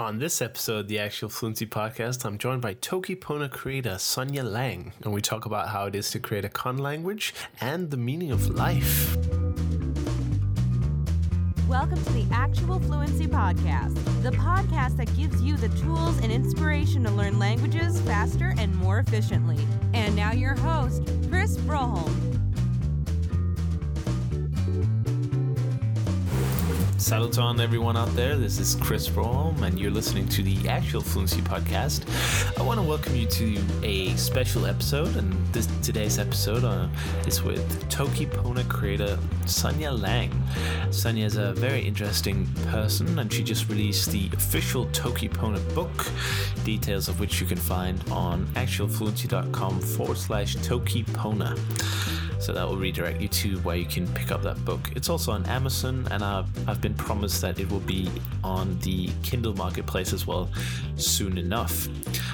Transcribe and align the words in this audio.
On 0.00 0.18
this 0.18 0.40
episode 0.40 0.88
the 0.88 0.98
Actual 0.98 1.28
Fluency 1.28 1.66
Podcast, 1.66 2.24
I'm 2.24 2.38
joined 2.38 2.62
by 2.62 2.72
Toki 2.72 3.14
Pona 3.14 3.50
creator 3.50 3.96
Sonja 3.96 4.42
Lang, 4.42 4.94
and 5.04 5.12
we 5.12 5.20
talk 5.20 5.44
about 5.44 5.68
how 5.68 5.84
it 5.84 5.94
is 5.94 6.10
to 6.12 6.18
create 6.18 6.42
a 6.42 6.48
con 6.48 6.78
language 6.78 7.34
and 7.60 7.90
the 7.90 7.98
meaning 7.98 8.30
of 8.30 8.48
life. 8.48 9.14
Welcome 11.68 12.02
to 12.02 12.12
the 12.14 12.26
Actual 12.32 12.80
Fluency 12.80 13.26
Podcast, 13.26 13.94
the 14.22 14.30
podcast 14.30 14.96
that 14.96 15.14
gives 15.18 15.42
you 15.42 15.58
the 15.58 15.68
tools 15.80 16.18
and 16.22 16.32
inspiration 16.32 17.04
to 17.04 17.10
learn 17.10 17.38
languages 17.38 18.00
faster 18.00 18.54
and 18.56 18.74
more 18.76 19.00
efficiently. 19.00 19.58
And 19.92 20.16
now, 20.16 20.32
your 20.32 20.54
host, 20.54 21.02
Chris 21.28 21.58
Broholm. 21.58 22.29
Saluton, 27.00 27.60
everyone 27.60 27.96
out 27.96 28.14
there. 28.14 28.36
This 28.36 28.58
is 28.58 28.74
Chris 28.74 29.08
Broholm, 29.08 29.62
and 29.62 29.80
you're 29.80 29.90
listening 29.90 30.28
to 30.28 30.42
the 30.42 30.68
Actual 30.68 31.00
Fluency 31.00 31.40
Podcast. 31.40 32.04
I 32.60 32.62
want 32.62 32.78
to 32.78 32.86
welcome 32.86 33.16
you 33.16 33.24
to 33.24 33.58
a 33.82 34.14
special 34.16 34.66
episode, 34.66 35.16
and 35.16 35.32
this 35.46 35.66
today's 35.82 36.18
episode 36.18 36.62
uh, 36.62 36.88
is 37.26 37.42
with 37.42 37.88
Toki 37.88 38.26
Pona 38.26 38.68
creator 38.68 39.18
Sonja 39.46 39.98
Lang. 39.98 40.30
Sonja 40.90 41.24
is 41.24 41.36
a 41.36 41.54
very 41.54 41.80
interesting 41.80 42.46
person, 42.66 43.18
and 43.18 43.32
she 43.32 43.42
just 43.42 43.70
released 43.70 44.12
the 44.12 44.28
official 44.34 44.84
Toki 44.92 45.30
Pona 45.30 45.58
book, 45.74 46.06
details 46.64 47.08
of 47.08 47.18
which 47.18 47.40
you 47.40 47.46
can 47.46 47.56
find 47.56 47.98
on 48.10 48.44
actualfluency.com 48.48 49.80
forward 49.80 50.18
slash 50.18 50.54
Toki 50.56 51.04
Pona. 51.04 51.58
So 52.40 52.52
that 52.54 52.66
will 52.66 52.76
redirect 52.76 53.20
you 53.20 53.28
to 53.28 53.58
where 53.58 53.76
you 53.76 53.84
can 53.84 54.08
pick 54.14 54.30
up 54.30 54.42
that 54.42 54.64
book. 54.64 54.90
It's 54.96 55.08
also 55.10 55.32
on 55.32 55.44
Amazon, 55.46 56.08
and 56.10 56.24
I've, 56.24 56.68
I've 56.68 56.80
been 56.80 56.94
promised 56.94 57.42
that 57.42 57.60
it 57.60 57.70
will 57.70 57.80
be 57.80 58.10
on 58.42 58.78
the 58.80 59.10
Kindle 59.22 59.54
marketplace 59.54 60.12
as 60.12 60.26
well 60.26 60.48
soon 60.96 61.36
enough. 61.36 61.86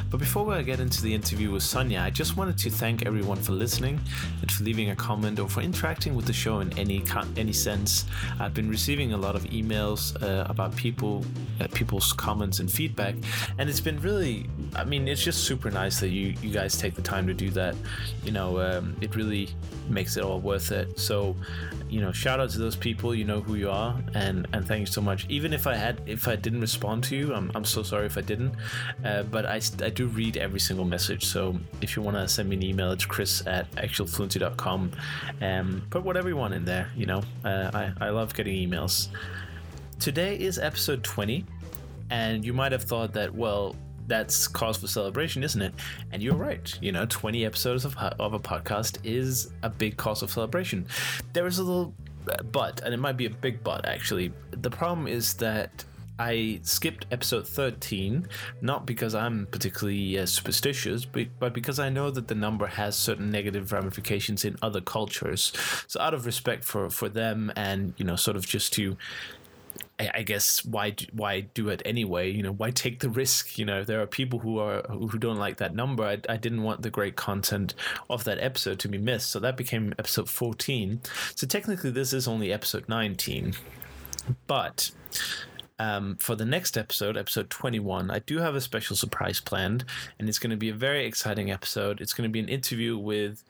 But 0.08 0.20
before 0.20 0.44
we 0.44 0.62
get 0.62 0.78
into 0.78 1.02
the 1.02 1.12
interview 1.12 1.50
with 1.50 1.64
Sonja, 1.64 2.00
I 2.00 2.10
just 2.10 2.36
wanted 2.36 2.56
to 2.58 2.70
thank 2.70 3.04
everyone 3.04 3.38
for 3.38 3.52
listening 3.52 4.00
and 4.40 4.50
for 4.50 4.62
leaving 4.62 4.90
a 4.90 4.96
comment 4.96 5.40
or 5.40 5.48
for 5.48 5.60
interacting 5.60 6.14
with 6.14 6.26
the 6.26 6.32
show 6.32 6.60
in 6.60 6.76
any 6.78 7.02
any 7.36 7.52
sense. 7.52 8.06
I've 8.38 8.54
been 8.54 8.70
receiving 8.70 9.12
a 9.12 9.16
lot 9.16 9.34
of 9.34 9.44
emails 9.44 10.20
uh, 10.22 10.46
about 10.48 10.76
people, 10.76 11.24
uh, 11.60 11.66
people's 11.72 12.12
comments 12.12 12.60
and 12.60 12.70
feedback, 12.70 13.16
and 13.58 13.68
it's 13.68 13.80
been 13.80 14.00
really. 14.00 14.48
I 14.76 14.84
mean, 14.84 15.08
it's 15.08 15.24
just 15.24 15.44
super 15.44 15.70
nice 15.70 15.98
that 16.00 16.08
you 16.08 16.34
you 16.40 16.50
guys 16.50 16.78
take 16.78 16.94
the 16.94 17.02
time 17.02 17.26
to 17.26 17.34
do 17.34 17.50
that. 17.50 17.74
You 18.24 18.30
know, 18.30 18.60
um, 18.60 18.96
it 19.00 19.16
really 19.16 19.48
makes 19.96 20.16
it 20.18 20.22
all 20.22 20.40
worth 20.40 20.70
it. 20.72 21.00
So, 21.00 21.34
you 21.88 22.00
know, 22.02 22.12
shout 22.12 22.38
out 22.38 22.50
to 22.50 22.58
those 22.58 22.76
people. 22.76 23.14
You 23.14 23.24
know 23.24 23.40
who 23.40 23.54
you 23.54 23.70
are, 23.70 23.92
and 24.14 24.46
and 24.52 24.62
thank 24.68 24.80
you 24.80 24.92
so 24.98 25.00
much. 25.00 25.26
Even 25.28 25.52
if 25.58 25.66
I 25.66 25.74
had, 25.74 25.94
if 26.06 26.28
I 26.28 26.36
didn't 26.36 26.60
respond 26.60 26.98
to 27.04 27.16
you, 27.16 27.34
I'm, 27.34 27.50
I'm 27.54 27.64
so 27.64 27.82
sorry 27.82 28.06
if 28.06 28.16
I 28.18 28.24
didn't. 28.32 28.54
Uh, 29.04 29.22
but 29.24 29.46
I, 29.46 29.58
I 29.88 29.90
do 30.00 30.06
read 30.20 30.36
every 30.36 30.60
single 30.60 30.84
message. 30.84 31.24
So 31.24 31.40
if 31.80 31.96
you 31.96 32.02
want 32.02 32.16
to 32.18 32.28
send 32.28 32.48
me 32.50 32.56
an 32.56 32.62
email, 32.62 32.92
it's 32.92 33.06
chris 33.06 33.32
at 33.46 33.64
actualfluency.com. 33.76 34.92
and 35.40 35.90
put 35.90 36.04
whatever 36.04 36.28
you 36.28 36.36
want 36.36 36.54
in 36.54 36.64
there. 36.64 36.90
You 36.94 37.06
know, 37.06 37.22
uh, 37.44 37.70
I 37.80 38.06
I 38.06 38.08
love 38.10 38.34
getting 38.34 38.54
emails. 38.68 39.08
Today 39.98 40.36
is 40.48 40.58
episode 40.58 41.02
20, 41.02 41.44
and 42.10 42.44
you 42.44 42.52
might 42.52 42.72
have 42.72 42.84
thought 42.84 43.14
that 43.14 43.34
well 43.34 43.74
that's 44.06 44.48
cause 44.48 44.76
for 44.76 44.86
celebration, 44.86 45.42
isn't 45.42 45.60
it? 45.60 45.74
And 46.12 46.22
you're 46.22 46.34
right. 46.36 46.72
You 46.80 46.92
know, 46.92 47.06
20 47.06 47.44
episodes 47.44 47.84
of, 47.84 47.96
of 47.96 48.32
a 48.32 48.40
podcast 48.40 48.98
is 49.04 49.52
a 49.62 49.70
big 49.70 49.96
cause 49.96 50.22
of 50.22 50.30
celebration. 50.30 50.86
There 51.32 51.46
is 51.46 51.58
a 51.58 51.64
little 51.64 51.94
but, 52.50 52.80
and 52.82 52.92
it 52.92 52.98
might 52.98 53.16
be 53.16 53.26
a 53.26 53.30
big 53.30 53.62
but 53.62 53.86
actually. 53.86 54.32
The 54.50 54.70
problem 54.70 55.06
is 55.06 55.34
that 55.34 55.84
I 56.18 56.60
skipped 56.62 57.06
episode 57.10 57.46
13, 57.46 58.26
not 58.62 58.86
because 58.86 59.14
I'm 59.14 59.46
particularly 59.46 60.18
uh, 60.18 60.26
superstitious, 60.26 61.04
but, 61.04 61.26
but 61.38 61.52
because 61.52 61.78
I 61.78 61.90
know 61.90 62.10
that 62.10 62.28
the 62.28 62.34
number 62.34 62.66
has 62.66 62.96
certain 62.96 63.30
negative 63.30 63.70
ramifications 63.70 64.44
in 64.44 64.56
other 64.62 64.80
cultures. 64.80 65.52
So, 65.86 66.00
out 66.00 66.14
of 66.14 66.24
respect 66.24 66.64
for, 66.64 66.88
for 66.88 67.08
them 67.10 67.52
and, 67.54 67.92
you 67.98 68.04
know, 68.04 68.16
sort 68.16 68.36
of 68.36 68.46
just 68.46 68.72
to 68.74 68.96
I, 69.98 70.22
guess 70.22 70.64
why 70.64 70.94
why 71.12 71.40
do 71.40 71.70
it 71.70 71.80
anyway? 71.84 72.30
You 72.30 72.42
know, 72.42 72.52
why 72.52 72.70
take 72.70 73.00
the 73.00 73.08
risk? 73.08 73.58
You 73.58 73.64
know, 73.64 73.82
there 73.82 74.02
are 74.02 74.06
people 74.06 74.40
who 74.40 74.58
are 74.58 74.82
who 74.82 75.18
don't 75.18 75.38
like 75.38 75.56
that 75.56 75.74
number. 75.74 76.04
I, 76.04 76.18
I 76.28 76.36
didn't 76.36 76.62
want 76.62 76.82
the 76.82 76.90
great 76.90 77.16
content 77.16 77.74
of 78.10 78.24
that 78.24 78.38
episode 78.38 78.78
to 78.80 78.88
be 78.88 78.98
missed, 78.98 79.30
so 79.30 79.40
that 79.40 79.56
became 79.56 79.94
episode 79.98 80.28
fourteen. 80.28 81.00
So 81.34 81.46
technically, 81.46 81.90
this 81.90 82.12
is 82.12 82.28
only 82.28 82.52
episode 82.52 82.88
nineteen, 82.88 83.54
but. 84.46 84.90
Um, 85.78 86.16
for 86.16 86.34
the 86.34 86.46
next 86.46 86.78
episode, 86.78 87.18
episode 87.18 87.50
21, 87.50 88.10
I 88.10 88.20
do 88.20 88.38
have 88.38 88.54
a 88.54 88.62
special 88.62 88.96
surprise 88.96 89.42
planned, 89.42 89.84
and 90.18 90.26
it's 90.26 90.38
going 90.38 90.52
to 90.52 90.56
be 90.56 90.70
a 90.70 90.74
very 90.74 91.04
exciting 91.04 91.50
episode. 91.50 92.00
It's 92.00 92.14
going 92.14 92.26
to 92.26 92.32
be 92.32 92.40
an 92.40 92.48
interview 92.48 92.96
with 92.96 93.44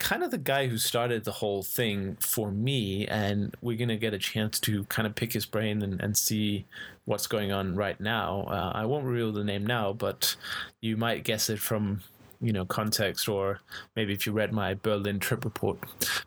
kind 0.00 0.24
of 0.24 0.30
the 0.32 0.38
guy 0.38 0.66
who 0.66 0.78
started 0.78 1.24
the 1.24 1.30
whole 1.30 1.62
thing 1.62 2.16
for 2.18 2.50
me, 2.50 3.06
and 3.06 3.54
we're 3.60 3.76
gonna 3.76 3.96
get 3.96 4.14
a 4.14 4.18
chance 4.18 4.58
to 4.60 4.84
kind 4.84 5.06
of 5.06 5.14
pick 5.14 5.32
his 5.32 5.46
brain 5.46 5.82
and, 5.82 6.00
and 6.00 6.16
see 6.16 6.66
what's 7.04 7.28
going 7.28 7.52
on 7.52 7.76
right 7.76 8.00
now. 8.00 8.46
Uh, 8.48 8.72
I 8.74 8.86
won't 8.86 9.04
reveal 9.04 9.30
the 9.30 9.44
name 9.44 9.64
now, 9.64 9.92
but 9.92 10.34
you 10.80 10.96
might 10.96 11.22
guess 11.22 11.48
it 11.48 11.60
from 11.60 12.00
you 12.40 12.52
know 12.52 12.64
context 12.64 13.28
or 13.28 13.60
maybe 13.94 14.14
if 14.14 14.26
you 14.26 14.32
read 14.32 14.52
my 14.52 14.72
berlin 14.74 15.18
trip 15.18 15.44
report. 15.44 15.78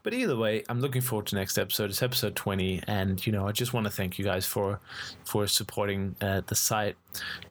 But 0.03 0.13
either 0.13 0.35
way 0.35 0.63
i'm 0.69 0.79
looking 0.79 1.01
forward 1.01 1.25
to 1.27 1.35
next 1.35 1.57
episode. 1.57 1.89
It's 1.89 2.03
episode 2.03 2.35
20 2.35 2.83
and 2.87 3.25
you 3.25 3.33
know 3.33 3.47
i 3.47 3.51
just 3.51 3.73
want 3.73 3.85
to 3.87 3.91
thank 3.91 4.19
you 4.19 4.25
guys 4.25 4.45
for 4.45 4.79
for 5.25 5.47
supporting 5.47 6.15
uh, 6.21 6.41
the 6.45 6.55
site 6.55 6.95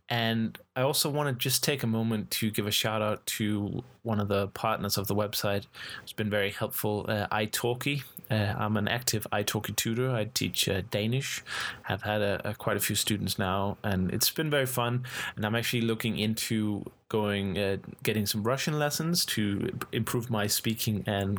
and 0.09 0.59
i 0.77 0.83
also 0.83 1.09
want 1.09 1.28
to 1.28 1.43
just 1.43 1.62
take 1.62 1.83
a 1.83 1.87
moment 1.87 2.31
to 2.31 2.50
give 2.50 2.67
a 2.67 2.71
shout 2.71 3.03
out 3.03 3.25
to 3.27 3.83
one 4.03 4.19
of 4.19 4.28
the 4.28 4.49
partners 4.49 4.99
of 4.99 5.06
the 5.06 5.15
website. 5.15 5.67
It's 6.03 6.12
been 6.12 6.28
very 6.28 6.50
helpful 6.50 7.06
uh, 7.09 7.28
italki. 7.28 8.03
Uh, 8.31 8.55
i'm 8.59 8.77
an 8.77 8.89
active 8.89 9.27
italki 9.33 9.75
tutor. 9.77 10.11
I 10.11 10.25
teach 10.25 10.69
uh, 10.69 10.83
danish. 10.91 11.43
Have 11.83 12.03
had 12.03 12.21
a, 12.21 12.51
a, 12.51 12.55
quite 12.55 12.77
a 12.77 12.81
few 12.81 12.97
students 12.97 13.39
now 13.39 13.78
and 13.83 14.12
it's 14.12 14.31
been 14.31 14.51
very 14.51 14.67
fun. 14.67 15.05
And 15.37 15.47
i'm 15.47 15.55
actually 15.55 15.83
looking 15.83 16.19
into 16.19 16.84
going 17.09 17.59
uh, 17.59 17.77
getting 18.03 18.27
some 18.27 18.43
Russian 18.43 18.78
lessons 18.78 19.27
to 19.27 19.71
improve 19.93 20.31
my 20.31 20.47
speaking 20.47 21.05
and 21.06 21.39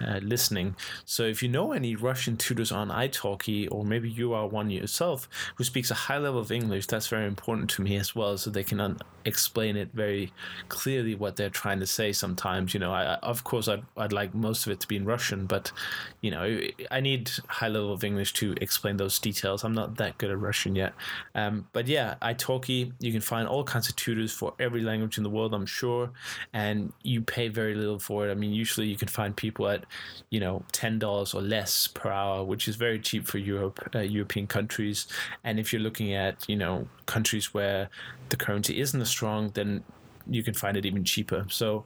uh, 0.00 0.20
listening. 0.22 0.76
So 1.04 1.24
if 1.24 1.42
you 1.42 1.48
know 1.48 1.72
any 1.72 1.96
Russian 1.96 2.36
tutors 2.36 2.72
on 2.72 2.88
italki, 2.88 3.68
or 3.70 3.84
maybe 3.84 4.08
you 4.08 4.32
are 4.32 4.46
one 4.46 4.70
yourself 4.70 5.28
who 5.56 5.64
speaks 5.64 5.90
a 5.90 5.94
high 5.94 6.18
level 6.18 6.40
of 6.40 6.50
English, 6.50 6.86
that's 6.86 7.08
very 7.08 7.26
important 7.26 7.70
to 7.70 7.82
me 7.82 7.96
as 7.96 8.14
well, 8.14 8.38
so 8.38 8.50
they 8.50 8.64
can 8.64 8.80
un- 8.80 8.98
explain 9.24 9.76
it 9.76 9.90
very 9.92 10.32
clearly 10.68 11.14
what 11.14 11.36
they're 11.36 11.50
trying 11.50 11.80
to 11.80 11.86
say. 11.86 12.12
Sometimes, 12.12 12.74
you 12.74 12.80
know, 12.80 12.92
I, 12.92 13.14
of 13.16 13.44
course 13.44 13.68
I'd, 13.68 13.82
I'd 13.96 14.12
like 14.12 14.34
most 14.34 14.66
of 14.66 14.72
it 14.72 14.80
to 14.80 14.88
be 14.88 14.96
in 14.96 15.04
Russian, 15.04 15.46
but 15.46 15.72
you 16.20 16.30
know, 16.30 16.60
I 16.90 17.00
need 17.00 17.30
high 17.48 17.68
level 17.68 17.92
of 17.92 18.04
English 18.04 18.32
to 18.34 18.54
explain 18.60 18.96
those 18.96 19.18
details. 19.18 19.64
I'm 19.64 19.74
not 19.74 19.96
that 19.96 20.18
good 20.18 20.30
at 20.30 20.38
Russian 20.38 20.74
yet, 20.74 20.94
um, 21.34 21.66
but 21.72 21.86
yeah, 21.86 22.14
italki. 22.22 22.92
You 23.00 23.12
can 23.12 23.20
find 23.20 23.48
all 23.48 23.64
kinds 23.64 23.88
of 23.88 23.96
tutors 23.96 24.32
for 24.32 24.54
every 24.58 24.82
language 24.82 25.18
in 25.18 25.24
the 25.24 25.30
world, 25.30 25.54
I'm 25.54 25.66
sure, 25.66 26.10
and 26.52 26.92
you 27.02 27.22
pay 27.22 27.48
very 27.48 27.74
little 27.74 27.98
for 27.98 28.28
it. 28.28 28.30
I 28.30 28.34
mean, 28.34 28.52
usually 28.52 28.86
you 28.86 28.96
can 28.96 29.08
find 29.08 29.36
people 29.36 29.68
at 29.68 29.81
you 30.30 30.40
know 30.40 30.62
ten 30.72 30.98
dollars 30.98 31.34
or 31.34 31.42
less 31.42 31.86
per 31.86 32.10
hour, 32.10 32.44
which 32.44 32.68
is 32.68 32.76
very 32.76 32.98
cheap 32.98 33.26
for 33.26 33.38
Europe, 33.38 33.90
uh, 33.94 34.00
European 34.00 34.46
countries. 34.46 35.06
And 35.44 35.58
if 35.58 35.72
you're 35.72 35.82
looking 35.82 36.14
at 36.14 36.48
you 36.48 36.56
know 36.56 36.88
countries 37.06 37.54
where 37.54 37.88
the 38.28 38.36
currency 38.36 38.80
isn't 38.80 39.00
as 39.00 39.08
strong, 39.08 39.50
then 39.54 39.84
you 40.28 40.42
can 40.42 40.54
find 40.54 40.76
it 40.76 40.86
even 40.86 41.04
cheaper. 41.04 41.46
So 41.48 41.84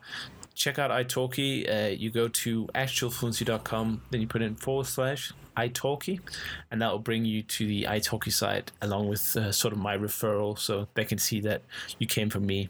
check 0.54 0.78
out 0.78 0.90
italki. 0.90 1.68
Uh, 1.68 1.88
you 1.88 2.10
go 2.10 2.28
to 2.28 2.66
actualfluency.com, 2.74 4.02
then 4.10 4.20
you 4.20 4.26
put 4.26 4.42
in 4.42 4.56
forward 4.56 4.86
slash 4.86 5.32
italki, 5.56 6.20
and 6.70 6.82
that 6.82 6.90
will 6.90 6.98
bring 6.98 7.24
you 7.24 7.42
to 7.42 7.66
the 7.66 7.84
italki 7.84 8.32
site 8.32 8.72
along 8.82 9.08
with 9.08 9.36
uh, 9.36 9.52
sort 9.52 9.72
of 9.72 9.78
my 9.78 9.96
referral, 9.96 10.58
so 10.58 10.88
they 10.94 11.04
can 11.04 11.18
see 11.18 11.40
that 11.40 11.62
you 11.98 12.06
came 12.06 12.30
from 12.30 12.47
me. 12.47 12.68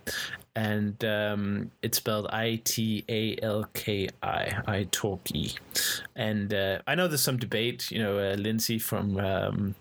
And 0.57 1.05
um, 1.05 1.71
it's 1.83 1.99
spelled 1.99 2.29
I 2.31 2.63
T 2.65 3.05
A 3.09 3.37
L 3.43 3.67
K 3.75 4.09
I, 4.23 4.47
italki. 4.67 5.57
And 6.17 6.53
uh, 6.53 6.79
I 6.87 6.95
know 6.95 7.07
there's 7.07 7.23
some 7.23 7.37
debate. 7.37 7.91
You 7.91 8.03
know, 8.03 8.19
uh, 8.19 8.35
Lindsay 8.35 8.79
from. 8.79 9.19
Um, 9.19 9.75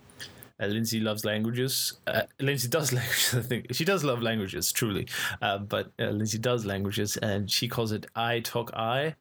uh, 0.57 0.67
Lindsay 0.67 1.01
loves 1.01 1.25
languages. 1.25 1.93
Uh, 2.07 2.21
Lindsay 2.39 2.69
does 2.69 2.93
languages. 2.99 3.33
I 3.35 3.41
think 3.41 3.73
she 3.73 3.83
does 3.83 4.03
love 4.03 4.21
languages, 4.21 4.71
truly. 4.71 5.07
Uh, 5.41 5.57
but 5.57 5.91
uh, 5.99 6.05
Lindsay 6.11 6.37
does 6.37 6.65
languages, 6.65 7.17
and 7.17 7.49
she 7.49 7.67
calls 7.67 7.91
it 7.91 8.05
"I 8.15 8.39
talk 8.39 8.71
I," 8.73 9.15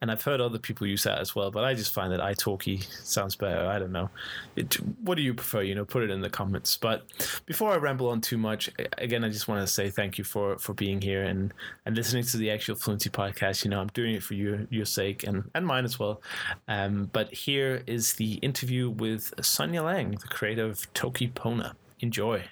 and 0.00 0.10
I've 0.10 0.22
heard 0.22 0.40
other 0.40 0.58
people 0.58 0.86
use 0.86 1.02
that 1.04 1.18
as 1.18 1.34
well. 1.34 1.50
But 1.50 1.64
I 1.64 1.74
just 1.74 1.92
find 1.92 2.12
that 2.12 2.20
italki 2.20 2.82
sounds 3.04 3.34
better. 3.36 3.66
I 3.66 3.78
don't 3.78 3.92
know. 3.92 4.10
It, 4.56 4.74
what 5.02 5.16
do 5.16 5.22
you 5.22 5.34
prefer? 5.34 5.62
You 5.62 5.74
know, 5.74 5.84
put 5.84 6.02
it 6.02 6.10
in 6.10 6.20
the 6.20 6.30
comments. 6.30 6.76
But 6.76 7.04
before 7.46 7.72
I 7.72 7.76
ramble 7.76 8.08
on 8.08 8.20
too 8.20 8.38
much, 8.38 8.70
again, 8.98 9.24
I 9.24 9.28
just 9.28 9.48
want 9.48 9.60
to 9.60 9.72
say 9.72 9.90
thank 9.90 10.18
you 10.18 10.24
for 10.24 10.58
for 10.58 10.74
being 10.74 11.00
here 11.00 11.24
and 11.24 11.52
and 11.84 11.96
listening 11.96 12.24
to 12.24 12.36
the 12.36 12.50
actual 12.50 12.76
fluency 12.76 13.10
podcast. 13.10 13.64
You 13.64 13.70
know, 13.70 13.80
I'm 13.80 13.88
doing 13.88 14.14
it 14.14 14.22
for 14.22 14.34
your 14.34 14.66
your 14.70 14.84
sake 14.84 15.24
and 15.24 15.50
and 15.54 15.66
mine 15.66 15.84
as 15.84 15.98
well. 15.98 16.22
Um, 16.68 17.10
but 17.12 17.32
here 17.32 17.82
is 17.86 18.14
the 18.14 18.34
interview 18.34 18.90
with 18.90 19.34
Sonja 19.38 19.84
Lang, 19.84 20.12
the 20.12 20.28
creator 20.28 20.64
of 20.64 20.92
Toki 20.94 21.28
Pona. 21.28 21.74
Enjoy. 22.00 22.44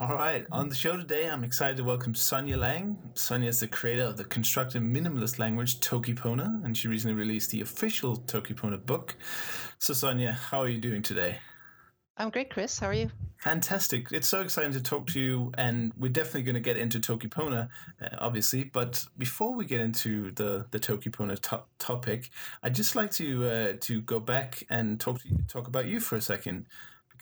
All 0.00 0.12
right, 0.12 0.44
on 0.50 0.68
the 0.68 0.74
show 0.74 0.96
today, 0.96 1.30
I'm 1.30 1.44
excited 1.44 1.76
to 1.76 1.84
welcome 1.84 2.14
Sonja 2.14 2.58
Lang. 2.58 2.98
Sonja 3.14 3.46
is 3.46 3.60
the 3.60 3.68
creator 3.68 4.02
of 4.02 4.16
the 4.16 4.24
constructive 4.24 4.82
minimalist 4.82 5.38
language 5.38 5.80
Tokipona, 5.80 6.64
and 6.64 6.76
she 6.76 6.88
recently 6.88 7.14
released 7.14 7.52
the 7.52 7.60
official 7.60 8.16
Tokipona 8.16 8.84
book. 8.84 9.16
So, 9.78 9.94
Sonja, 9.94 10.32
how 10.32 10.60
are 10.60 10.68
you 10.68 10.78
doing 10.78 11.00
today? 11.00 11.38
I'm 12.16 12.30
great, 12.30 12.50
Chris. 12.50 12.78
How 12.78 12.88
are 12.88 12.92
you? 12.92 13.10
Fantastic. 13.38 14.08
It's 14.10 14.28
so 14.28 14.40
exciting 14.40 14.72
to 14.72 14.82
talk 14.82 15.06
to 15.08 15.20
you, 15.20 15.52
and 15.56 15.92
we're 15.96 16.12
definitely 16.12 16.42
going 16.42 16.54
to 16.54 16.60
get 16.60 16.76
into 16.76 16.98
Tokipona, 16.98 17.68
uh, 18.02 18.08
obviously. 18.18 18.64
But 18.64 19.04
before 19.16 19.54
we 19.54 19.64
get 19.64 19.80
into 19.80 20.32
the, 20.32 20.66
the 20.70 20.80
Tokipona 20.80 21.38
to- 21.40 21.62
topic, 21.78 22.30
I'd 22.62 22.74
just 22.74 22.94
like 22.96 23.12
to 23.12 23.48
uh, 23.48 23.72
to 23.82 24.02
go 24.02 24.18
back 24.18 24.64
and 24.68 24.98
talk 24.98 25.22
to 25.22 25.28
you, 25.28 25.38
talk 25.46 25.68
about 25.68 25.86
you 25.86 26.00
for 26.00 26.16
a 26.16 26.20
second 26.20 26.66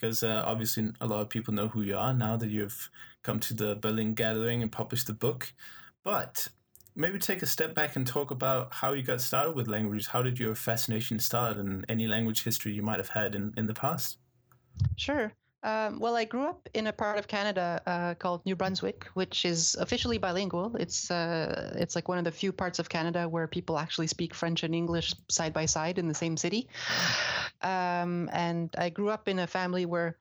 because 0.02 0.24
uh, 0.24 0.42
obviously 0.44 0.90
a 1.00 1.06
lot 1.06 1.20
of 1.20 1.28
people 1.28 1.54
know 1.54 1.68
who 1.68 1.80
you 1.80 1.96
are 1.96 2.12
now 2.12 2.36
that 2.36 2.50
you've 2.50 2.90
come 3.22 3.38
to 3.38 3.54
the 3.54 3.76
Berlin 3.76 4.14
Gathering 4.14 4.60
and 4.60 4.70
published 4.70 5.06
the 5.06 5.12
book. 5.12 5.54
But 6.02 6.48
maybe 6.96 7.20
take 7.20 7.40
a 7.40 7.46
step 7.46 7.72
back 7.72 7.94
and 7.94 8.04
talk 8.04 8.32
about 8.32 8.74
how 8.74 8.94
you 8.94 9.04
got 9.04 9.20
started 9.20 9.52
with 9.54 9.68
languages. 9.68 10.08
How 10.08 10.20
did 10.20 10.40
your 10.40 10.56
fascination 10.56 11.20
start, 11.20 11.56
and 11.56 11.84
any 11.88 12.08
language 12.08 12.42
history 12.42 12.72
you 12.72 12.82
might 12.82 12.98
have 12.98 13.10
had 13.10 13.36
in, 13.36 13.54
in 13.56 13.66
the 13.66 13.74
past? 13.74 14.18
Sure. 14.96 15.32
Um, 15.64 16.00
well, 16.00 16.16
I 16.16 16.24
grew 16.24 16.46
up 16.46 16.68
in 16.74 16.88
a 16.88 16.92
part 16.92 17.18
of 17.18 17.28
Canada 17.28 17.80
uh, 17.86 18.14
called 18.14 18.44
New 18.44 18.56
Brunswick, 18.56 19.04
which 19.14 19.44
is 19.44 19.76
officially 19.76 20.18
bilingual. 20.18 20.74
It's 20.76 21.10
uh, 21.10 21.74
it's 21.76 21.94
like 21.94 22.08
one 22.08 22.18
of 22.18 22.24
the 22.24 22.32
few 22.32 22.52
parts 22.52 22.78
of 22.80 22.88
Canada 22.88 23.28
where 23.28 23.46
people 23.46 23.78
actually 23.78 24.08
speak 24.08 24.34
French 24.34 24.64
and 24.64 24.74
English 24.74 25.14
side 25.28 25.52
by 25.52 25.66
side 25.66 25.98
in 25.98 26.08
the 26.08 26.14
same 26.14 26.36
city. 26.36 26.68
Um, 27.62 28.28
and 28.32 28.74
I 28.76 28.90
grew 28.90 29.10
up 29.10 29.28
in 29.28 29.38
a 29.38 29.46
family 29.46 29.86
where 29.86 30.16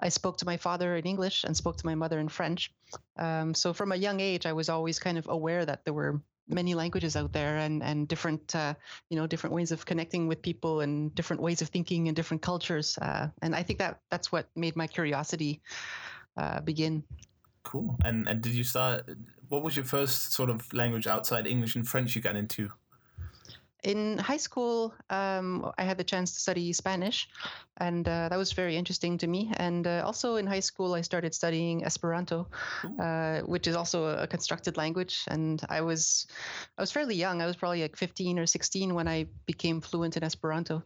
I 0.00 0.08
spoke 0.08 0.38
to 0.38 0.46
my 0.46 0.56
father 0.56 0.96
in 0.96 1.04
English 1.04 1.44
and 1.44 1.56
spoke 1.56 1.76
to 1.76 1.86
my 1.86 1.94
mother 1.94 2.18
in 2.18 2.28
French. 2.28 2.72
Um, 3.16 3.54
so 3.54 3.72
from 3.72 3.92
a 3.92 3.96
young 3.96 4.20
age, 4.20 4.46
I 4.46 4.52
was 4.52 4.68
always 4.68 4.98
kind 4.98 5.18
of 5.18 5.28
aware 5.28 5.64
that 5.64 5.84
there 5.84 5.94
were 5.94 6.20
many 6.48 6.74
languages 6.74 7.16
out 7.16 7.32
there 7.32 7.58
and 7.58 7.82
and 7.82 8.08
different 8.08 8.54
uh, 8.54 8.74
you 9.10 9.16
know 9.16 9.26
different 9.26 9.54
ways 9.54 9.72
of 9.72 9.84
connecting 9.84 10.28
with 10.28 10.42
people 10.42 10.80
and 10.80 11.14
different 11.14 11.42
ways 11.42 11.62
of 11.62 11.68
thinking 11.68 12.08
and 12.08 12.16
different 12.16 12.42
cultures 12.42 12.98
uh, 13.02 13.28
and 13.42 13.54
I 13.54 13.62
think 13.62 13.78
that 13.78 14.00
that's 14.10 14.30
what 14.30 14.46
made 14.54 14.76
my 14.76 14.86
curiosity 14.86 15.60
uh, 16.36 16.60
begin. 16.60 17.02
Cool. 17.62 17.96
And 18.04 18.28
and 18.28 18.40
did 18.40 18.52
you 18.52 18.64
start? 18.64 19.08
What 19.48 19.62
was 19.62 19.76
your 19.76 19.84
first 19.84 20.32
sort 20.32 20.50
of 20.50 20.72
language 20.72 21.06
outside 21.06 21.46
English 21.46 21.76
and 21.76 21.86
French 21.86 22.14
you 22.14 22.22
got 22.22 22.36
into? 22.36 22.70
In 23.86 24.18
high 24.18 24.36
school, 24.36 24.92
um, 25.10 25.70
I 25.78 25.84
had 25.84 25.96
the 25.96 26.04
chance 26.04 26.34
to 26.34 26.40
study 26.40 26.72
Spanish, 26.72 27.28
and 27.76 28.06
uh, 28.08 28.28
that 28.28 28.36
was 28.36 28.52
very 28.52 28.76
interesting 28.76 29.16
to 29.18 29.28
me. 29.28 29.52
And 29.58 29.86
uh, 29.86 30.02
also 30.04 30.36
in 30.36 30.46
high 30.46 30.60
school, 30.60 30.94
I 30.94 31.02
started 31.02 31.32
studying 31.34 31.84
Esperanto, 31.84 32.48
uh, 32.98 33.42
which 33.42 33.68
is 33.68 33.76
also 33.76 34.06
a 34.06 34.26
constructed 34.26 34.76
language. 34.76 35.24
And 35.28 35.62
I 35.68 35.82
was, 35.82 36.26
I 36.76 36.82
was 36.82 36.90
fairly 36.90 37.14
young. 37.14 37.40
I 37.40 37.46
was 37.46 37.54
probably 37.54 37.82
like 37.82 37.96
15 37.96 38.40
or 38.40 38.46
16 38.46 38.92
when 38.92 39.06
I 39.06 39.26
became 39.46 39.80
fluent 39.80 40.16
in 40.16 40.24
Esperanto. 40.24 40.82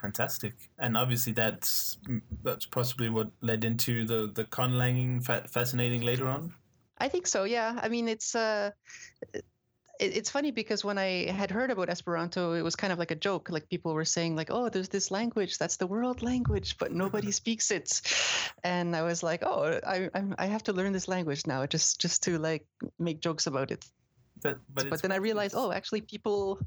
Fantastic, 0.00 0.54
and 0.78 0.96
obviously 0.96 1.32
that's 1.32 1.98
that's 2.42 2.66
possibly 2.66 3.08
what 3.08 3.30
led 3.40 3.64
into 3.64 4.04
the 4.04 4.30
the 4.34 4.44
conlanging 4.44 5.24
fa- 5.24 5.48
fascinating 5.48 6.02
later 6.02 6.28
on. 6.28 6.54
I 6.98 7.08
think 7.08 7.26
so. 7.26 7.44
Yeah. 7.44 7.78
I 7.82 7.88
mean, 7.88 8.08
it's 8.08 8.34
uh, 8.34 8.70
it's 10.00 10.30
funny 10.30 10.50
because 10.50 10.84
when 10.84 10.98
I 10.98 11.30
had 11.30 11.50
heard 11.50 11.70
about 11.70 11.88
Esperanto, 11.88 12.52
it 12.54 12.62
was 12.62 12.74
kind 12.76 12.92
of 12.92 12.98
like 12.98 13.10
a 13.10 13.14
joke. 13.14 13.50
Like 13.50 13.68
people 13.68 13.94
were 13.94 14.04
saying, 14.04 14.34
like, 14.36 14.50
"Oh, 14.50 14.68
there's 14.68 14.88
this 14.88 15.10
language 15.10 15.58
that's 15.58 15.76
the 15.76 15.86
world 15.86 16.22
language, 16.22 16.76
but 16.78 16.92
nobody 16.92 17.30
speaks 17.40 17.70
it." 17.70 18.00
And 18.64 18.96
I 18.96 19.02
was 19.02 19.22
like, 19.22 19.42
"Oh, 19.44 19.78
I 19.86 20.10
I'm, 20.14 20.34
I 20.38 20.46
have 20.46 20.64
to 20.64 20.72
learn 20.72 20.92
this 20.92 21.08
language 21.08 21.46
now, 21.46 21.66
just 21.66 22.00
just 22.00 22.22
to 22.24 22.38
like 22.38 22.66
make 22.98 23.20
jokes 23.20 23.46
about 23.46 23.70
it." 23.70 23.84
But 24.42 24.58
but, 24.74 24.90
but 24.90 25.02
then 25.02 25.12
I 25.12 25.16
realized, 25.16 25.54
oh, 25.56 25.70
actually, 25.72 26.00
people 26.00 26.58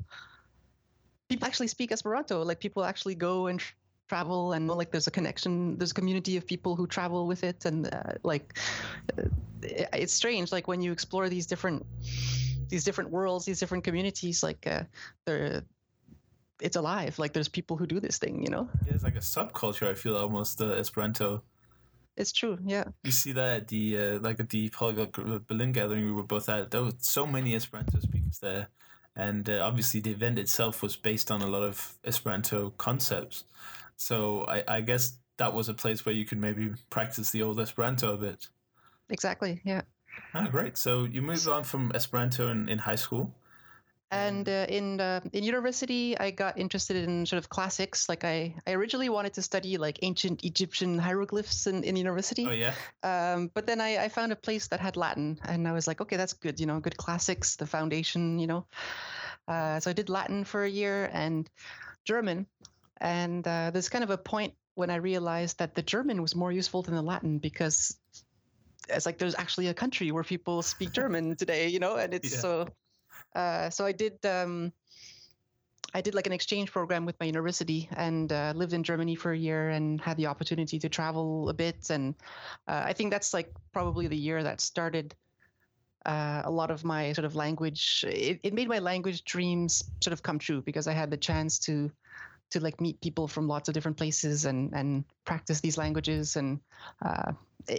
people 1.30 1.48
actually 1.48 1.68
speak 1.68 1.92
Esperanto. 1.92 2.44
Like 2.44 2.60
people 2.60 2.86
actually 2.86 3.16
go 3.16 3.48
and 3.48 3.62
travel 4.08 4.54
and 4.54 4.70
like 4.70 4.90
there's 4.90 5.08
a 5.08 5.12
connection 5.12 5.78
there's 5.78 5.92
a 5.92 5.94
community 5.94 6.38
of 6.38 6.48
people 6.48 6.78
who 6.78 6.88
travel 6.88 7.28
with 7.28 7.44
it 7.44 7.66
and 7.66 7.94
uh, 7.94 8.14
like 8.24 8.58
uh, 9.18 9.24
it's 9.92 10.14
strange 10.14 10.50
like 10.54 10.66
when 10.66 10.82
you 10.82 10.94
explore 10.94 11.28
these 11.28 11.46
different 11.46 11.86
these 12.70 12.84
different 12.84 13.10
worlds, 13.10 13.46
these 13.46 13.60
different 13.60 13.84
communities, 13.84 14.44
like 14.44 14.66
uh, 14.68 14.84
they're 15.26 15.64
it's 16.62 16.76
alive. 16.76 17.20
Like 17.20 17.34
there's 17.34 17.48
people 17.48 17.78
who 17.78 17.86
do 17.86 18.00
this 18.00 18.18
thing, 18.18 18.44
you 18.44 18.50
know. 18.50 18.70
Yeah, 18.86 18.94
it's 18.94 19.04
like 19.04 19.16
a 19.16 19.20
subculture. 19.20 19.88
I 19.88 19.94
feel 19.94 20.18
almost 20.18 20.62
uh, 20.62 20.72
Esperanto. 20.72 21.44
It's 22.16 22.32
true. 22.32 22.58
Yeah. 22.66 22.86
You 23.04 23.12
see 23.12 23.32
that 23.34 23.58
at 23.58 23.68
the 23.68 23.98
uh, 23.98 24.20
like 24.20 24.40
at 24.40 24.50
the 24.50 24.70
Polyglot 24.70 25.48
Berlin 25.48 25.72
gathering 25.72 26.06
we 26.06 26.12
were 26.12 26.24
both 26.24 26.50
at. 26.50 26.72
There 26.72 26.84
were 26.84 26.94
so 27.00 27.28
many 27.28 27.56
Esperanto 27.56 28.00
speakers 28.00 28.40
there, 28.40 28.70
and 29.16 29.48
uh, 29.50 29.62
obviously 29.64 30.00
the 30.00 30.12
event 30.12 30.40
itself 30.40 30.82
was 30.82 30.96
based 30.96 31.30
on 31.30 31.42
a 31.42 31.48
lot 31.48 31.62
of 31.62 31.98
Esperanto 32.04 32.72
concepts. 32.72 33.44
So 33.98 34.46
I, 34.48 34.64
I 34.68 34.82
guess 34.82 35.18
that 35.38 35.54
was 35.54 35.70
a 35.70 35.74
place 35.76 36.06
where 36.06 36.16
you 36.16 36.26
could 36.26 36.40
maybe 36.40 36.72
practice 36.90 37.30
the 37.30 37.44
old 37.44 37.60
Esperanto 37.60 38.14
a 38.14 38.18
bit. 38.18 38.48
Exactly. 39.10 39.62
Yeah. 39.64 39.82
Ah, 40.38 40.48
great. 40.50 40.78
So 40.78 41.06
you 41.06 41.22
moved 41.22 41.48
on 41.48 41.64
from 41.64 41.92
Esperanto 41.96 42.50
in, 42.50 42.70
in 42.70 42.78
high 42.78 42.96
school. 42.96 43.34
And 44.10 44.48
uh, 44.48 44.66
in 44.70 45.02
uh, 45.02 45.20
in 45.34 45.44
university, 45.44 46.18
I 46.18 46.32
got 46.32 46.58
interested 46.58 46.96
in 46.96 47.26
sort 47.26 47.40
of 47.40 47.50
classics. 47.50 48.08
Like 48.08 48.24
I, 48.24 48.56
I 48.66 48.72
originally 48.72 49.10
wanted 49.10 49.34
to 49.34 49.42
study 49.42 49.78
like 49.78 50.00
ancient 50.02 50.46
Egyptian 50.46 50.98
hieroglyphs 50.98 51.68
in, 51.68 51.84
in 51.84 51.98
university. 51.98 52.48
Oh 52.48 52.52
yeah. 52.52 52.74
Um, 53.04 53.52
but 53.54 53.66
then 53.66 53.82
I, 53.82 54.06
I 54.06 54.10
found 54.10 54.32
a 54.32 54.38
place 54.38 54.68
that 54.68 54.80
had 54.80 54.96
Latin, 54.96 55.40
and 55.44 55.68
I 55.68 55.74
was 55.74 55.88
like, 55.88 56.00
okay, 56.00 56.16
that's 56.16 56.34
good. 56.34 56.58
You 56.58 56.68
know, 56.68 56.80
good 56.80 56.96
classics, 56.96 57.58
the 57.58 57.68
foundation. 57.68 58.40
You 58.40 58.48
know. 58.48 58.66
Uh, 59.46 59.80
so 59.82 59.90
I 59.90 59.94
did 59.94 60.08
Latin 60.08 60.46
for 60.46 60.64
a 60.64 60.70
year 60.70 61.10
and 61.12 61.50
German, 62.06 62.48
and 63.02 63.46
uh, 63.46 63.72
there's 63.72 63.90
kind 63.90 64.06
of 64.06 64.10
a 64.10 64.18
point 64.18 64.54
when 64.76 64.90
I 64.90 64.98
realized 64.98 65.58
that 65.58 65.76
the 65.76 65.82
German 65.82 66.22
was 66.22 66.34
more 66.36 66.52
useful 66.52 66.82
than 66.82 66.96
the 66.96 67.02
Latin 67.02 67.40
because 67.40 67.98
it's 68.90 69.06
like 69.06 69.18
there's 69.18 69.36
actually 69.36 69.68
a 69.68 69.74
country 69.74 70.12
where 70.12 70.24
people 70.24 70.62
speak 70.62 70.92
German 70.92 71.36
today, 71.36 71.68
you 71.68 71.80
know, 71.80 71.96
and 71.96 72.14
it's 72.18 72.34
yeah. 72.34 72.40
so. 72.40 72.68
Uh, 73.36 73.70
so 73.70 73.86
I 73.86 73.92
did. 73.92 74.26
Um, 74.26 74.72
I 75.94 76.02
did 76.02 76.14
like 76.14 76.28
an 76.28 76.34
exchange 76.34 76.72
program 76.72 77.06
with 77.06 77.20
my 77.20 77.26
university 77.26 77.90
and 77.96 78.32
uh, 78.32 78.54
lived 78.56 78.74
in 78.74 78.84
Germany 78.84 79.16
for 79.16 79.32
a 79.32 79.38
year 79.38 79.70
and 79.70 80.02
had 80.02 80.18
the 80.18 80.28
opportunity 80.28 80.78
to 80.80 80.90
travel 80.90 81.50
a 81.50 81.54
bit. 81.54 81.90
And 81.90 82.14
uh, 82.68 82.84
I 82.86 82.94
think 82.94 83.10
that's 83.10 83.34
like 83.34 83.52
probably 83.72 84.08
the 84.08 84.18
year 84.18 84.44
that 84.44 84.60
started 84.60 85.16
uh, 86.06 86.42
a 86.46 86.52
lot 86.52 86.72
of 86.72 86.84
my 86.84 87.14
sort 87.14 87.26
of 87.26 87.36
language. 87.36 88.04
It, 88.08 88.40
it 88.44 88.54
made 88.54 88.68
my 88.68 88.80
language 88.80 89.24
dreams 89.24 89.84
sort 90.02 90.14
of 90.14 90.22
come 90.22 90.40
true 90.40 90.62
because 90.62 90.88
I 90.88 90.94
had 90.94 91.10
the 91.10 91.18
chance 91.18 91.58
to 91.60 91.90
to 92.52 92.60
like 92.60 92.80
meet 92.80 93.02
people 93.02 93.28
from 93.28 93.48
lots 93.48 93.68
of 93.68 93.74
different 93.74 93.98
places 93.98 94.46
and 94.46 94.74
and 94.74 95.04
practice 95.26 95.60
these 95.60 95.78
languages. 95.78 96.36
And 96.36 96.60
uh, 97.04 97.34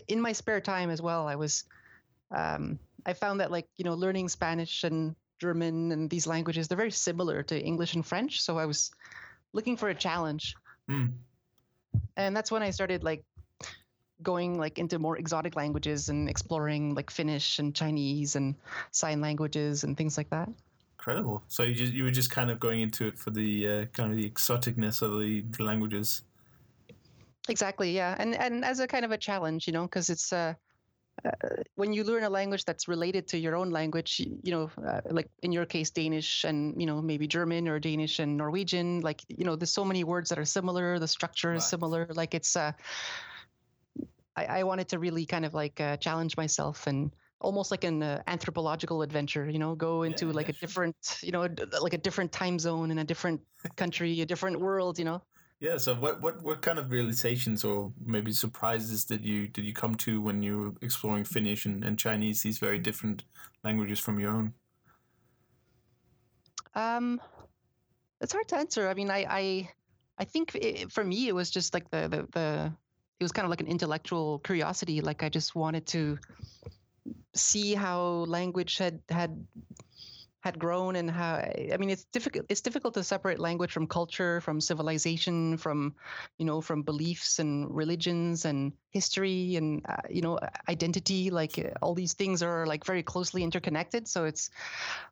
in 0.09 0.21
my 0.21 0.33
spare 0.33 0.61
time 0.61 0.91
as 0.91 1.01
well 1.01 1.27
i 1.27 1.35
was 1.35 1.65
um, 2.35 2.79
i 3.07 3.13
found 3.13 3.41
that 3.41 3.51
like 3.51 3.67
you 3.77 3.85
know 3.85 3.95
learning 3.95 4.29
spanish 4.29 4.85
and 4.85 5.15
german 5.41 5.93
and 5.93 6.11
these 6.11 6.27
languages 6.27 6.69
they're 6.69 6.77
very 6.77 6.91
similar 6.91 7.43
to 7.43 7.61
english 7.61 7.95
and 7.95 8.05
french. 8.05 8.43
So 8.43 8.59
i 8.59 8.67
was 8.67 8.91
looking 9.53 9.77
for 9.77 9.89
a 9.89 9.95
challenge. 9.95 10.55
Mm. 10.91 11.13
and 12.17 12.37
that's 12.37 12.51
when 12.51 12.63
i 12.63 12.71
started 12.71 13.05
like 13.05 13.25
going 14.23 14.59
like 14.59 14.79
into 14.79 14.99
more 14.99 15.17
exotic 15.17 15.55
languages 15.55 16.09
and 16.09 16.29
exploring 16.29 16.95
like 16.95 17.11
finnish 17.11 17.59
and 17.59 17.75
chinese 17.75 18.35
and 18.37 18.55
sign 18.91 19.21
languages 19.21 19.85
and 19.85 19.97
things 19.97 20.17
like 20.17 20.31
that 20.31 20.49
incredible. 20.99 21.43
So 21.49 21.63
you 21.63 21.75
just 21.75 21.93
you 21.93 22.05
were 22.05 22.11
just 22.11 22.31
kind 22.31 22.51
of 22.51 22.59
going 22.59 22.81
into 22.81 23.07
it 23.07 23.19
for 23.19 23.31
the 23.31 23.69
uh, 23.69 23.85
kind 23.87 24.11
of 24.11 24.17
the 24.17 24.29
exoticness 24.29 25.01
of 25.01 25.13
the, 25.21 25.45
the, 25.57 25.63
languages. 25.63 26.23
Exactly. 27.49 27.95
Yeah, 27.95 28.17
and 28.19 28.35
and 28.35 28.65
as 28.65 28.81
a 28.81 28.87
kind 28.87 29.05
of 29.05 29.13
a 29.13 29.19
challenge, 29.19 29.67
you 29.67 29.73
know, 29.73 29.83
because 29.83 30.11
it's 30.11 30.33
uh, 30.33 30.55
uh, 31.25 31.31
when 31.77 31.93
you 31.93 32.05
learn 32.05 32.25
a 32.25 32.31
language 32.31 32.65
that's 32.65 32.89
related 32.89 33.27
to 33.29 33.39
your 33.39 33.57
own 33.57 33.71
language, 33.71 34.21
you 34.43 34.53
know, 34.53 34.71
uh, 34.87 35.01
like 35.11 35.29
in 35.43 35.53
your 35.53 35.67
case, 35.67 35.91
Danish 35.91 36.45
and, 36.45 36.81
you 36.81 36.87
know, 36.87 37.03
maybe 37.03 37.27
German 37.27 37.69
or 37.69 37.81
Danish 37.81 38.19
and 38.19 38.37
Norwegian, 38.37 39.01
like, 39.01 39.23
you 39.29 39.45
know, 39.45 39.57
there's 39.57 39.73
so 39.73 39.85
many 39.85 40.05
words 40.05 40.29
that 40.29 40.39
are 40.39 40.45
similar. 40.45 40.99
The 40.99 41.09
structure 41.09 41.55
is 41.55 41.65
similar. 41.65 42.07
Like 42.11 42.35
it's, 42.35 42.55
uh, 42.55 42.73
I, 44.37 44.45
I 44.45 44.63
wanted 44.63 44.89
to 44.91 44.99
really 44.99 45.27
kind 45.27 45.45
of 45.45 45.55
like 45.55 45.81
uh, 45.81 45.97
challenge 45.97 46.37
myself 46.37 46.87
and 46.87 47.11
almost 47.41 47.71
like 47.71 47.85
an 47.85 48.03
uh, 48.03 48.23
anthropological 48.27 49.03
adventure 49.03 49.49
you 49.49 49.59
know 49.59 49.75
go 49.75 50.03
into 50.03 50.27
yeah, 50.27 50.33
like 50.33 50.49
yeah, 50.49 50.55
a 50.57 50.61
different 50.61 50.97
you 51.23 51.33
know 51.33 51.49
like 51.81 51.95
a 51.95 51.99
different 51.99 52.33
time 52.33 52.59
zone 52.59 52.91
in 52.91 52.99
a 52.99 53.05
different 53.05 53.41
country 53.77 54.21
a 54.21 54.27
different 54.27 54.61
world 54.61 54.99
you 54.99 55.05
know? 55.05 55.23
Yeah 55.61 55.77
so 55.77 55.95
what 55.95 56.21
what 56.21 56.43
what 56.43 56.63
kind 56.63 56.79
of 56.79 56.91
realizations 56.91 57.65
or 57.65 57.93
maybe 58.05 58.33
surprises 58.33 59.05
did 59.05 59.25
you 59.25 59.47
did 59.49 59.65
you 59.65 59.73
come 59.73 59.95
to 59.97 60.21
when 60.21 60.43
you 60.43 60.59
were 60.59 60.73
exploring 60.83 61.25
finnish 61.25 61.67
and, 61.67 61.85
and 61.85 61.99
chinese 61.99 62.43
these 62.43 62.59
very 62.59 62.79
different 62.79 63.25
languages 63.65 63.99
from 63.99 64.19
your 64.19 64.33
own? 64.33 64.55
Um 66.75 67.21
it's 68.21 68.33
hard 68.33 68.49
to 68.49 68.57
answer. 68.57 68.89
I 68.89 68.95
mean 68.95 69.11
i 69.11 69.27
i 69.29 69.71
i 70.19 70.25
think 70.25 70.55
it, 70.55 70.93
for 70.93 71.05
me 71.05 71.29
it 71.29 71.35
was 71.35 71.51
just 71.51 71.75
like 71.75 71.91
the 71.91 72.09
the, 72.09 72.29
the 72.33 72.73
it 73.21 73.25
was 73.25 73.33
kind 73.33 73.45
of 73.45 73.51
like 73.51 73.61
an 73.61 73.67
intellectual 73.67 74.39
curiosity. 74.41 75.01
Like 75.01 75.23
I 75.23 75.29
just 75.29 75.55
wanted 75.55 75.87
to 75.87 76.19
see 77.39 77.75
how 77.75 78.01
language 78.29 78.79
had 78.79 79.01
had 79.09 79.47
had 80.41 80.59
grown 80.59 80.97
and 80.97 81.11
how 81.11 81.35
i 81.35 81.77
mean 81.79 81.91
it's 81.91 82.05
difficult 82.05 82.47
it's 82.49 82.61
difficult 82.61 82.95
to 82.95 83.03
separate 83.03 83.41
language 83.41 83.73
from 83.73 83.87
culture 83.87 84.41
from 84.41 84.61
civilization 84.61 85.57
from 85.57 85.95
you 86.39 86.47
know 86.47 86.61
from 86.61 86.83
beliefs 86.83 87.39
and 87.41 87.75
religions 87.75 88.45
and 88.45 88.73
history 88.91 89.57
and 89.57 89.85
uh, 89.89 89.97
you 90.09 90.23
know 90.23 90.39
identity. 90.69 91.31
Like 91.31 91.59
uh, 91.59 91.71
all 91.83 91.95
these 91.95 92.15
things 92.15 92.43
are 92.43 92.67
like 92.67 92.85
very 92.85 93.03
closely 93.03 93.43
interconnected. 93.43 94.09
So 94.09 94.25
it's 94.25 94.51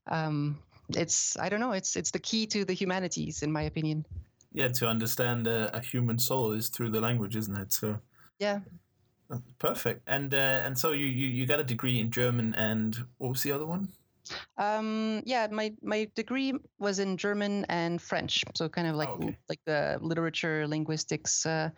um 0.06 0.58
it's 0.90 1.36
i 1.38 1.48
don't 1.48 1.58
know 1.58 1.72
it's 1.72 1.96
it's 1.96 2.12
the 2.12 2.20
key 2.20 2.46
to 2.46 2.64
the 2.64 2.72
humanities 2.72 3.42
in 3.42 3.50
my 3.52 3.62
opinion. 3.62 4.04
Yeah 4.52 4.68
to 4.68 4.88
understand 4.88 5.48
uh, 5.48 5.70
a 5.72 5.80
human 5.80 6.18
soul 6.18 6.52
is 6.52 6.68
through 6.68 6.90
the 6.90 7.00
language 7.00 7.36
isn't 7.36 7.56
it? 7.56 7.72
So 7.72 7.98
yeah 8.38 8.60
perfect. 9.58 10.02
And 10.06 10.32
uh, 10.32 10.62
and 10.64 10.78
so 10.78 10.92
you, 10.92 11.06
you 11.06 11.28
you 11.28 11.46
got 11.46 11.60
a 11.60 11.64
degree 11.64 11.98
in 11.98 12.10
german 12.10 12.54
and 12.54 12.96
what 13.18 13.30
was 13.30 13.42
the 13.42 13.52
other 13.52 13.66
one? 13.66 13.88
Um, 14.58 15.22
yeah, 15.24 15.46
my 15.50 15.74
my 15.82 16.10
degree 16.14 16.52
was 16.78 16.98
in 16.98 17.16
German 17.16 17.64
and 17.68 18.00
French, 18.02 18.44
so 18.54 18.68
kind 18.68 18.88
of 18.88 18.96
like 18.96 19.08
Oh, 19.08 19.14
okay. 19.14 19.36
like 19.48 19.60
the 19.66 19.98
literature, 20.00 20.66
linguistics, 20.66 21.46
uh, 21.46 21.70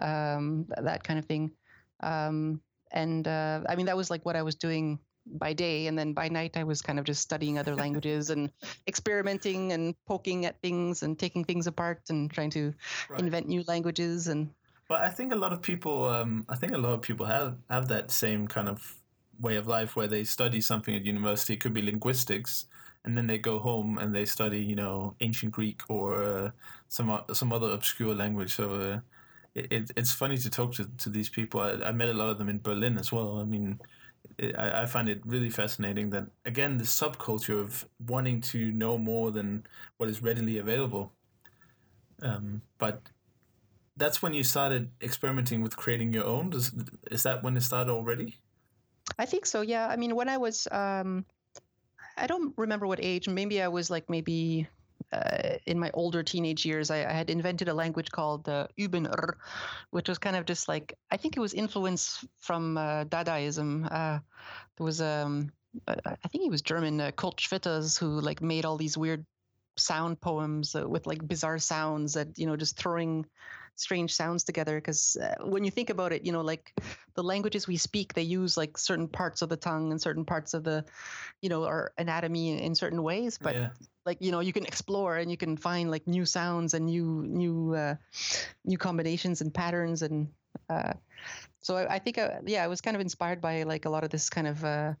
um, 0.00 0.66
that 0.76 1.04
kind 1.04 1.18
of 1.18 1.26
thing. 1.26 1.52
Um, 2.00 2.60
and 2.90 3.26
uh, 3.28 3.62
I 3.68 3.76
mean, 3.76 3.86
that 3.86 3.96
was 3.96 4.10
like 4.10 4.24
what 4.24 4.36
I 4.36 4.42
was 4.42 4.54
doing 4.56 4.98
by 5.26 5.52
day, 5.52 5.86
and 5.86 5.98
then 5.98 6.12
by 6.12 6.28
night 6.28 6.56
I 6.56 6.64
was 6.64 6.82
kind 6.82 6.98
of 6.98 7.04
just 7.04 7.22
studying 7.22 7.58
other 7.58 7.74
languages 7.84 8.30
and 8.30 8.50
experimenting 8.88 9.72
and 9.72 9.94
poking 10.06 10.46
at 10.46 10.60
things 10.62 11.02
and 11.02 11.18
taking 11.18 11.44
things 11.44 11.66
apart 11.66 12.02
and 12.10 12.30
trying 12.30 12.50
to 12.50 12.74
invent 13.18 13.46
new 13.46 13.62
languages 13.68 14.26
and 14.28 14.50
But 14.88 15.00
I 15.00 15.08
think 15.08 15.32
a 15.32 15.36
lot 15.36 15.52
of 15.52 15.62
people, 15.62 16.04
um, 16.04 16.44
I 16.48 16.56
think 16.56 16.72
a 16.72 16.78
lot 16.78 16.92
of 16.92 17.02
people 17.02 17.26
have 17.26 17.56
have 17.70 17.88
that 17.88 18.10
same 18.10 18.46
kind 18.46 18.68
of 18.68 19.00
way 19.40 19.56
of 19.56 19.66
life 19.66 19.96
where 19.96 20.06
they 20.08 20.24
study 20.24 20.60
something 20.60 20.94
at 20.94 21.04
university. 21.04 21.54
It 21.54 21.60
could 21.60 21.72
be 21.74 21.82
linguistics, 21.82 22.66
and 23.04 23.16
then 23.16 23.26
they 23.26 23.38
go 23.38 23.58
home 23.58 23.98
and 23.98 24.14
they 24.14 24.24
study, 24.26 24.60
you 24.60 24.76
know, 24.76 25.16
ancient 25.20 25.52
Greek 25.52 25.82
or 25.88 26.22
uh, 26.22 26.50
some 26.88 27.20
some 27.32 27.52
other 27.52 27.70
obscure 27.72 28.14
language. 28.14 28.54
So 28.54 28.74
uh, 28.74 29.00
it, 29.54 29.72
it, 29.72 29.90
it's 29.96 30.12
funny 30.12 30.36
to 30.38 30.50
talk 30.50 30.74
to, 30.74 30.84
to 30.98 31.08
these 31.10 31.30
people. 31.30 31.60
I, 31.60 31.72
I 31.88 31.92
met 31.92 32.08
a 32.10 32.14
lot 32.14 32.28
of 32.30 32.38
them 32.38 32.48
in 32.50 32.60
Berlin 32.60 32.98
as 32.98 33.10
well. 33.12 33.38
I 33.40 33.44
mean, 33.44 33.80
I, 34.58 34.82
I 34.82 34.86
find 34.86 35.08
it 35.08 35.22
really 35.26 35.50
fascinating 35.50 36.10
that 36.10 36.26
again 36.46 36.78
the 36.78 36.84
subculture 36.84 37.60
of 37.60 37.86
wanting 38.06 38.40
to 38.52 38.72
know 38.72 38.98
more 38.98 39.30
than 39.32 39.66
what 39.98 40.08
is 40.10 40.22
readily 40.22 40.58
available. 40.58 41.12
Um, 42.22 42.62
but 42.78 43.10
that's 43.96 44.22
when 44.22 44.34
you 44.34 44.42
started 44.42 44.90
experimenting 45.02 45.62
with 45.62 45.76
creating 45.76 46.12
your 46.12 46.24
own. 46.24 46.50
Does, 46.50 46.72
is 47.10 47.22
that 47.22 47.42
when 47.42 47.56
it 47.56 47.62
started 47.62 47.92
already? 47.92 48.36
I 49.18 49.26
think 49.26 49.46
so. 49.46 49.60
Yeah. 49.60 49.86
I 49.86 49.96
mean, 49.96 50.14
when 50.16 50.28
I 50.28 50.36
was, 50.36 50.66
um, 50.70 51.24
I 52.16 52.26
don't 52.26 52.54
remember 52.56 52.86
what 52.86 52.98
age. 53.02 53.28
Maybe 53.28 53.62
I 53.62 53.68
was 53.68 53.90
like 53.90 54.08
maybe 54.08 54.66
uh, 55.12 55.58
in 55.66 55.78
my 55.78 55.90
older 55.94 56.22
teenage 56.22 56.64
years. 56.64 56.90
I, 56.90 57.04
I 57.04 57.12
had 57.12 57.30
invented 57.30 57.68
a 57.68 57.74
language 57.74 58.10
called 58.10 58.48
uh, 58.48 58.66
which 59.90 60.08
was 60.08 60.18
kind 60.18 60.36
of 60.36 60.44
just 60.44 60.68
like 60.68 60.94
I 61.10 61.16
think 61.16 61.36
it 61.36 61.40
was 61.40 61.54
influence 61.54 62.24
from 62.40 62.76
uh, 62.76 63.04
Dadaism. 63.04 63.86
Uh, 63.90 64.18
there 64.76 64.84
was 64.84 65.00
um, 65.00 65.52
I 65.86 65.96
I 66.06 66.28
think 66.28 66.42
he 66.42 66.50
was 66.50 66.62
German, 66.62 67.00
uh, 67.00 67.10
Kurt 67.12 67.36
Schwitters, 67.36 67.98
who 67.98 68.20
like 68.20 68.42
made 68.42 68.64
all 68.64 68.76
these 68.76 68.98
weird 68.98 69.24
sound 69.76 70.20
poems 70.20 70.74
uh, 70.74 70.88
with 70.88 71.06
like 71.06 71.26
bizarre 71.26 71.58
sounds 71.58 72.14
that 72.14 72.38
you 72.38 72.46
know 72.46 72.56
just 72.56 72.76
throwing 72.76 73.26
strange 73.76 74.14
sounds 74.14 74.44
together 74.44 74.76
because 74.76 75.16
uh, 75.16 75.34
when 75.44 75.64
you 75.64 75.70
think 75.70 75.90
about 75.90 76.12
it 76.12 76.24
you 76.24 76.32
know 76.32 76.40
like 76.40 76.72
the 77.14 77.22
languages 77.22 77.66
we 77.66 77.76
speak 77.76 78.14
they 78.14 78.22
use 78.22 78.56
like 78.56 78.78
certain 78.78 79.08
parts 79.08 79.42
of 79.42 79.48
the 79.48 79.56
tongue 79.56 79.90
and 79.90 80.00
certain 80.00 80.24
parts 80.24 80.54
of 80.54 80.64
the 80.64 80.84
you 81.42 81.48
know 81.48 81.64
our 81.64 81.92
anatomy 81.98 82.52
in, 82.52 82.58
in 82.58 82.74
certain 82.74 83.02
ways 83.02 83.38
but 83.38 83.54
yeah. 83.54 83.68
like 84.06 84.18
you 84.20 84.30
know 84.30 84.40
you 84.40 84.52
can 84.52 84.64
explore 84.64 85.16
and 85.16 85.30
you 85.30 85.36
can 85.36 85.56
find 85.56 85.90
like 85.90 86.06
new 86.06 86.24
sounds 86.24 86.74
and 86.74 86.86
new 86.86 87.24
new 87.26 87.74
uh, 87.74 87.94
new 88.64 88.78
combinations 88.78 89.40
and 89.40 89.52
patterns 89.52 90.02
and 90.02 90.28
uh, 90.70 90.92
so 91.60 91.76
I, 91.76 91.94
I 91.94 91.98
think 91.98 92.18
uh, 92.18 92.40
yeah 92.46 92.62
I 92.62 92.68
was 92.68 92.80
kind 92.80 92.96
of 92.96 93.00
inspired 93.00 93.40
by 93.40 93.64
like 93.64 93.86
a 93.86 93.90
lot 93.90 94.04
of 94.04 94.10
this 94.10 94.30
kind 94.30 94.46
of 94.46 94.64
uh, 94.64 94.94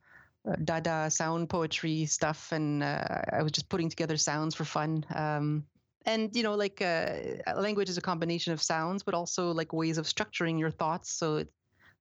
uh, 0.48 0.56
Dada 0.62 1.10
sound 1.10 1.48
poetry 1.48 2.06
stuff 2.06 2.52
and 2.52 2.82
uh, 2.82 3.22
I 3.32 3.42
was 3.42 3.52
just 3.52 3.68
putting 3.68 3.88
together 3.88 4.16
sounds 4.16 4.54
for 4.54 4.64
fun 4.64 5.04
um, 5.14 5.64
and 6.06 6.34
you 6.36 6.42
know 6.42 6.54
like 6.54 6.80
uh, 6.82 7.14
language 7.56 7.88
is 7.88 7.96
a 7.98 8.00
combination 8.00 8.52
of 8.52 8.62
sounds 8.62 9.02
but 9.02 9.14
also 9.14 9.52
like 9.52 9.72
ways 9.72 9.98
of 9.98 10.06
structuring 10.06 10.58
your 10.58 10.70
thoughts 10.70 11.10
so 11.10 11.36
it 11.36 11.48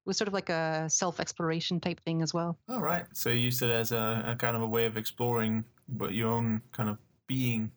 was 0.06 0.18
sort 0.18 0.28
of 0.28 0.34
like 0.34 0.50
a 0.50 0.86
self-exploration 0.90 1.80
type 1.80 2.00
thing 2.02 2.22
as 2.22 2.34
well 2.34 2.58
All 2.68 2.82
right. 2.82 3.06
So 3.14 3.30
you 3.30 3.40
used 3.40 3.62
it 3.62 3.70
as 3.72 3.92
a, 3.94 4.24
a 4.28 4.36
kind 4.36 4.56
of 4.56 4.62
a 4.62 4.68
way 4.68 4.86
of 4.86 4.98
exploring 4.98 5.64
but 5.88 6.14
your 6.14 6.30
own 6.32 6.62
kind 6.72 6.90
of 6.90 6.98
being. 7.28 7.72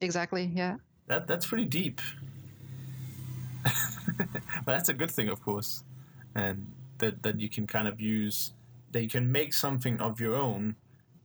exactly 0.00 0.50
yeah 0.54 0.76
That 1.08 1.26
that's 1.26 1.46
pretty 1.46 1.64
deep. 1.64 2.00
but 4.64 4.66
that's 4.66 4.88
a 4.88 4.94
good 4.94 5.10
thing, 5.10 5.28
of 5.28 5.42
course, 5.42 5.82
and 6.34 6.66
that 6.98 7.22
that 7.22 7.40
you 7.40 7.48
can 7.48 7.66
kind 7.66 7.88
of 7.88 8.00
use 8.00 8.52
that 8.92 9.02
you 9.02 9.08
can 9.08 9.30
make 9.30 9.52
something 9.54 10.00
of 10.00 10.20
your 10.20 10.34
own 10.36 10.76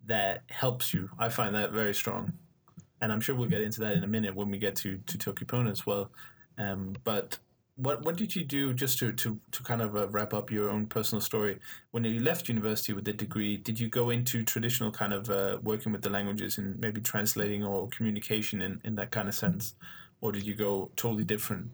that 0.05 0.43
helps 0.49 0.93
you. 0.93 1.09
I 1.17 1.29
find 1.29 1.55
that 1.55 1.71
very 1.71 1.93
strong, 1.93 2.33
and 3.05 3.13
I'm 3.13 3.21
sure 3.21 3.35
we'll 3.35 3.47
get 3.47 3.61
into 3.61 3.81
that 3.81 3.93
in 3.93 4.03
a 4.03 4.07
minute 4.07 4.35
when 4.35 4.49
we 4.49 4.57
get 4.57 4.75
to 4.77 4.97
to 4.97 5.17
Tokipona 5.17 5.69
as 5.69 5.85
well. 5.85 6.09
Um, 6.57 6.95
but 7.03 7.37
what 7.75 8.01
what 8.03 8.17
did 8.17 8.35
you 8.35 8.43
do 8.43 8.73
just 8.73 8.97
to 8.99 9.11
to, 9.13 9.39
to 9.51 9.63
kind 9.63 9.81
of 9.83 9.95
uh, 9.95 10.07
wrap 10.07 10.33
up 10.33 10.49
your 10.49 10.71
own 10.71 10.87
personal 10.87 11.21
story 11.21 11.59
when 11.91 12.03
you 12.03 12.19
left 12.19 12.49
university 12.49 12.93
with 12.93 13.05
the 13.05 13.13
degree? 13.13 13.57
Did 13.57 13.79
you 13.79 13.89
go 13.89 14.09
into 14.09 14.43
traditional 14.43 14.91
kind 14.91 15.13
of 15.13 15.29
uh, 15.29 15.59
working 15.61 15.91
with 15.91 16.01
the 16.01 16.09
languages 16.09 16.57
and 16.57 16.79
maybe 16.79 16.99
translating 16.99 17.63
or 17.63 17.87
communication 17.89 18.63
in, 18.63 18.81
in 18.83 18.95
that 18.95 19.11
kind 19.11 19.27
of 19.27 19.35
sense, 19.35 19.75
or 20.21 20.31
did 20.31 20.43
you 20.43 20.55
go 20.55 20.89
totally 20.95 21.25
different? 21.25 21.69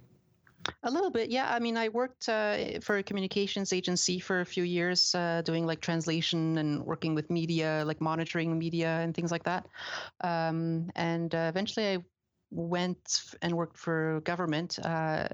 A 0.84 0.92
little 0.92 1.10
bit, 1.10 1.32
yeah. 1.32 1.54
I 1.54 1.60
mean, 1.60 1.78
I 1.78 1.90
worked 1.90 2.30
uh, 2.30 2.80
for 2.82 2.98
a 2.98 3.04
communications 3.04 3.74
agency 3.74 4.20
for 4.20 4.42
a 4.42 4.46
few 4.46 4.64
years, 4.64 5.14
uh, 5.16 5.42
doing 5.44 5.66
like 5.66 5.82
translation 5.82 6.58
and 6.58 6.84
working 6.86 7.16
with 7.16 7.30
media, 7.30 7.84
like 7.86 8.02
monitoring 8.02 8.58
media 8.58 9.00
and 9.02 9.16
things 9.16 9.32
like 9.32 9.44
that. 9.44 9.68
Um, 10.22 10.92
and 10.96 11.34
uh, 11.34 11.48
eventually, 11.50 11.88
I 11.88 11.98
went 12.52 13.22
and 13.42 13.56
worked 13.56 13.78
for 13.78 14.22
government, 14.26 14.78
uh, 14.84 15.28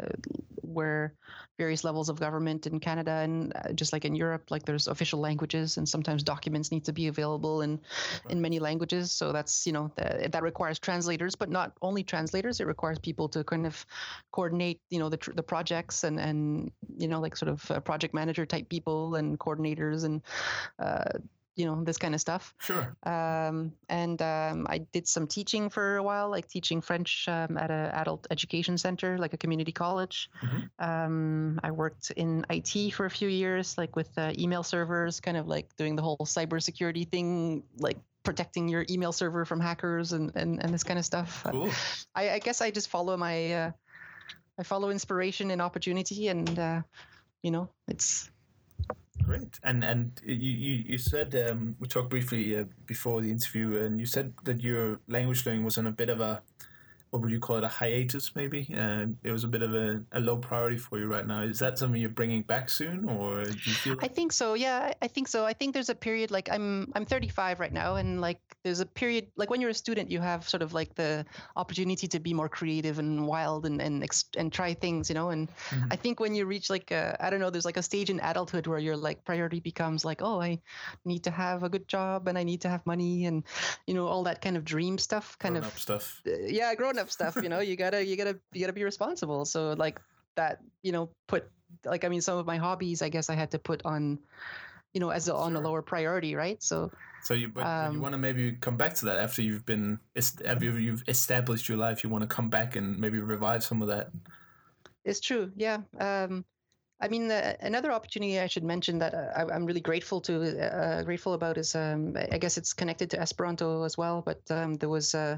where 0.62 1.16
various 1.58 1.84
levels 1.84 2.10
of 2.10 2.20
government 2.20 2.68
in 2.68 2.80
Canada 2.80 3.12
and 3.12 3.52
uh, 3.56 3.74
just 3.74 3.92
like 3.92 4.06
in 4.06 4.16
Europe, 4.16 4.52
like 4.52 4.64
there's 4.64 4.88
official 4.88 5.20
languages, 5.20 5.78
and 5.78 5.90
sometimes 5.90 6.22
documents 6.22 6.72
need 6.72 6.86
to 6.86 6.94
be 6.94 7.08
available 7.08 7.62
in 7.62 7.80
in 8.30 8.40
many 8.40 8.60
languages. 8.60 9.12
So 9.12 9.32
that's 9.32 9.66
you 9.66 9.74
know 9.74 9.92
th- 9.98 10.32
that 10.32 10.44
requires 10.44 10.78
translators, 10.78 11.36
but 11.36 11.50
not 11.50 11.74
only 11.82 12.04
translators. 12.04 12.60
It 12.60 12.68
requires 12.68 13.00
people 13.00 13.28
to 13.30 13.44
kind 13.44 13.66
of 13.66 13.84
coordinate, 14.32 14.80
you 14.90 15.00
know, 15.00 15.10
the 15.10 15.18
tr- 15.18 15.34
the 15.34 15.44
projects 15.44 16.04
and 16.04 16.20
and 16.20 16.72
you 16.98 17.08
know 17.08 17.20
like 17.20 17.36
sort 17.36 17.50
of 17.50 17.72
uh, 17.72 17.80
project 17.80 18.14
manager 18.14 18.46
type 18.46 18.70
people 18.70 19.16
and 19.16 19.40
coordinators 19.40 20.04
and 20.04 20.22
uh, 20.80 21.18
you 21.58 21.66
know 21.66 21.84
this 21.84 21.98
kind 21.98 22.14
of 22.14 22.22
stuff. 22.22 22.54
Sure. 22.60 22.96
Um, 23.04 23.74
and 23.90 24.22
um, 24.22 24.68
I 24.70 24.78
did 24.78 25.08
some 25.08 25.28
teaching 25.28 25.70
for 25.70 25.98
a 25.98 26.04
while, 26.04 26.30
like 26.30 26.48
teaching 26.48 26.82
French 26.82 27.28
um, 27.28 27.58
at 27.58 27.72
an 27.72 27.92
adult 27.92 28.28
education 28.30 28.78
center, 28.78 29.18
like 29.18 29.34
a 29.34 29.38
community 29.38 29.72
college. 29.72 30.30
Mhm. 30.42 30.70
Um, 30.80 31.60
I 31.64 31.72
worked 31.72 32.12
in 32.12 32.46
IT 32.50 32.94
for 32.94 33.06
a 33.06 33.10
few 33.10 33.28
years, 33.28 33.76
like 33.78 33.96
with 33.96 34.16
uh, 34.18 34.34
email 34.38 34.62
servers, 34.64 35.20
kind 35.20 35.36
of 35.36 35.48
like 35.48 35.76
doing 35.78 35.96
the 35.96 36.04
whole 36.04 36.18
cybersecurity 36.18 37.10
thing, 37.10 37.64
like 37.80 37.98
protecting 38.24 38.70
your 38.70 38.86
email 38.90 39.12
server 39.12 39.44
from 39.44 39.60
hackers 39.60 40.14
and, 40.14 40.32
and, 40.36 40.62
and 40.64 40.72
this 40.72 40.84
kind 40.84 41.00
of 41.00 41.06
stuff. 41.06 41.44
Uh, 41.46 41.52
Cool. 41.52 41.72
I, 42.14 42.30
I 42.32 42.40
guess 42.40 42.62
I 42.62 42.70
just 42.70 42.90
follow 42.90 43.18
my, 43.18 43.54
uh, 43.54 43.72
I 44.60 44.64
follow 44.64 44.92
inspiration 44.92 45.50
and 45.50 45.62
opportunity, 45.62 46.28
and 46.28 46.60
uh, 46.60 46.82
you 47.42 47.52
know, 47.52 47.70
it's 47.88 48.30
Great. 49.24 49.60
And 49.64 49.84
and 49.84 50.22
you 50.24 50.36
you, 50.36 50.84
you 50.88 50.98
said 50.98 51.36
um, 51.50 51.76
we 51.80 51.88
talked 51.88 52.10
briefly 52.10 52.58
uh, 52.58 52.64
before 52.86 53.22
the 53.22 53.30
interview, 53.32 53.78
and 53.84 54.00
you 54.00 54.06
said 54.06 54.34
that 54.44 54.62
your 54.62 55.00
language 55.08 55.46
learning 55.46 55.66
was 55.66 55.78
on 55.78 55.88
a 55.88 55.92
bit 55.92 56.10
of 56.10 56.22
a 56.22 56.42
what 57.12 57.22
would 57.22 57.32
you 57.32 57.40
call 57.40 57.58
it 57.58 57.64
a 57.64 57.68
hiatus 57.70 58.36
maybe? 58.36 58.68
And 58.74 59.18
it 59.24 59.32
was 59.32 59.44
a 59.44 59.48
bit 59.48 59.62
of 59.62 59.74
a, 59.74 60.02
a 60.12 60.20
low 60.20 60.38
priority 60.38 60.78
for 60.78 61.00
you 61.00 61.08
right 61.08 61.26
now. 61.26 61.42
Is 61.42 61.60
that 61.60 61.78
something 61.78 62.00
you're 62.00 62.10
bringing 62.10 62.42
back 62.42 62.70
soon, 62.70 63.08
or 63.08 63.44
do 63.44 63.52
you 63.52 63.74
feel? 63.74 63.96
I 64.02 64.08
think 64.08 64.32
so. 64.34 64.54
Yeah, 64.56 64.94
I- 65.02 65.08
think 65.08 65.28
so. 65.30 65.46
I 65.46 65.54
think 65.54 65.74
there's 65.74 65.90
a 65.90 65.96
period 65.96 66.32
like 66.32 66.50
I'm 66.52 66.92
I'm 66.96 67.06
35 67.06 67.60
right 67.60 67.72
now, 67.74 67.96
and 67.96 68.20
like 68.22 68.40
there's 68.64 68.82
a 68.82 68.86
period 68.86 69.28
like 69.38 69.50
when 69.50 69.62
you're 69.62 69.70
a 69.70 69.74
student, 69.74 70.12
you 70.12 70.20
have 70.20 70.48
sort 70.48 70.62
of 70.62 70.74
like 70.74 70.94
the 70.96 71.26
opportunity 71.56 72.08
to 72.08 72.20
be 72.20 72.34
more 72.34 72.50
creative 72.50 73.00
and 73.00 73.26
wild 73.26 73.66
and 73.66 73.82
and 73.82 74.04
ex- 74.04 74.26
and 74.38 74.52
try 74.52 74.74
things, 74.74 75.10
you 75.10 75.16
know. 75.16 75.30
And 75.30 75.48
Mhm. 75.72 75.88
I 75.92 75.96
think 75.96 76.20
when 76.20 76.36
you 76.36 76.46
reach 76.46 76.70
like 76.70 76.92
I 76.92 77.30
don't 77.30 77.40
know, 77.40 77.50
there's 77.50 77.66
like 77.66 77.78
a 77.78 77.84
stage 77.84 78.10
in 78.10 78.20
adulthood 78.20 78.68
where 78.68 78.80
your 78.80 78.98
like 78.98 79.24
priority 79.24 79.60
becomes 79.60 80.04
like, 80.06 80.22
oh, 80.22 80.42
I 80.42 80.60
need 81.06 81.24
to 81.24 81.32
have 81.32 81.64
a 81.64 81.70
good 81.70 81.88
job 81.88 82.28
and 82.28 82.38
I 82.38 82.44
need 82.44 82.62
to 82.62 82.70
have 82.70 82.86
money 82.86 83.26
and 83.26 83.44
you 83.88 83.94
know 83.94 84.08
all 84.08 84.24
that 84.24 84.42
kind 84.42 84.58
of 84.58 84.64
dream 84.66 84.98
stuff, 84.98 85.38
kind 85.40 85.56
Grown-up 85.56 85.74
of 85.74 85.80
stuff. 85.80 86.22
uh, 86.28 86.32
yeah 86.48 86.76
grown 86.76 86.97
up 86.98 87.10
stuff 87.10 87.38
you 87.42 87.50
know 87.50 87.60
you 87.60 87.76
gotta 87.76 88.06
you 88.06 88.16
gotta 88.18 88.40
you 88.54 88.62
gotta 88.62 88.74
be 88.74 88.84
responsible 88.84 89.46
so 89.46 89.74
like 89.74 90.00
that 90.36 90.60
you 90.84 90.92
know 90.92 91.10
put 91.28 91.50
like 91.86 92.06
I 92.06 92.10
mean, 92.10 92.22
some 92.22 92.38
of 92.38 92.46
my 92.46 92.58
hobbies, 92.58 93.02
I 93.02 93.10
guess 93.10 93.30
I 93.30 93.36
had 93.36 93.52
to 93.52 93.60
put 93.60 93.82
on, 93.84 94.20
you 94.94 95.02
know, 95.02 95.10
as 95.10 95.28
a, 95.28 95.36
on 95.36 95.56
a 95.56 95.60
lower 95.60 95.82
priority, 95.82 96.34
right? 96.36 96.62
So 96.64 96.92
So 97.20 97.34
you, 97.34 97.50
but 97.50 97.74
but 97.80 97.92
you 97.92 98.00
Um, 98.00 98.02
want 98.02 98.14
to 98.14 98.18
maybe 98.18 98.54
come 98.54 98.78
back 98.78 98.94
to 98.96 99.06
that 99.06 99.18
after 99.18 99.42
you've 99.42 99.66
been, 99.66 100.00
after 100.16 100.66
you've 100.66 100.80
you've 100.80 101.04
established 101.08 101.68
your 101.68 101.78
life. 101.78 102.04
You 102.04 102.10
want 102.10 102.22
to 102.24 102.28
come 102.28 102.50
back 102.50 102.76
and 102.76 102.98
maybe 102.98 103.20
revive 103.20 103.64
some 103.64 103.82
of 103.82 103.88
that. 103.90 104.12
It's 105.04 105.20
true. 105.20 105.52
Yeah. 105.56 105.82
Um, 106.00 106.46
I 107.00 107.08
mean, 107.10 107.30
uh, 107.30 107.56
another 107.60 107.92
opportunity 107.92 108.40
I 108.40 108.48
should 108.48 108.64
mention 108.64 109.00
that 109.00 109.14
uh, 109.14 109.32
I, 109.36 109.54
I'm 109.54 109.66
really 109.66 109.82
grateful 109.82 110.22
to, 110.22 110.34
uh, 110.60 111.04
grateful 111.04 111.34
about 111.34 111.58
is, 111.58 111.76
um, 111.76 112.16
I 112.18 112.28
I 112.34 112.38
guess 112.38 112.58
it's 112.58 112.74
connected 112.74 113.10
to 113.12 113.20
Esperanto 113.22 113.84
as 113.84 113.98
well. 113.98 114.22
But 114.22 114.42
um, 114.50 114.76
there 114.76 114.90
was, 114.90 115.14
uh, 115.14 115.38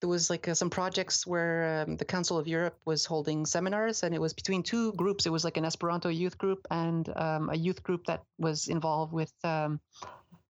there 0.00 0.08
was 0.08 0.30
like 0.30 0.46
uh, 0.46 0.54
some 0.54 0.70
projects 0.70 1.26
where 1.26 1.84
um, 1.86 1.96
the 1.96 2.04
Council 2.04 2.38
of 2.38 2.46
Europe 2.46 2.78
was 2.84 3.04
holding 3.04 3.46
seminars, 3.46 4.02
and 4.02 4.14
it 4.14 4.20
was 4.20 4.32
between 4.32 4.62
two 4.62 4.92
groups. 4.92 5.26
It 5.26 5.32
was 5.32 5.44
like 5.44 5.56
an 5.56 5.64
Esperanto 5.64 6.08
youth 6.08 6.38
group 6.38 6.66
and 6.70 7.08
um, 7.16 7.50
a 7.50 7.56
youth 7.56 7.82
group 7.82 8.06
that 8.06 8.22
was 8.38 8.68
involved 8.68 9.12
with, 9.12 9.32
um, 9.44 9.80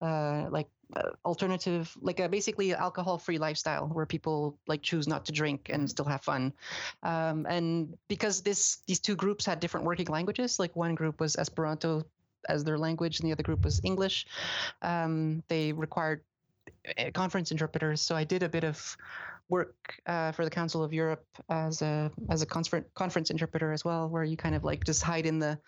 uh, 0.00 0.46
like 0.50 0.68
uh, 0.94 1.10
alternative, 1.24 1.96
like 2.00 2.20
a 2.20 2.28
basically 2.28 2.74
alcohol-free 2.74 3.38
lifestyle 3.38 3.88
where 3.88 4.06
people 4.06 4.58
like 4.68 4.82
choose 4.82 5.08
not 5.08 5.24
to 5.24 5.32
drink 5.32 5.70
and 5.72 5.88
still 5.88 6.04
have 6.04 6.22
fun. 6.22 6.52
Um, 7.02 7.46
and 7.48 7.96
because 8.08 8.42
this 8.42 8.78
these 8.86 9.00
two 9.00 9.16
groups 9.16 9.46
had 9.46 9.58
different 9.58 9.86
working 9.86 10.06
languages, 10.06 10.58
like 10.58 10.76
one 10.76 10.94
group 10.94 11.18
was 11.18 11.36
Esperanto 11.36 12.04
as 12.48 12.64
their 12.64 12.78
language 12.78 13.20
and 13.20 13.28
the 13.28 13.32
other 13.32 13.42
group 13.42 13.64
was 13.64 13.80
English, 13.84 14.26
um, 14.82 15.42
they 15.48 15.72
required 15.72 16.20
uh, 16.98 17.10
conference 17.12 17.50
interpreters. 17.50 18.00
So 18.00 18.14
I 18.16 18.24
did 18.24 18.42
a 18.42 18.48
bit 18.48 18.64
of 18.64 18.96
work 19.52 20.00
uh, 20.06 20.32
for 20.32 20.44
the 20.44 20.50
Council 20.50 20.82
of 20.82 20.94
Europe 20.94 21.26
as 21.50 21.82
a 21.82 22.10
as 22.30 22.40
a 22.40 22.46
conference 22.46 22.88
conference 22.94 23.30
interpreter 23.30 23.70
as 23.70 23.84
well, 23.84 24.08
where 24.08 24.24
you 24.24 24.36
kind 24.36 24.54
of 24.54 24.64
like 24.64 24.82
just 24.84 25.02
hide 25.02 25.26
in 25.26 25.38
the 25.38 25.58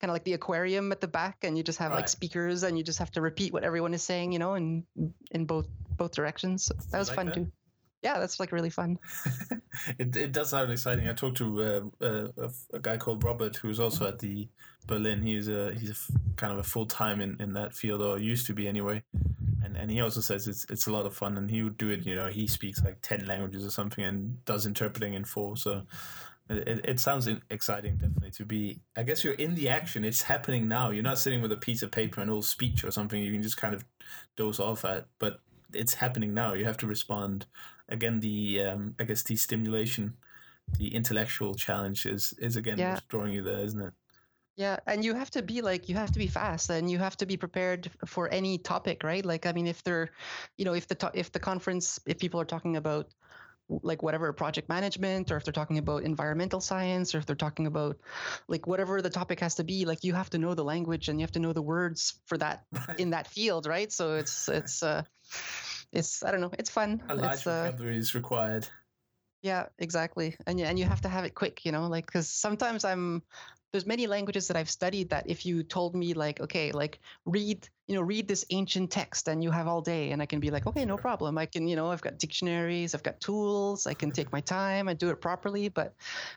kind 0.00 0.10
of 0.10 0.14
like 0.14 0.22
the 0.22 0.34
aquarium 0.34 0.92
at 0.92 1.00
the 1.00 1.08
back, 1.08 1.38
and 1.42 1.58
you 1.58 1.64
just 1.64 1.80
have 1.80 1.92
like 1.92 2.08
speakers, 2.08 2.62
and 2.62 2.78
you 2.78 2.84
just 2.84 3.00
have 3.00 3.10
to 3.10 3.20
repeat 3.20 3.52
what 3.52 3.64
everyone 3.64 3.94
is 3.94 4.02
saying, 4.02 4.32
you 4.32 4.38
know, 4.38 4.54
in 4.54 4.84
in 5.32 5.44
both 5.44 5.66
both 5.96 6.12
directions. 6.12 6.66
So 6.66 6.74
that 6.92 6.98
was 6.98 7.08
like 7.08 7.16
fun 7.16 7.26
that? 7.26 7.34
too. 7.34 7.52
Yeah, 8.02 8.18
that's 8.18 8.40
like 8.40 8.50
really 8.50 8.70
fun. 8.70 8.98
it, 9.98 10.14
it 10.16 10.32
does 10.32 10.50
sound 10.50 10.72
exciting. 10.72 11.08
I 11.08 11.12
talked 11.12 11.36
to 11.36 11.62
uh, 12.00 12.04
uh, 12.04 12.48
a, 12.72 12.78
guy 12.80 12.96
called 12.96 13.22
Robert 13.22 13.56
who 13.56 13.68
was 13.68 13.78
also 13.78 14.08
at 14.08 14.18
the 14.18 14.48
Berlin. 14.88 15.22
He's 15.22 15.48
a 15.48 15.72
he's 15.72 15.90
a 15.90 15.92
f- 15.92 16.10
kind 16.34 16.52
of 16.52 16.58
a 16.58 16.64
full 16.64 16.86
time 16.86 17.20
in, 17.20 17.36
in 17.40 17.52
that 17.52 17.74
field 17.74 18.02
or 18.02 18.18
used 18.18 18.48
to 18.48 18.54
be 18.54 18.66
anyway. 18.66 19.04
And 19.64 19.76
and 19.76 19.88
he 19.88 20.00
also 20.00 20.20
says 20.20 20.48
it's 20.48 20.64
it's 20.68 20.88
a 20.88 20.92
lot 20.92 21.06
of 21.06 21.14
fun 21.14 21.36
and 21.38 21.48
he 21.48 21.62
would 21.62 21.78
do 21.78 21.90
it. 21.90 22.04
You 22.04 22.16
know, 22.16 22.26
he 22.26 22.48
speaks 22.48 22.82
like 22.82 22.98
ten 23.02 23.24
languages 23.24 23.64
or 23.64 23.70
something 23.70 24.02
and 24.02 24.44
does 24.44 24.66
interpreting 24.66 25.14
in 25.14 25.24
four. 25.24 25.56
So. 25.56 25.82
It, 26.50 26.84
it- 26.84 27.00
sounds 27.00 27.28
exciting, 27.48 27.94
definitely, 27.94 28.32
to 28.32 28.44
be. 28.44 28.80
I 28.94 29.04
guess 29.04 29.24
you're 29.24 29.34
in 29.34 29.54
the 29.54 29.70
action. 29.70 30.04
It's 30.04 30.22
happening 30.22 30.68
now. 30.68 30.90
You're 30.90 31.02
not 31.02 31.18
sitting 31.18 31.40
with 31.40 31.52
a 31.52 31.56
piece 31.56 31.82
of 31.82 31.90
paper 31.92 32.20
and 32.20 32.28
little 32.28 32.42
speech 32.42 32.84
or 32.84 32.90
something 32.90 33.22
you 33.22 33.32
can 33.32 33.40
just 33.40 33.56
kind 33.56 33.74
of 33.74 33.84
doze 34.36 34.60
off 34.60 34.84
at. 34.84 35.06
But 35.18 35.38
it's 35.72 35.94
happening 35.94 36.34
now. 36.34 36.52
You 36.52 36.64
have 36.64 36.76
to 36.78 36.86
respond 36.86 37.46
again 37.92 38.20
the 38.20 38.62
um, 38.62 38.94
I 38.98 39.04
guess 39.04 39.22
the 39.22 39.36
stimulation, 39.36 40.16
the 40.78 40.94
intellectual 40.94 41.54
challenge 41.54 42.06
is 42.06 42.34
is 42.38 42.56
again 42.56 42.78
Yeah. 42.78 42.94
what's 42.94 43.06
drawing 43.06 43.32
you 43.32 43.42
there, 43.42 43.60
isn't 43.60 43.80
it? 43.80 43.92
Yeah, 44.56 44.76
and 44.86 45.02
you 45.04 45.14
have 45.14 45.30
to 45.30 45.42
be 45.42 45.62
like 45.62 45.88
you 45.88 45.94
have 45.94 46.12
to 46.12 46.18
be 46.18 46.26
fast, 46.26 46.70
and 46.70 46.90
you 46.90 46.98
have 46.98 47.16
to 47.18 47.26
be 47.26 47.36
prepared 47.36 47.90
for 48.06 48.28
any 48.28 48.58
topic, 48.58 49.02
right? 49.02 49.24
Like, 49.24 49.46
I 49.46 49.52
mean, 49.52 49.66
if 49.66 49.82
they're, 49.82 50.10
you 50.58 50.64
know, 50.64 50.74
if 50.74 50.86
the 50.88 50.94
to- 50.96 51.12
if 51.14 51.32
the 51.32 51.40
conference, 51.40 51.98
if 52.06 52.18
people 52.18 52.40
are 52.40 52.44
talking 52.44 52.76
about 52.76 53.08
like 53.82 54.02
whatever 54.02 54.30
project 54.34 54.68
management, 54.68 55.30
or 55.32 55.36
if 55.38 55.44
they're 55.44 55.52
talking 55.52 55.78
about 55.78 56.02
environmental 56.02 56.60
science, 56.60 57.14
or 57.14 57.18
if 57.18 57.26
they're 57.26 57.36
talking 57.36 57.66
about 57.66 57.96
like 58.46 58.66
whatever 58.66 59.00
the 59.00 59.08
topic 59.08 59.40
has 59.40 59.54
to 59.54 59.64
be, 59.64 59.86
like 59.86 60.04
you 60.04 60.12
have 60.12 60.28
to 60.30 60.38
know 60.38 60.54
the 60.54 60.64
language 60.64 61.08
and 61.08 61.18
you 61.18 61.24
have 61.24 61.32
to 61.32 61.38
know 61.40 61.54
the 61.54 61.62
words 61.62 62.20
for 62.26 62.36
that 62.36 62.66
in 62.98 63.10
that 63.10 63.28
field, 63.28 63.66
right? 63.66 63.90
So 63.90 64.16
it's 64.16 64.48
it's 64.48 64.82
uh, 64.82 65.02
it's 65.92 66.22
I 66.22 66.30
don't 66.30 66.40
know, 66.40 66.52
it's 66.58 66.70
fun. 66.70 67.02
A 67.08 67.14
large 67.14 67.34
It's 67.34 67.46
uh, 67.46 67.64
vocabulary 67.64 67.98
is 67.98 68.14
required. 68.14 68.68
yeah, 69.42 69.66
exactly. 69.78 70.36
And 70.46 70.58
you, 70.58 70.66
and 70.66 70.78
you 70.78 70.84
have 70.84 71.00
to 71.02 71.08
have 71.08 71.24
it 71.24 71.34
quick, 71.34 71.64
you 71.64 71.72
know, 71.72 71.86
like 71.88 72.06
because 72.06 72.28
sometimes 72.28 72.84
I'm 72.84 73.22
there's 73.72 73.86
many 73.86 74.06
languages 74.06 74.48
that 74.48 74.56
I've 74.56 74.68
studied 74.68 75.08
that 75.10 75.24
if 75.26 75.46
you 75.46 75.62
told 75.62 75.94
me 75.94 76.12
like, 76.12 76.40
okay, 76.40 76.72
like 76.72 77.00
read, 77.24 77.66
you 77.88 77.94
know, 77.94 78.02
read 78.02 78.28
this 78.28 78.44
ancient 78.50 78.90
text 78.90 79.28
and 79.28 79.42
you 79.42 79.50
have 79.50 79.66
all 79.66 79.80
day 79.80 80.10
and 80.10 80.20
I 80.20 80.26
can 80.26 80.40
be 80.40 80.50
like, 80.50 80.66
okay, 80.66 80.84
no 80.84 80.98
problem. 80.98 81.38
I 81.38 81.46
can, 81.46 81.66
you 81.66 81.74
know, 81.74 81.90
I've 81.90 82.02
got 82.02 82.18
dictionaries, 82.18 82.94
I've 82.94 83.02
got 83.02 83.18
tools, 83.20 83.86
I 83.86 83.94
can 83.94 84.10
take 84.10 84.30
my 84.30 84.40
time 84.42 84.88
and 84.88 84.98
do 84.98 85.08
it 85.08 85.22
properly. 85.22 85.70
But 85.70 85.94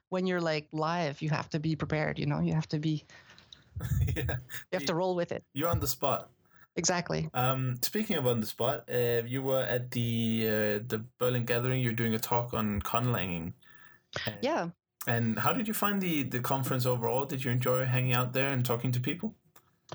when 0.10 0.26
you're 0.26 0.40
like 0.40 0.68
live, 0.72 1.22
you 1.22 1.30
have 1.30 1.50
to 1.50 1.60
be 1.60 1.76
prepared, 1.76 2.18
you 2.20 2.26
know, 2.26 2.40
you 2.40 2.54
have 2.54 2.70
to 2.70 2.80
be, 2.80 3.04
yeah, 4.16 4.24
you 4.72 4.72
have 4.72 4.86
to 4.86 4.96
roll 4.96 5.14
with 5.14 5.34
it. 5.34 5.44
you're 5.54 5.68
on 5.70 5.82
the 5.82 5.88
spot. 5.88 6.30
Exactly. 6.78 7.30
Um, 7.34 7.76
speaking 7.82 8.18
of 8.18 8.28
on 8.28 8.40
the 8.42 8.46
spot, 8.48 8.90
uh, 8.92 9.24
you 9.26 9.42
were 9.42 9.62
at 9.64 9.92
the 9.92 10.44
uh, 10.48 10.80
the 10.88 11.06
Berlin 11.20 11.46
Gathering. 11.46 11.82
You're 11.82 11.94
doing 11.94 12.14
a 12.16 12.20
talk 12.20 12.54
on 12.54 12.82
conlanging. 12.82 13.54
And- 14.26 14.38
Yeah. 14.42 14.70
And 15.08 15.38
how 15.38 15.54
did 15.54 15.68
you 15.68 15.74
find 15.74 16.02
the 16.02 16.24
the 16.24 16.40
conference 16.40 16.86
overall? 16.88 17.26
Did 17.26 17.44
you 17.46 17.52
enjoy 17.52 17.86
hanging 17.86 18.14
out 18.14 18.34
there 18.34 18.52
and 18.52 18.66
talking 18.66 18.92
to 18.94 19.00
people? 19.00 19.36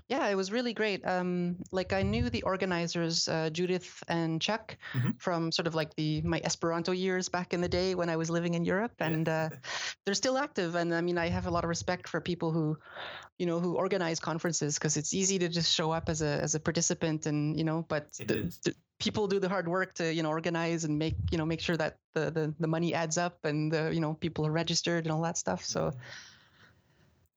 Yeah, 0.08 0.28
it 0.28 0.36
was 0.36 0.52
really 0.52 0.72
great. 0.72 1.04
Um, 1.04 1.56
like 1.72 1.92
I 1.92 2.02
knew 2.02 2.30
the 2.30 2.42
organizers, 2.44 3.26
uh, 3.28 3.50
Judith 3.50 4.04
and 4.06 4.40
Chuck, 4.40 4.76
Mhm. 4.94 5.20
from 5.20 5.50
sort 5.50 5.66
of 5.66 5.74
like 5.74 5.94
the 5.96 6.22
my 6.22 6.40
Esperanto 6.44 6.92
years 6.92 7.28
back 7.28 7.52
in 7.52 7.60
the 7.60 7.68
day 7.68 7.96
when 7.96 8.08
I 8.08 8.16
was 8.16 8.30
living 8.30 8.54
in 8.54 8.64
Europe, 8.64 8.94
and 9.00 9.28
uh, 9.28 9.48
they're 10.04 10.14
still 10.14 10.38
active. 10.38 10.76
And 10.76 10.94
I 10.94 11.00
mean, 11.00 11.18
I 11.18 11.28
have 11.28 11.46
a 11.48 11.50
lot 11.50 11.64
of 11.64 11.68
respect 11.68 12.08
for 12.08 12.20
people 12.20 12.52
who, 12.52 12.78
you 13.40 13.46
know, 13.46 13.58
who 13.58 13.74
organize 13.76 14.20
conferences 14.20 14.74
because 14.74 14.98
it's 14.98 15.14
easy 15.14 15.38
to 15.38 15.48
just 15.48 15.74
show 15.74 15.90
up 15.90 16.10
as 16.10 16.20
a 16.20 16.42
as 16.42 16.54
a 16.54 16.60
participant, 16.60 17.24
and 17.24 17.56
you 17.56 17.64
know, 17.64 17.86
but 17.88 18.12
the, 18.12 18.52
the 18.64 18.74
people 18.98 19.26
do 19.28 19.38
the 19.40 19.48
hard 19.48 19.66
work 19.66 19.94
to 19.94 20.12
you 20.12 20.22
know 20.22 20.28
organize 20.28 20.84
and 20.84 20.98
make 20.98 21.16
you 21.32 21.38
know 21.38 21.46
make 21.46 21.60
sure 21.60 21.76
that 21.78 21.96
the 22.12 22.30
the, 22.30 22.54
the 22.60 22.66
money 22.66 22.92
adds 22.92 23.16
up 23.16 23.38
and 23.44 23.72
the 23.72 23.94
you 23.94 24.00
know 24.00 24.12
people 24.12 24.46
are 24.46 24.52
registered 24.52 25.06
and 25.06 25.12
all 25.12 25.22
that 25.22 25.38
stuff. 25.38 25.64
So. 25.64 25.92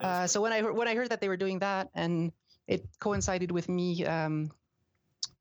Uh, 0.01 0.27
so 0.27 0.41
when 0.41 0.51
I 0.51 0.61
heard, 0.61 0.75
when 0.75 0.89
I 0.89 0.95
heard 0.95 1.11
that 1.11 1.21
they 1.21 1.29
were 1.29 1.37
doing 1.37 1.59
that, 1.59 1.87
and 1.95 2.33
it 2.67 2.83
coincided 2.99 3.51
with 3.51 3.69
me 3.69 4.03
um, 4.05 4.51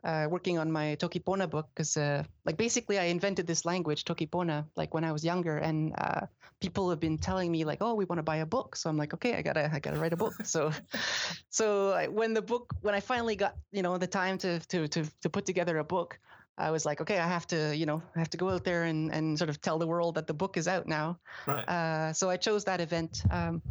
uh, 0.04 0.26
working 0.30 0.58
on 0.58 0.70
my 0.70 0.96
Tokipona 0.98 1.48
book, 1.48 1.68
because 1.74 1.96
uh, 1.96 2.24
like 2.44 2.56
basically 2.56 2.98
I 2.98 3.04
invented 3.04 3.46
this 3.46 3.64
language 3.64 4.04
Tokipona 4.04 4.64
like 4.76 4.94
when 4.94 5.04
I 5.04 5.12
was 5.12 5.24
younger, 5.24 5.58
and 5.58 5.94
uh, 5.98 6.26
people 6.60 6.90
have 6.90 7.00
been 7.00 7.18
telling 7.18 7.50
me 7.50 7.64
like, 7.64 7.78
oh, 7.80 7.94
we 7.94 8.04
want 8.04 8.18
to 8.18 8.22
buy 8.22 8.36
a 8.36 8.46
book. 8.46 8.76
So 8.76 8.90
I'm 8.90 8.96
like, 8.96 9.14
okay, 9.14 9.34
I 9.34 9.42
gotta 9.42 9.70
I 9.72 9.78
gotta 9.78 9.98
write 9.98 10.12
a 10.12 10.16
book. 10.16 10.34
so 10.44 10.72
so 11.50 11.92
I, 11.92 12.08
when 12.08 12.34
the 12.34 12.42
book 12.42 12.74
when 12.80 12.94
I 12.94 13.00
finally 13.00 13.36
got 13.36 13.54
you 13.70 13.82
know 13.82 13.98
the 13.98 14.06
time 14.06 14.38
to 14.38 14.58
to 14.58 14.88
to 14.88 15.04
to 15.22 15.30
put 15.30 15.46
together 15.46 15.78
a 15.78 15.84
book. 15.84 16.18
I 16.58 16.70
was 16.70 16.84
like, 16.84 17.00
okay, 17.00 17.18
I 17.18 17.26
have 17.26 17.46
to, 17.46 17.74
you 17.74 17.86
know, 17.86 18.02
I 18.14 18.18
have 18.18 18.28
to 18.30 18.36
go 18.36 18.50
out 18.50 18.62
there 18.62 18.84
and, 18.84 19.10
and 19.10 19.38
sort 19.38 19.48
of 19.48 19.62
tell 19.62 19.78
the 19.78 19.86
world 19.86 20.16
that 20.16 20.26
the 20.26 20.34
book 20.34 20.58
is 20.58 20.68
out 20.68 20.86
now. 20.86 21.18
right. 21.46 21.66
Uh, 21.66 22.12
so 22.12 22.28
I 22.28 22.36
chose 22.36 22.64
that 22.64 22.78
event 22.78 23.22
um, 23.30 23.62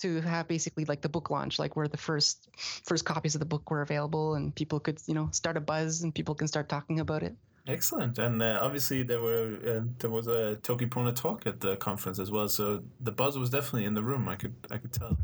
to 0.00 0.20
have 0.20 0.48
basically 0.48 0.84
like 0.84 1.00
the 1.00 1.08
book 1.08 1.30
launch, 1.30 1.58
like 1.58 1.76
where 1.76 1.88
the 1.88 1.96
first 1.96 2.48
first 2.84 3.04
copies 3.04 3.34
of 3.34 3.40
the 3.40 3.46
book 3.46 3.70
were 3.70 3.82
available, 3.82 4.34
and 4.34 4.54
people 4.54 4.80
could 4.80 5.00
you 5.06 5.14
know 5.14 5.28
start 5.32 5.56
a 5.56 5.60
buzz, 5.60 6.02
and 6.02 6.14
people 6.14 6.34
can 6.34 6.48
start 6.48 6.68
talking 6.68 7.00
about 7.00 7.22
it. 7.22 7.34
Excellent, 7.66 8.18
and 8.18 8.42
uh, 8.42 8.58
obviously 8.62 9.02
there 9.02 9.20
were 9.20 9.58
uh, 9.66 9.84
there 9.98 10.10
was 10.10 10.26
a 10.26 10.58
Tokipona 10.62 11.14
talk 11.14 11.46
at 11.46 11.60
the 11.60 11.76
conference 11.76 12.18
as 12.18 12.30
well, 12.30 12.48
so 12.48 12.82
the 13.00 13.12
buzz 13.12 13.38
was 13.38 13.50
definitely 13.50 13.84
in 13.84 13.94
the 13.94 14.02
room. 14.02 14.28
I 14.28 14.36
could 14.36 14.54
I 14.70 14.78
could 14.78 14.92
tell. 14.92 15.18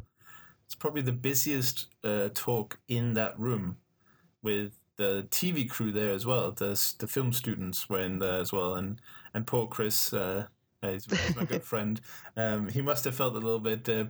It's 0.64 0.74
probably 0.74 1.02
the 1.02 1.12
busiest 1.12 1.86
uh, 2.04 2.28
talk 2.34 2.78
in 2.88 3.14
that 3.14 3.38
room, 3.38 3.76
with 4.42 4.72
the 4.96 5.26
TV 5.30 5.68
crew 5.68 5.92
there 5.92 6.10
as 6.10 6.26
well. 6.26 6.52
The 6.52 6.78
the 6.98 7.06
film 7.06 7.32
students 7.32 7.88
were 7.88 8.00
in 8.00 8.18
there 8.18 8.38
as 8.38 8.52
well, 8.52 8.74
and 8.74 9.00
and 9.32 9.46
poor 9.46 9.66
Chris. 9.66 10.12
Uh, 10.12 10.46
uh, 10.82 10.90
he's, 10.90 11.04
he's 11.04 11.36
my 11.36 11.44
good 11.44 11.62
friend. 11.62 12.00
Um, 12.36 12.68
he 12.68 12.82
must 12.82 13.04
have 13.04 13.14
felt 13.14 13.34
a 13.34 13.38
little 13.38 13.60
bit 13.60 13.88
uh, 13.88 14.04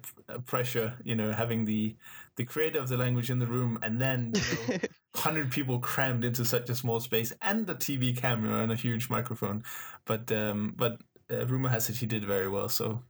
pressure, 0.47 0.95
you 1.05 1.15
know, 1.15 1.33
having 1.33 1.65
the 1.65 1.97
the 2.37 2.45
creator 2.45 2.79
of 2.79 2.89
the 2.89 2.97
language 2.97 3.31
in 3.31 3.39
the 3.39 3.47
room, 3.47 3.79
and 3.83 4.01
then 4.01 4.33
you 4.35 4.75
know, 4.75 4.79
hundred 5.15 5.51
people 5.51 5.79
crammed 5.79 6.25
into 6.25 6.45
such 6.45 6.69
a 6.69 6.75
small 6.75 7.01
space, 7.01 7.33
and 7.41 7.67
the 7.67 7.75
TV 7.75 8.17
camera 8.17 8.63
and 8.63 8.73
a 8.73 8.77
huge 8.77 9.09
microphone. 9.09 9.63
But 10.05 10.31
um, 10.33 10.75
but 10.77 11.01
uh, 11.31 11.47
rumor 11.47 11.69
has 11.69 11.89
it 11.89 11.97
he 11.97 12.07
did 12.07 12.25
very 12.25 12.49
well. 12.49 12.69
So 12.69 13.03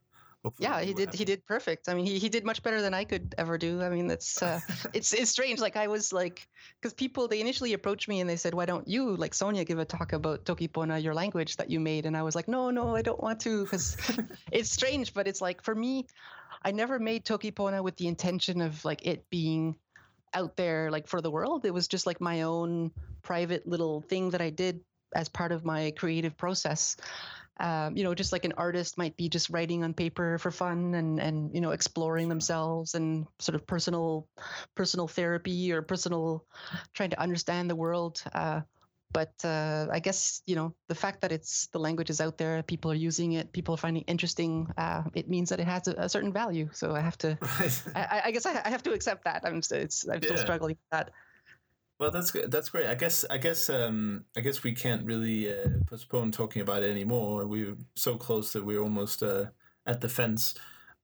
hopefully 0.47 0.69
yeah, 0.69 0.81
he 0.81 0.95
did. 0.95 1.07
happy. 1.07 1.19
He 1.19 1.25
did 1.25 1.45
perfect. 1.45 1.89
I 1.89 1.95
mean, 1.95 2.07
he, 2.07 2.21
he 2.21 2.29
did 2.29 2.45
much 2.45 2.63
better 2.63 2.81
than 2.81 2.95
I 2.95 3.03
could 3.03 3.35
ever 3.37 3.59
do. 3.59 3.83
I 3.83 3.89
mean, 3.89 4.09
it's 4.09 4.41
uh, 4.41 4.61
it's 4.95 5.13
it's 5.13 5.31
strange. 5.31 5.59
Like 5.59 5.77
I 5.77 5.89
was 5.89 6.13
like, 6.13 6.47
because 6.81 6.95
people 6.95 7.27
they 7.27 7.41
initially 7.41 7.73
approached 7.73 8.07
me 8.07 8.21
and 8.21 8.31
they 8.31 8.37
said, 8.37 8.55
why 8.55 8.65
don't 8.65 8.87
you 8.87 9.17
like 9.17 9.33
Sonja 9.33 9.67
give 9.67 9.81
a 9.81 9.85
talk 9.85 10.13
about 10.13 10.45
Tokipona, 10.45 11.03
your 11.03 11.15
language 11.15 11.57
that 11.57 11.69
you 11.69 11.81
made? 11.81 12.07
And 12.07 12.17
I 12.17 12.23
was 12.23 12.37
like, 12.37 12.47
no, 12.47 12.71
no, 12.71 12.95
I 12.95 13.03
don't 13.03 13.21
want 13.21 13.41
to 13.41 13.65
because 13.65 13.97
it's 14.53 14.71
strange. 14.71 15.13
But 15.13 15.27
it's 15.27 15.41
like 15.41 15.65
for 15.65 15.75
me, 15.75 16.07
I 16.63 16.71
never 16.71 17.01
made 17.01 17.25
Tokipona 17.25 17.83
with 17.83 17.97
the 17.97 18.07
intention 18.07 18.61
of 18.61 18.85
like 18.85 19.05
it 19.05 19.29
being 19.29 19.75
out 20.33 20.57
there 20.57 20.93
like 20.93 21.09
for 21.09 21.21
the 21.21 21.31
world. 21.31 21.67
It 21.67 21.75
was 21.75 21.89
just 21.89 22.07
like 22.07 22.21
my 22.21 22.43
own 22.43 22.93
private 23.23 23.67
little 23.67 24.03
thing 24.03 24.31
that 24.31 24.41
I 24.41 24.51
did 24.51 24.81
as 25.13 25.29
part 25.29 25.51
of 25.51 25.65
my 25.65 25.93
creative 25.97 26.37
process. 26.37 26.97
Um, 27.59 27.97
you 27.97 28.05
know, 28.05 28.14
just 28.14 28.33
like 28.33 28.45
an 28.45 28.53
artist 28.57 28.99
might 28.99 29.16
be 29.16 29.29
just 29.29 29.51
writing 29.51 29.83
on 29.83 29.95
paper 29.95 30.38
for 30.38 30.51
fun 30.51 30.95
and 30.95 31.19
and 31.19 31.55
you 31.55 31.61
know 31.61 31.71
exploring 31.71 32.29
themselves 32.29 32.95
and 32.95 33.27
sort 33.38 33.55
of 33.55 33.66
personal 33.66 34.29
personal 34.75 35.09
therapy 35.09 35.73
or 35.73 35.83
personal 35.83 36.45
trying 36.92 37.11
to 37.11 37.21
understand 37.21 37.71
the 37.71 37.77
world. 37.77 38.23
Uh, 38.35 38.61
but 39.12 39.33
uh, 39.45 39.87
I 39.90 40.01
guess 40.01 40.42
you 40.47 40.57
know 40.57 40.75
the 40.88 40.95
fact 40.95 41.23
that 41.23 41.33
it's 41.33 41.69
the 41.69 41.79
language 41.79 42.11
is 42.11 42.21
out 42.21 42.37
there, 42.37 42.62
people 42.62 42.90
are 42.90 43.01
using 43.09 43.33
it, 43.33 43.53
people 43.53 43.75
are 43.75 43.79
finding 43.79 44.03
it 44.03 44.11
interesting. 44.11 44.71
Uh, 44.77 45.05
it 45.14 45.29
means 45.29 45.49
that 45.49 45.61
it 45.61 45.66
has 45.66 45.88
a, 45.88 45.92
a, 45.92 46.09
certain 46.09 46.33
value. 46.33 46.69
So 46.73 46.95
I 46.95 47.01
have 47.01 47.16
to. 47.19 47.38
I, 47.95 48.23
I, 48.27 48.31
guess 48.33 48.45
I, 48.45 48.69
have 48.69 48.83
to 48.83 48.92
accept 48.92 49.25
that. 49.25 49.42
I'm 49.45 49.62
it's 49.71 50.07
I'm 50.07 50.21
yeah. 50.21 50.27
still 50.27 50.37
struggling 50.37 50.77
with 50.77 50.90
that. 50.90 51.11
Well, 51.99 52.11
that's 52.11 52.33
that's 52.49 52.69
great. 52.69 52.87
I 52.87 52.95
guess 52.95 53.25
I 53.31 53.39
guess 53.39 53.71
um, 53.71 54.25
I 54.37 54.41
guess 54.41 54.63
we 54.63 54.73
can't 54.73 55.05
really 55.07 55.51
uh, 55.51 55.69
postpone 55.87 56.33
talking 56.33 56.61
about 56.61 56.83
it 56.83 56.91
anymore. 56.91 57.47
We're 57.47 57.77
so 57.95 58.17
close 58.17 58.53
that 58.53 58.65
we're 58.65 58.83
almost 58.83 59.23
uh, 59.23 59.47
at 59.87 60.03
the 60.03 60.09
fence. 60.09 60.55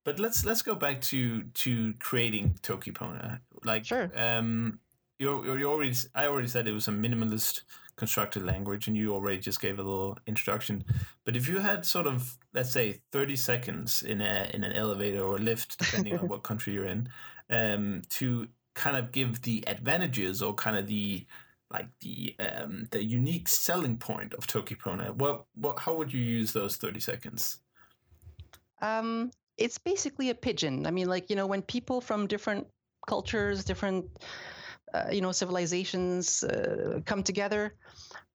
But 0.05 0.19
let's 0.19 0.45
let's 0.45 0.63
go 0.63 0.75
back 0.75 1.01
to 1.03 1.45
to 1.45 1.95
creating 1.99 2.59
Tokipona. 2.63 3.41
Like, 3.65 3.87
sure. 3.87 4.11
Um, 4.15 4.81
you 5.19 5.57
you 5.57 5.65
already 5.71 5.95
I 6.15 6.27
already 6.27 6.49
said 6.49 6.69
it 6.69 6.73
was 6.73 6.89
a 6.89 6.93
minimalist 6.93 7.63
constructed 7.97 8.43
language, 8.45 8.87
and 8.87 8.97
you 8.97 9.15
already 9.15 9.39
just 9.39 9.61
gave 9.61 9.79
a 9.79 9.83
little 9.83 10.19
introduction. 10.27 10.85
But 11.25 11.37
if 11.37 11.49
you 11.49 11.61
had 11.61 11.87
sort 11.87 12.07
of 12.07 12.37
let's 12.53 12.71
say 12.71 13.01
thirty 13.13 13.37
seconds 13.37 14.03
in 14.03 14.21
a 14.21 14.51
in 14.53 14.63
an 14.63 14.73
elevator 14.73 15.23
or 15.23 15.39
lift, 15.39 15.79
depending 15.79 16.19
on 16.19 16.29
what 16.29 16.43
country 16.43 16.75
you're 16.75 16.85
in, 16.85 17.09
um, 17.49 18.03
to 18.11 18.49
kind 18.75 18.97
of 18.97 19.13
give 19.13 19.43
the 19.43 19.65
advantages 19.67 20.43
or 20.43 20.55
kind 20.55 20.77
of 20.77 20.87
the 20.87 21.27
like 21.73 21.89
the 22.01 22.37
um, 22.39 22.87
the 22.91 23.03
unique 23.03 23.49
selling 23.49 23.97
point 23.97 24.35
of 24.35 24.47
Tokipona, 24.47 25.15
what 25.15 25.45
what 25.55 25.79
how 25.79 25.95
would 25.95 26.13
you 26.13 26.21
use 26.21 26.53
those 26.53 26.77
thirty 26.77 27.01
seconds? 27.01 27.59
Um, 28.83 29.31
it's 29.57 29.79
basically 29.79 30.31
a 30.31 30.35
pidgin. 30.35 30.87
I 30.87 30.91
mean, 30.91 31.09
like 31.09 31.31
you 31.31 31.37
know, 31.37 31.47
when 31.47 31.63
people 31.63 32.01
from 32.01 32.27
different 32.27 32.67
cultures, 33.07 33.65
different 33.65 34.07
uh, 34.93 35.07
you 35.11 35.21
know 35.21 35.33
civilizations 35.33 36.45
uh, 36.45 37.01
come 37.07 37.23
together, 37.23 37.75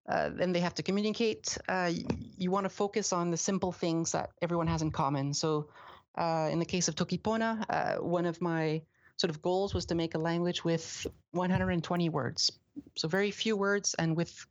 uh, 0.10 0.30
they 0.36 0.60
have 0.60 0.76
to 0.76 0.84
communicate. 0.84 1.58
Uh, 1.68 1.92
you 2.38 2.50
want 2.50 2.64
to 2.66 2.70
focus 2.70 3.14
on 3.14 3.30
the 3.30 3.38
simple 3.38 3.72
things 3.72 4.14
that 4.14 4.32
everyone 4.42 4.68
has 4.68 4.82
in 4.82 4.92
common. 4.92 5.34
So, 5.34 5.70
uh, 6.18 6.50
in 6.52 6.60
the 6.60 6.66
case 6.66 6.88
of 6.88 6.96
Tokipona, 6.96 7.66
uh, 7.70 8.04
one 8.04 8.26
of 8.26 8.42
my 8.42 8.82
sort 9.18 9.30
of 9.30 9.42
goals 9.42 9.74
was 9.74 9.86
to 9.88 9.96
make 9.96 10.16
a 10.16 10.18
language 10.20 10.64
with 10.64 11.06
120 11.32 12.10
words. 12.10 12.52
So 12.96 13.08
very 13.08 13.32
few 13.32 13.58
words, 13.58 13.96
and 13.96 14.16
with 14.16 14.46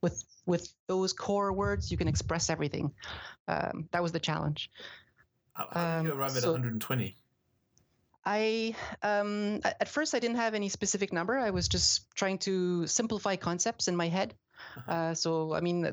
with 0.00 0.24
with 0.46 0.72
those 0.86 1.12
core 1.12 1.52
words, 1.52 1.90
you 1.90 1.96
can 1.96 2.08
express 2.08 2.50
everything. 2.50 2.92
Um, 3.48 3.88
that 3.92 4.02
was 4.02 4.12
the 4.12 4.20
challenge. 4.20 4.70
How, 5.52 5.68
how 5.70 5.96
did 5.98 6.06
you 6.06 6.12
um, 6.12 6.18
arrive 6.18 6.36
at 6.36 6.42
so 6.42 6.52
120? 6.52 7.16
I 8.24 8.74
um, 9.02 9.60
at 9.64 9.88
first 9.88 10.14
I 10.14 10.20
didn't 10.20 10.36
have 10.36 10.54
any 10.54 10.68
specific 10.68 11.12
number. 11.12 11.38
I 11.38 11.50
was 11.50 11.68
just 11.68 12.14
trying 12.14 12.38
to 12.38 12.86
simplify 12.86 13.36
concepts 13.36 13.88
in 13.88 13.96
my 13.96 14.08
head. 14.08 14.34
Uh-huh. 14.76 14.92
Uh, 14.92 15.14
so, 15.14 15.54
I 15.54 15.60
mean, 15.60 15.84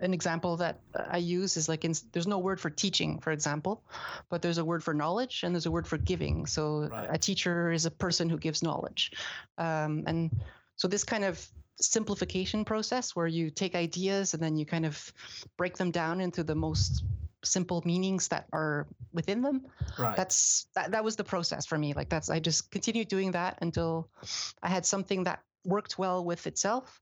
an 0.00 0.14
example 0.14 0.56
that 0.58 0.80
I 0.94 1.18
use 1.18 1.56
is 1.56 1.68
like 1.68 1.84
in, 1.84 1.94
there's 2.12 2.26
no 2.26 2.38
word 2.38 2.60
for 2.60 2.70
teaching, 2.70 3.18
for 3.18 3.32
example, 3.32 3.82
but 4.28 4.42
there's 4.42 4.58
a 4.58 4.64
word 4.64 4.82
for 4.82 4.94
knowledge 4.94 5.42
and 5.42 5.54
there's 5.54 5.66
a 5.66 5.70
word 5.70 5.86
for 5.86 5.98
giving. 5.98 6.46
So, 6.46 6.88
right. 6.88 7.08
a 7.10 7.18
teacher 7.18 7.70
is 7.72 7.86
a 7.86 7.90
person 7.90 8.28
who 8.28 8.38
gives 8.38 8.62
knowledge. 8.62 9.12
Um, 9.56 10.04
and 10.06 10.30
so, 10.76 10.88
this 10.88 11.04
kind 11.04 11.24
of 11.24 11.44
simplification 11.80 12.64
process 12.64 13.14
where 13.14 13.26
you 13.26 13.50
take 13.50 13.74
ideas 13.74 14.34
and 14.34 14.42
then 14.42 14.56
you 14.56 14.66
kind 14.66 14.84
of 14.84 15.12
break 15.56 15.76
them 15.76 15.90
down 15.90 16.20
into 16.20 16.42
the 16.42 16.54
most 16.54 17.04
simple 17.44 17.82
meanings 17.84 18.28
that 18.28 18.46
are 18.52 18.86
within 19.12 19.42
them 19.42 19.64
right. 19.98 20.16
that's 20.16 20.66
that, 20.74 20.90
that 20.90 21.04
was 21.04 21.14
the 21.14 21.22
process 21.22 21.66
for 21.66 21.78
me 21.78 21.94
like 21.94 22.08
that's 22.08 22.30
i 22.30 22.40
just 22.40 22.70
continued 22.70 23.06
doing 23.06 23.30
that 23.30 23.56
until 23.62 24.08
i 24.62 24.68
had 24.68 24.84
something 24.84 25.22
that 25.22 25.40
worked 25.64 25.98
well 25.98 26.24
with 26.24 26.46
itself 26.48 27.00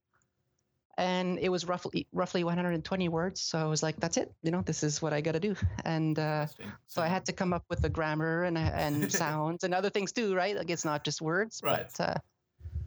and 0.98 1.38
it 1.38 1.48
was 1.50 1.66
roughly 1.66 2.06
roughly 2.12 2.44
120 2.44 3.08
words. 3.08 3.40
So 3.40 3.58
I 3.58 3.64
was 3.64 3.82
like, 3.82 3.96
"That's 3.96 4.16
it, 4.16 4.32
you 4.42 4.50
know, 4.50 4.62
this 4.62 4.82
is 4.82 5.02
what 5.02 5.12
I 5.12 5.20
got 5.20 5.32
to 5.32 5.40
do." 5.40 5.54
And 5.84 6.18
uh, 6.18 6.46
so 6.86 7.02
I 7.02 7.08
had 7.08 7.26
to 7.26 7.32
come 7.32 7.52
up 7.52 7.64
with 7.68 7.82
the 7.82 7.88
grammar 7.88 8.44
and 8.44 8.56
and 8.56 9.12
sounds 9.24 9.64
and 9.64 9.74
other 9.74 9.90
things 9.90 10.12
too, 10.12 10.34
right? 10.34 10.56
Like 10.56 10.70
it's 10.70 10.84
not 10.84 11.04
just 11.04 11.20
words, 11.20 11.60
right? 11.62 11.86
But, 11.96 12.08
uh, 12.08 12.14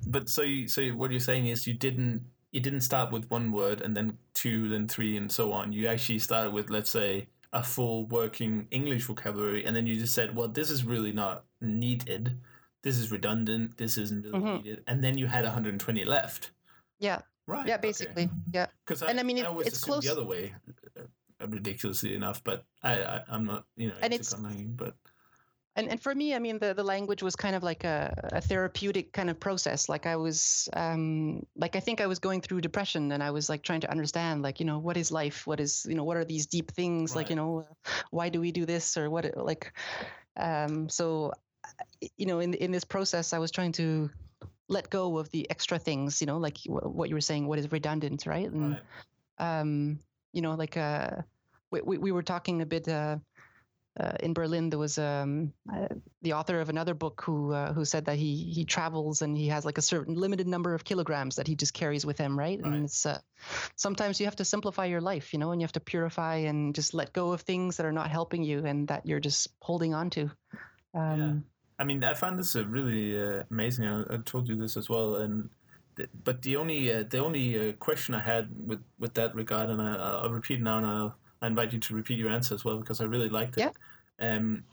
but 0.08 0.30
so 0.30 0.42
you, 0.42 0.68
so 0.68 0.88
what 0.90 1.12
you're 1.12 1.20
saying 1.20 1.48
is 1.48 1.68
you 1.68 1.74
didn't 1.74 2.26
you 2.52 2.60
didn't 2.60 2.82
start 2.82 3.12
with 3.12 3.30
one 3.30 3.52
word 3.52 3.82
and 3.82 3.96
then 3.96 4.18
two, 4.34 4.70
then 4.70 4.88
three, 4.88 5.16
and 5.18 5.32
so 5.32 5.52
on. 5.52 5.72
You 5.72 5.88
actually 5.88 6.20
started 6.20 6.52
with 6.52 6.70
let's 6.70 6.90
say 6.90 7.28
a 7.54 7.64
full 7.64 8.06
working 8.08 8.68
English 8.72 9.04
vocabulary, 9.04 9.66
and 9.66 9.76
then 9.76 9.86
you 9.86 9.96
just 10.00 10.16
said, 10.16 10.36
"Well, 10.36 10.48
this 10.48 10.72
is 10.72 10.84
really 10.84 11.12
not 11.12 11.44
needed. 11.62 12.40
This 12.82 12.98
is 12.98 13.12
redundant. 13.12 13.78
This 13.78 13.98
isn't 13.98 14.26
really 14.26 14.40
mm-hmm. 14.40 14.64
needed," 14.64 14.84
and 14.88 15.04
then 15.04 15.18
you 15.18 15.28
had 15.28 15.44
120 15.44 16.06
left. 16.06 16.52
Yeah. 17.00 17.22
Right. 17.50 17.66
Yeah, 17.66 17.78
basically. 17.78 18.26
Okay. 18.26 18.34
Yeah. 18.54 18.68
Because 18.86 19.02
and 19.02 19.20
I 19.20 19.24
mean, 19.24 19.40
it, 19.40 19.46
I 19.46 19.60
it's 19.62 19.84
close 19.84 20.04
the 20.04 20.12
other 20.12 20.24
way, 20.24 20.54
uh, 20.96 21.48
ridiculously 21.48 22.14
enough. 22.14 22.44
But 22.44 22.64
I, 22.84 22.94
I 23.02 23.24
am 23.32 23.46
not, 23.46 23.66
you 23.76 23.88
know, 23.88 23.96
and 24.04 24.14
it's 24.14 24.38
lying, 24.38 24.74
but. 24.76 24.94
And, 25.76 25.90
and 25.90 26.02
for 26.02 26.14
me, 26.14 26.36
I 26.36 26.40
mean, 26.40 26.60
the, 26.60 26.74
the 26.74 26.84
language 26.84 27.24
was 27.24 27.36
kind 27.36 27.56
of 27.56 27.64
like 27.64 27.86
a, 27.86 28.14
a 28.34 28.42
therapeutic 28.42 29.14
kind 29.14 29.30
of 29.30 29.40
process. 29.40 29.88
Like 29.88 30.06
I 30.06 30.16
was, 30.16 30.68
um, 30.74 31.44
like 31.56 31.76
I 31.76 31.80
think 31.80 32.02
I 32.02 32.08
was 32.08 32.20
going 32.20 32.42
through 32.42 32.62
depression, 32.62 33.12
and 33.14 33.24
I 33.24 33.32
was 33.32 33.50
like 33.50 33.64
trying 33.64 33.82
to 33.82 33.90
understand, 33.90 34.44
like 34.44 34.60
you 34.60 34.66
know, 34.68 34.78
what 34.78 34.98
is 34.98 35.12
life? 35.12 35.48
What 35.48 35.60
is 35.60 35.86
you 35.90 35.96
know, 35.96 36.04
what 36.04 36.18
are 36.18 36.26
these 36.26 36.46
deep 36.46 36.72
things? 36.72 37.12
Right. 37.12 37.18
Like 37.18 37.30
you 37.32 37.36
know, 37.36 37.66
why 38.12 38.30
do 38.30 38.40
we 38.40 38.52
do 38.52 38.66
this 38.66 38.96
or 38.96 39.10
what? 39.10 39.26
Like, 39.36 39.74
um, 40.38 40.88
so, 40.90 41.34
you 42.18 42.28
know, 42.28 42.40
in 42.42 42.54
in 42.54 42.72
this 42.72 42.84
process, 42.84 43.34
I 43.34 43.40
was 43.40 43.50
trying 43.50 43.72
to 43.74 44.10
let 44.70 44.90
go 44.90 45.18
of 45.18 45.30
the 45.32 45.50
extra 45.50 45.78
things, 45.78 46.22
you 46.22 46.28
know, 46.28 46.38
like 46.38 46.58
what 46.66 47.10
you 47.10 47.16
were 47.16 47.22
saying, 47.22 47.48
what 47.48 47.60
is 47.60 47.72
redundant, 47.72 48.26
right? 48.26 48.50
And, 48.50 48.80
right. 49.40 49.60
um, 49.60 50.00
you 50.32 50.42
know, 50.42 50.54
like 50.54 50.78
uh, 50.78 51.10
we, 51.72 51.82
we, 51.82 51.98
we 51.98 52.12
were 52.12 52.22
talking 52.22 52.62
a 52.62 52.66
bit 52.66 52.88
uh, 52.88 53.18
uh, 54.00 54.14
in 54.22 54.34
Berlin. 54.34 54.70
There 54.70 54.80
was 54.80 55.00
um, 55.00 55.52
uh, 55.74 55.88
the 56.22 56.34
author 56.34 56.60
of 56.62 56.70
another 56.70 56.94
book 56.94 57.22
who 57.26 57.52
uh, 57.52 57.74
who 57.74 57.84
said 57.84 58.06
that 58.06 58.18
he 58.18 58.52
he 58.54 58.64
travels 58.64 59.24
and 59.24 59.36
he 59.36 59.48
has 59.48 59.66
like 59.66 59.80
a 59.80 59.82
certain 59.82 60.14
limited 60.14 60.48
number 60.48 60.76
of 60.76 60.84
kilograms 60.84 61.36
that 61.36 61.48
he 61.48 61.56
just 61.56 61.74
carries 61.74 62.06
with 62.06 62.18
him, 62.18 62.38
right? 62.38 62.60
right. 62.62 62.72
And 62.72 62.86
it's 62.86 63.06
uh, 63.08 63.20
sometimes 63.76 64.20
you 64.20 64.28
have 64.28 64.36
to 64.38 64.46
simplify 64.46 64.86
your 64.86 65.02
life, 65.02 65.34
you 65.34 65.40
know, 65.40 65.52
and 65.52 65.60
you 65.60 65.66
have 65.66 65.74
to 65.74 65.80
purify 65.80 66.36
and 66.36 66.76
just 66.76 66.94
let 66.94 67.12
go 67.12 67.32
of 67.32 67.42
things 67.42 67.76
that 67.78 67.86
are 67.86 67.92
not 67.92 68.12
helping 68.12 68.44
you 68.44 68.66
and 68.66 68.88
that 68.88 69.06
you're 69.06 69.20
just 69.20 69.50
holding 69.62 69.94
on 69.96 70.12
to. 70.12 70.30
Um, 70.94 71.20
yeah 71.20 71.34
I 71.80 71.86
mean, 71.86 72.04
I 72.04 72.14
find 72.14 72.38
this 72.38 72.56
really 72.56 73.20
uh, 73.20 73.44
amazing. 73.50 73.86
I, 73.86 74.02
I, 74.14 74.18
told 74.26 74.50
you 74.50 74.56
this 74.56 74.76
as 74.76 74.90
well, 74.90 75.16
and 75.16 75.50
th- 75.96 76.10
but 76.26 76.42
the 76.42 76.58
only 76.58 76.94
uh, 76.94 77.06
the 77.10 77.20
only 77.20 77.70
uh, 77.70 77.74
question 77.74 78.14
I 78.14 78.20
had 78.20 78.50
with 78.68 78.84
with 79.00 79.14
that 79.14 79.34
regard, 79.34 79.70
and 79.70 79.82
I, 79.82 80.24
will 80.24 80.32
repeat 80.32 80.62
now, 80.62 80.78
and 80.78 80.86
I'll 80.86 81.16
I 81.42 81.48
invite 81.48 81.72
you 81.72 81.80
to 81.80 81.96
repeat 81.96 82.20
your 82.20 82.30
answer 82.30 82.54
as 82.54 82.66
well 82.66 82.78
because 82.78 83.00
I 83.00 83.06
really 83.06 83.30
liked 83.30 83.58
it. 83.58 83.72
Yeah. 84.20 84.36
Um, 84.36 84.64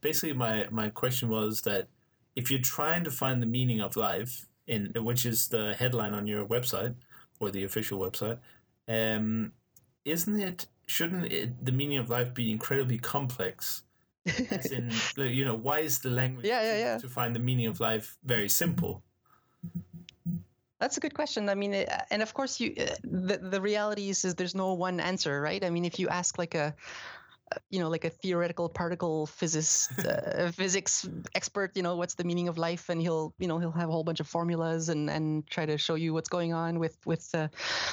basically, 0.00 0.32
my 0.32 0.66
my 0.70 0.88
question 0.90 1.28
was 1.28 1.62
that 1.62 1.86
if 2.34 2.50
you're 2.50 2.60
trying 2.60 3.04
to 3.04 3.10
find 3.10 3.40
the 3.40 3.46
meaning 3.46 3.80
of 3.80 3.96
life, 3.96 4.46
in 4.66 4.92
which 4.96 5.24
is 5.24 5.48
the 5.48 5.74
headline 5.78 6.12
on 6.12 6.26
your 6.26 6.44
website 6.44 6.94
or 7.38 7.50
the 7.50 7.62
official 7.62 8.00
website, 8.00 8.38
um, 8.88 9.52
isn't 10.04 10.40
it? 10.40 10.66
Shouldn't 10.86 11.32
it, 11.32 11.64
the 11.64 11.72
meaning 11.72 11.98
of 11.98 12.10
life 12.10 12.34
be 12.34 12.50
incredibly 12.50 12.98
complex? 12.98 13.84
As 14.50 14.66
in, 14.66 14.90
you 15.16 15.44
know, 15.44 15.54
why 15.54 15.80
is 15.80 15.98
the 15.98 16.10
language 16.10 16.46
yeah, 16.46 16.62
yeah, 16.62 16.78
yeah. 16.78 16.98
to 16.98 17.08
find 17.08 17.34
the 17.34 17.40
meaning 17.40 17.66
of 17.66 17.80
life 17.80 18.16
very 18.24 18.48
simple? 18.48 19.02
That's 20.78 20.96
a 20.96 21.00
good 21.00 21.14
question. 21.14 21.48
I 21.48 21.54
mean, 21.54 21.74
and 22.10 22.22
of 22.22 22.34
course, 22.34 22.58
you 22.58 22.74
uh, 22.78 22.94
the 23.04 23.38
the 23.38 23.60
reality 23.60 24.08
is, 24.10 24.24
is 24.24 24.34
there's 24.34 24.54
no 24.54 24.74
one 24.74 24.98
answer, 24.98 25.40
right? 25.40 25.64
I 25.64 25.70
mean, 25.70 25.84
if 25.84 26.00
you 26.00 26.08
ask 26.08 26.38
like 26.38 26.56
a 26.56 26.74
you 27.70 27.80
know, 27.80 27.88
like 27.88 28.04
a 28.04 28.10
theoretical 28.10 28.68
particle 28.68 29.26
physicist, 29.26 29.90
uh, 30.06 30.50
physics 30.52 31.08
expert, 31.34 31.72
you 31.74 31.82
know, 31.82 31.96
what's 31.96 32.14
the 32.14 32.24
meaning 32.24 32.48
of 32.48 32.58
life, 32.58 32.88
and 32.88 33.00
he'll, 33.00 33.34
you 33.38 33.48
know, 33.48 33.58
he'll 33.58 33.72
have 33.72 33.88
a 33.88 33.92
whole 33.92 34.04
bunch 34.04 34.20
of 34.20 34.28
formulas 34.28 34.88
and 34.88 35.10
and 35.10 35.46
try 35.48 35.66
to 35.66 35.78
show 35.78 35.94
you 35.94 36.12
what's 36.12 36.28
going 36.28 36.52
on 36.52 36.78
with 36.78 36.96
with 37.06 37.28
uh, 37.34 37.48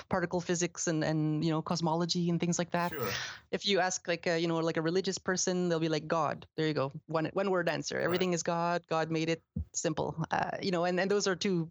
particle 0.09 0.41
physics 0.41 0.87
and 0.87 1.03
and 1.03 1.43
you 1.43 1.51
know 1.51 1.61
cosmology 1.61 2.29
and 2.29 2.39
things 2.39 2.59
like 2.59 2.71
that. 2.71 2.91
Sure. 2.91 3.07
If 3.51 3.67
you 3.67 3.79
ask 3.79 4.07
like 4.07 4.27
a 4.27 4.39
you 4.39 4.47
know 4.47 4.57
like 4.57 4.77
a 4.77 4.81
religious 4.81 5.17
person, 5.17 5.69
they'll 5.69 5.79
be 5.79 5.89
like 5.89 6.07
God. 6.07 6.45
There 6.55 6.67
you 6.67 6.73
go, 6.73 6.91
one 7.07 7.29
one 7.33 7.51
word 7.51 7.69
answer. 7.69 7.99
Everything 7.99 8.29
right. 8.29 8.35
is 8.35 8.43
God. 8.43 8.83
God 8.89 9.11
made 9.11 9.29
it 9.29 9.41
simple. 9.73 10.15
Uh, 10.31 10.57
you 10.61 10.71
know, 10.71 10.85
and 10.85 10.99
and 10.99 11.09
those 11.09 11.27
are 11.27 11.35
two, 11.35 11.69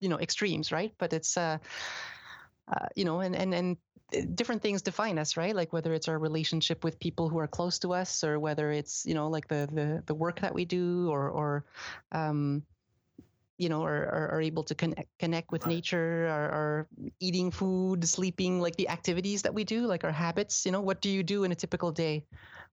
you 0.00 0.08
know, 0.08 0.18
extremes, 0.18 0.72
right? 0.72 0.92
But 0.98 1.12
it's. 1.12 1.36
Uh, 1.36 1.58
uh, 2.70 2.86
you 2.94 3.04
know, 3.04 3.20
and, 3.20 3.34
and 3.34 3.52
and 3.52 3.76
different 4.34 4.62
things 4.62 4.82
define 4.82 5.18
us, 5.18 5.36
right? 5.36 5.54
Like 5.54 5.72
whether 5.72 5.92
it's 5.94 6.08
our 6.08 6.18
relationship 6.18 6.84
with 6.84 6.98
people 7.00 7.28
who 7.28 7.38
are 7.38 7.48
close 7.48 7.78
to 7.80 7.92
us, 7.92 8.24
or 8.24 8.38
whether 8.38 8.70
it's 8.70 9.04
you 9.06 9.14
know 9.14 9.28
like 9.28 9.48
the 9.48 9.68
the 9.72 10.02
the 10.06 10.14
work 10.14 10.40
that 10.40 10.54
we 10.54 10.64
do, 10.64 11.10
or 11.10 11.28
or 11.30 11.64
um, 12.12 12.62
you 13.60 13.68
know, 13.68 13.84
are, 13.84 14.06
are, 14.08 14.28
are 14.36 14.40
able 14.40 14.64
to 14.64 14.74
connect 14.74 15.10
connect 15.20 15.52
with 15.52 15.66
Right. 15.66 15.76
nature, 15.76 16.26
are, 16.28 16.50
are 16.50 16.88
eating 17.20 17.52
food, 17.52 18.08
sleeping, 18.08 18.60
like 18.60 18.76
the 18.76 18.88
activities 18.88 19.42
that 19.42 19.54
we 19.54 19.64
do, 19.64 19.86
like 19.86 20.04
our 20.04 20.12
habits. 20.12 20.64
You 20.66 20.72
know, 20.72 20.80
what 20.80 21.02
do 21.02 21.10
you 21.10 21.22
do 21.22 21.44
in 21.44 21.52
a 21.52 21.54
typical 21.54 21.92
day? 21.92 22.24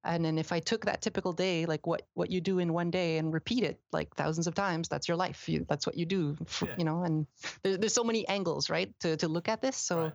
And 0.05 0.23
then 0.23 0.37
if 0.39 0.51
I 0.53 0.59
took 0.61 0.85
that 0.85 1.01
typical 1.01 1.33
day, 1.33 1.65
like 1.65 1.85
what 1.85 2.03
what 2.15 2.31
you 2.31 2.39
do 2.41 2.59
in 2.59 2.73
one 2.73 2.91
day, 2.91 3.17
and 3.17 3.33
repeat 3.33 3.63
it 3.63 3.81
like 3.91 4.15
thousands 4.15 4.47
of 4.47 4.55
times, 4.55 4.87
that's 4.87 5.07
your 5.09 5.17
life. 5.17 5.49
You, 5.49 5.65
that's 5.67 5.85
what 5.85 5.97
you 5.97 6.05
do. 6.05 6.37
f- 6.41 6.63
Yeah. 6.67 6.77
You 6.77 6.85
know, 6.85 7.03
and 7.03 7.27
there's 7.63 7.77
there's 7.79 7.93
so 7.93 8.03
many 8.05 8.27
angles, 8.27 8.69
right, 8.69 8.93
to 9.01 9.17
to 9.17 9.27
look 9.27 9.49
at 9.49 9.61
this. 9.61 9.75
So, 9.77 10.13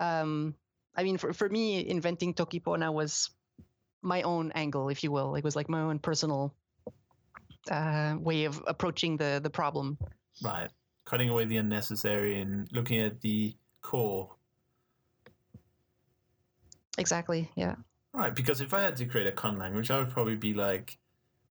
Right. 0.00 0.20
um, 0.20 0.54
I 0.96 1.04
mean, 1.04 1.18
for 1.18 1.32
for 1.32 1.48
me, 1.48 1.86
inventing 1.88 2.34
Tokipona 2.34 2.92
was 2.92 3.30
my 4.02 4.22
own 4.22 4.52
angle, 4.52 4.88
if 4.88 5.04
you 5.04 5.12
will. 5.12 5.34
It 5.36 5.44
was 5.44 5.56
like 5.56 5.68
my 5.68 5.82
own 5.82 5.98
personal 6.00 6.54
uh, 7.70 8.16
way 8.18 8.44
of 8.44 8.62
approaching 8.66 9.16
the 9.16 9.40
the 9.42 9.50
problem. 9.50 9.98
Right. 10.42 10.70
Cutting 11.04 11.30
away 11.30 11.46
the 11.46 11.56
unnecessary 11.56 12.40
and 12.40 12.68
looking 12.72 13.00
at 13.00 13.20
the 13.20 13.56
core. 13.80 14.34
Exactly. 16.98 17.50
Yeah. 17.56 17.76
Right, 18.12 18.34
because 18.34 18.60
if 18.60 18.74
I 18.74 18.82
had 18.82 18.96
to 18.96 19.06
create 19.06 19.26
a 19.26 19.32
con 19.32 19.58
language, 19.58 19.90
I 19.90 19.98
would 19.98 20.10
probably 20.10 20.34
be 20.34 20.54
like, 20.54 20.98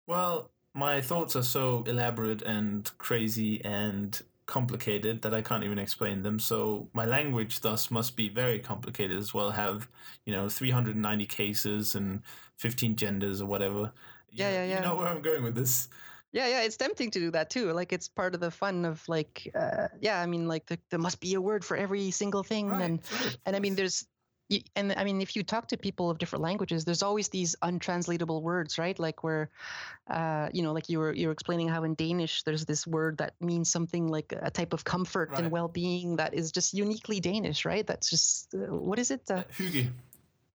well, 0.05 0.51
my 0.73 1.01
thoughts 1.01 1.35
are 1.35 1.43
so 1.43 1.83
elaborate 1.87 2.41
and 2.41 2.89
crazy 2.97 3.63
and 3.63 4.19
complicated 4.47 5.21
that 5.21 5.33
I 5.33 5.41
can't 5.41 5.63
even 5.63 5.79
explain 5.79 6.23
them. 6.23 6.39
So 6.39 6.89
my 6.93 7.05
language 7.05 7.61
thus 7.61 7.91
must 7.91 8.15
be 8.15 8.29
very 8.29 8.59
complicated 8.59 9.17
as 9.17 9.33
well. 9.33 9.51
Have 9.51 9.87
you 10.25 10.33
know 10.33 10.49
390 10.49 11.25
cases 11.25 11.95
and 11.95 12.21
15 12.57 12.95
genders 12.95 13.41
or 13.41 13.45
whatever. 13.45 13.91
Yeah, 14.31 14.49
know- 14.51 14.65
yeah, 14.65 14.75
You 14.75 14.81
know 14.81 14.95
where 14.95 15.07
I'm 15.07 15.21
going 15.21 15.43
with 15.43 15.55
this. 15.55 15.89
Yeah, 16.33 16.47
yeah, 16.47 16.61
it's 16.63 16.77
tempting 16.77 17.09
to 17.11 17.19
do 17.19 17.31
that 17.31 17.49
too. 17.49 17.71
Like 17.71 17.93
it's 17.93 18.09
part 18.09 18.35
of 18.35 18.41
the 18.41 18.51
fun 18.51 18.85
of 18.85 19.01
like, 19.07 19.49
uh, 19.55 19.87
yeah, 20.01 20.21
I 20.21 20.25
mean, 20.25 20.47
like 20.47 20.65
the, 20.67 20.77
there 20.91 20.99
must 20.99 21.19
be 21.21 21.33
a 21.35 21.41
word 21.41 21.63
for 21.63 21.77
every 21.77 22.11
single 22.11 22.43
thing, 22.43 22.69
and 22.69 22.79
right, 22.79 22.91
of 23.25 23.37
and 23.45 23.55
I 23.55 23.59
mean, 23.59 23.75
there's, 23.75 24.05
and 24.75 24.93
I 24.95 25.03
mean, 25.05 25.21
if 25.21 25.35
you 25.35 25.43
talk 25.43 25.69
to 25.69 25.77
people 25.77 26.09
of 26.11 26.17
different 26.19 26.43
languages, 26.43 26.83
there's 26.85 27.01
always 27.01 27.29
these 27.29 27.55
untranslatable 27.61 28.43
words, 28.43 28.77
right? 28.77 28.97
Like 28.99 29.23
where, 29.23 29.49
uh, 30.09 30.49
you 30.53 30.63
know, 30.63 30.73
like 30.73 30.89
you 30.89 30.99
were 30.99 31.13
you 31.13 31.27
were 31.27 31.33
explaining 31.33 31.69
how 31.69 31.83
in 31.83 31.95
Danish 31.95 32.43
there's 32.43 32.65
this 32.65 32.85
word 32.85 33.17
that 33.19 33.33
means 33.39 33.71
something 33.71 34.07
like 34.07 34.33
a 34.37 34.51
type 34.51 34.73
of 34.73 34.83
comfort 34.83 35.29
Right. 35.31 35.39
and 35.43 35.51
well-being 35.51 36.17
that 36.17 36.33
is 36.33 36.51
just 36.51 36.73
uniquely 36.73 37.19
Danish, 37.19 37.65
right? 37.65 37.87
That's 37.87 38.09
just 38.09 38.53
uh, 38.53 38.67
what 38.75 38.99
is 38.99 39.11
it? 39.11 39.21
Uh, 39.31 39.35
Uh, 39.35 39.43
hygge. 39.57 39.89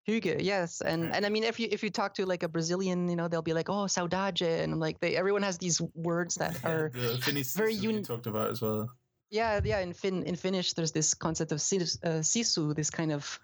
Hygge, 0.09 0.43
yes, 0.43 0.81
and 0.81 1.05
Right. 1.05 1.15
and 1.17 1.27
I 1.27 1.29
mean, 1.29 1.45
if 1.45 1.61
you 1.61 1.69
if 1.71 1.83
you 1.83 1.91
talk 1.91 2.15
to 2.15 2.27
like 2.27 2.43
a 2.43 2.49
Brazilian, 2.49 3.09
you 3.09 3.15
know, 3.15 3.29
they'll 3.29 3.43
be 3.43 3.55
like, 3.55 3.69
oh, 3.69 3.87
saudade, 3.87 4.43
and 4.43 4.73
I'm 4.73 4.81
like, 4.81 4.99
they 4.99 5.17
everyone 5.17 5.43
has 5.43 5.59
these 5.59 5.81
words 5.95 6.35
that 6.37 6.59
are 6.65 6.91
very 6.91 7.45
system 7.45 7.81
you 7.81 8.03
talked 8.03 8.27
about 8.27 8.51
as 8.51 8.62
well. 8.62 8.91
yeah, 9.31 9.61
yeah. 9.62 9.79
In 9.79 9.93
Fin 9.93 10.25
in 10.25 10.35
Finnish, 10.35 10.73
there's 10.75 10.91
this 10.93 11.15
concept 11.15 11.53
of 11.53 11.61
sis, 11.61 11.99
uh, 12.03 12.21
sisu, 12.21 12.75
this 12.75 12.91
kind 12.91 13.12
of, 13.12 13.38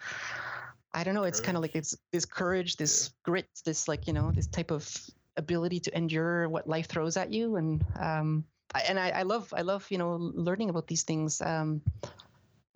I 0.93 1.05
don't 1.05 1.15
know, 1.15 1.25
it's 1.25 1.41
kind 1.41 1.57
of 1.57 1.63
like 1.63 1.73
Courage. 1.73 1.91
this 1.91 1.99
this 2.11 2.25
courage, 2.25 2.77
this 2.77 3.11
grit, 3.23 3.49
this 3.65 3.87
like 3.87 4.07
you 4.09 4.13
know, 4.13 4.33
this 4.33 4.49
type 4.49 4.73
of 4.73 4.83
ability 5.37 5.79
to 5.79 5.97
endure 5.97 6.49
what 6.49 6.67
life 6.67 6.89
throws 6.89 7.17
at 7.17 7.33
you, 7.33 7.55
and 7.57 7.85
um, 8.01 8.45
I, 8.75 8.81
and 8.89 8.99
I, 8.99 9.11
I 9.11 9.23
love 9.23 9.55
I 9.57 9.63
love 9.63 9.87
you 9.91 9.99
know 9.99 10.17
learning 10.35 10.71
about 10.71 10.89
these 10.89 11.05
things. 11.05 11.41
Um, 11.41 11.83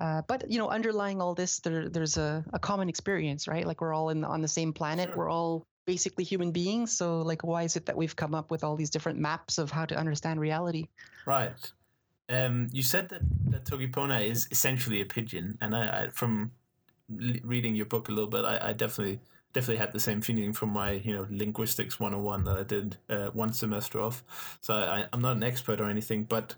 uh, 0.02 0.20
but 0.26 0.50
you 0.50 0.58
know, 0.58 0.68
underlying 0.68 1.22
all 1.22 1.32
this, 1.32 1.60
there 1.60 1.88
there's 1.88 2.16
a, 2.16 2.44
a 2.52 2.58
common 2.58 2.88
experience, 2.88 3.46
right? 3.46 3.64
Like 3.64 3.80
we're 3.80 3.94
all 3.94 4.08
in 4.08 4.24
on 4.24 4.42
the 4.42 4.48
same 4.48 4.72
planet. 4.72 5.08
Sure. 5.10 5.16
We're 5.16 5.30
all 5.30 5.64
basically 5.86 6.24
human 6.24 6.50
beings. 6.50 6.90
So 6.90 7.20
like, 7.20 7.44
why 7.44 7.62
is 7.62 7.76
it 7.76 7.86
that 7.86 7.96
we've 7.96 8.16
come 8.16 8.34
up 8.34 8.50
with 8.50 8.64
all 8.64 8.74
these 8.74 8.90
different 8.90 9.20
maps 9.20 9.58
of 9.58 9.70
how 9.70 9.84
to 9.84 9.96
understand 9.96 10.40
reality? 10.40 10.88
Right. 11.24 11.54
Um, 12.28 12.66
you 12.72 12.82
said 12.82 13.10
that, 13.10 13.20
that 13.50 13.64
Tokipona 13.64 14.26
is 14.28 14.48
essentially 14.50 15.00
a 15.02 15.04
pidgin, 15.04 15.56
and 15.60 15.76
I, 15.76 16.04
I 16.04 16.08
from 16.08 16.50
l- 17.20 17.36
reading 17.44 17.76
your 17.76 17.86
book 17.86 18.08
a 18.08 18.12
little 18.12 18.30
bit, 18.30 18.44
I, 18.44 18.70
I 18.70 18.72
definitely 18.72 19.20
definitely 19.52 19.76
had 19.76 19.92
the 19.92 20.00
same 20.00 20.20
feeling 20.20 20.52
from 20.52 20.70
my 20.70 20.92
you 20.92 21.14
know 21.14 21.26
linguistics 21.30 22.00
101 22.00 22.42
that 22.44 22.58
I 22.58 22.62
did 22.64 22.96
uh, 23.08 23.26
one 23.28 23.52
semester 23.52 24.00
of. 24.00 24.24
So 24.60 24.74
I, 24.74 25.06
I'm 25.12 25.20
not 25.20 25.36
an 25.36 25.44
expert 25.44 25.80
or 25.80 25.88
anything, 25.88 26.24
but 26.24 26.56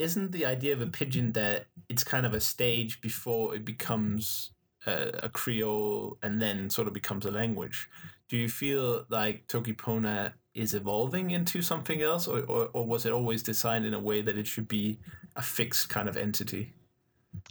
isn't 0.00 0.32
the 0.32 0.46
idea 0.46 0.72
of 0.72 0.80
a 0.80 0.86
pidgin 0.86 1.32
that 1.32 1.66
it's 1.88 2.02
kind 2.02 2.24
of 2.24 2.32
a 2.32 2.40
stage 2.40 3.00
before 3.02 3.54
it 3.54 3.64
becomes 3.64 4.50
a, 4.86 5.10
a 5.22 5.28
Creole 5.28 6.16
and 6.22 6.40
then 6.40 6.70
sort 6.70 6.88
of 6.88 6.94
becomes 6.94 7.26
a 7.26 7.30
language? 7.30 7.88
Do 8.28 8.38
you 8.38 8.48
feel 8.48 9.04
like 9.10 9.46
Tokipona 9.46 10.32
is 10.54 10.72
evolving 10.72 11.32
into 11.32 11.60
something 11.60 12.00
else, 12.00 12.26
or, 12.26 12.40
or, 12.40 12.70
or 12.72 12.86
was 12.86 13.04
it 13.04 13.12
always 13.12 13.42
designed 13.42 13.84
in 13.84 13.92
a 13.92 14.00
way 14.00 14.22
that 14.22 14.38
it 14.38 14.46
should 14.46 14.68
be 14.68 14.98
a 15.36 15.42
fixed 15.42 15.90
kind 15.90 16.08
of 16.08 16.16
entity? 16.16 16.72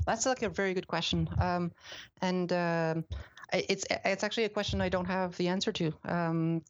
That's 0.06 0.26
like 0.26 0.42
a 0.42 0.50
very 0.50 0.74
good 0.74 0.88
question, 0.88 1.30
um, 1.40 1.72
and 2.22 2.52
um, 2.52 3.06
it's 3.54 3.86
it's 4.04 4.24
actually 4.24 4.44
a 4.46 4.50
question 4.50 4.82
I 4.82 4.90
don't 4.90 5.06
have 5.06 5.38
the 5.38 5.48
answer 5.48 5.72
to. 5.72 5.92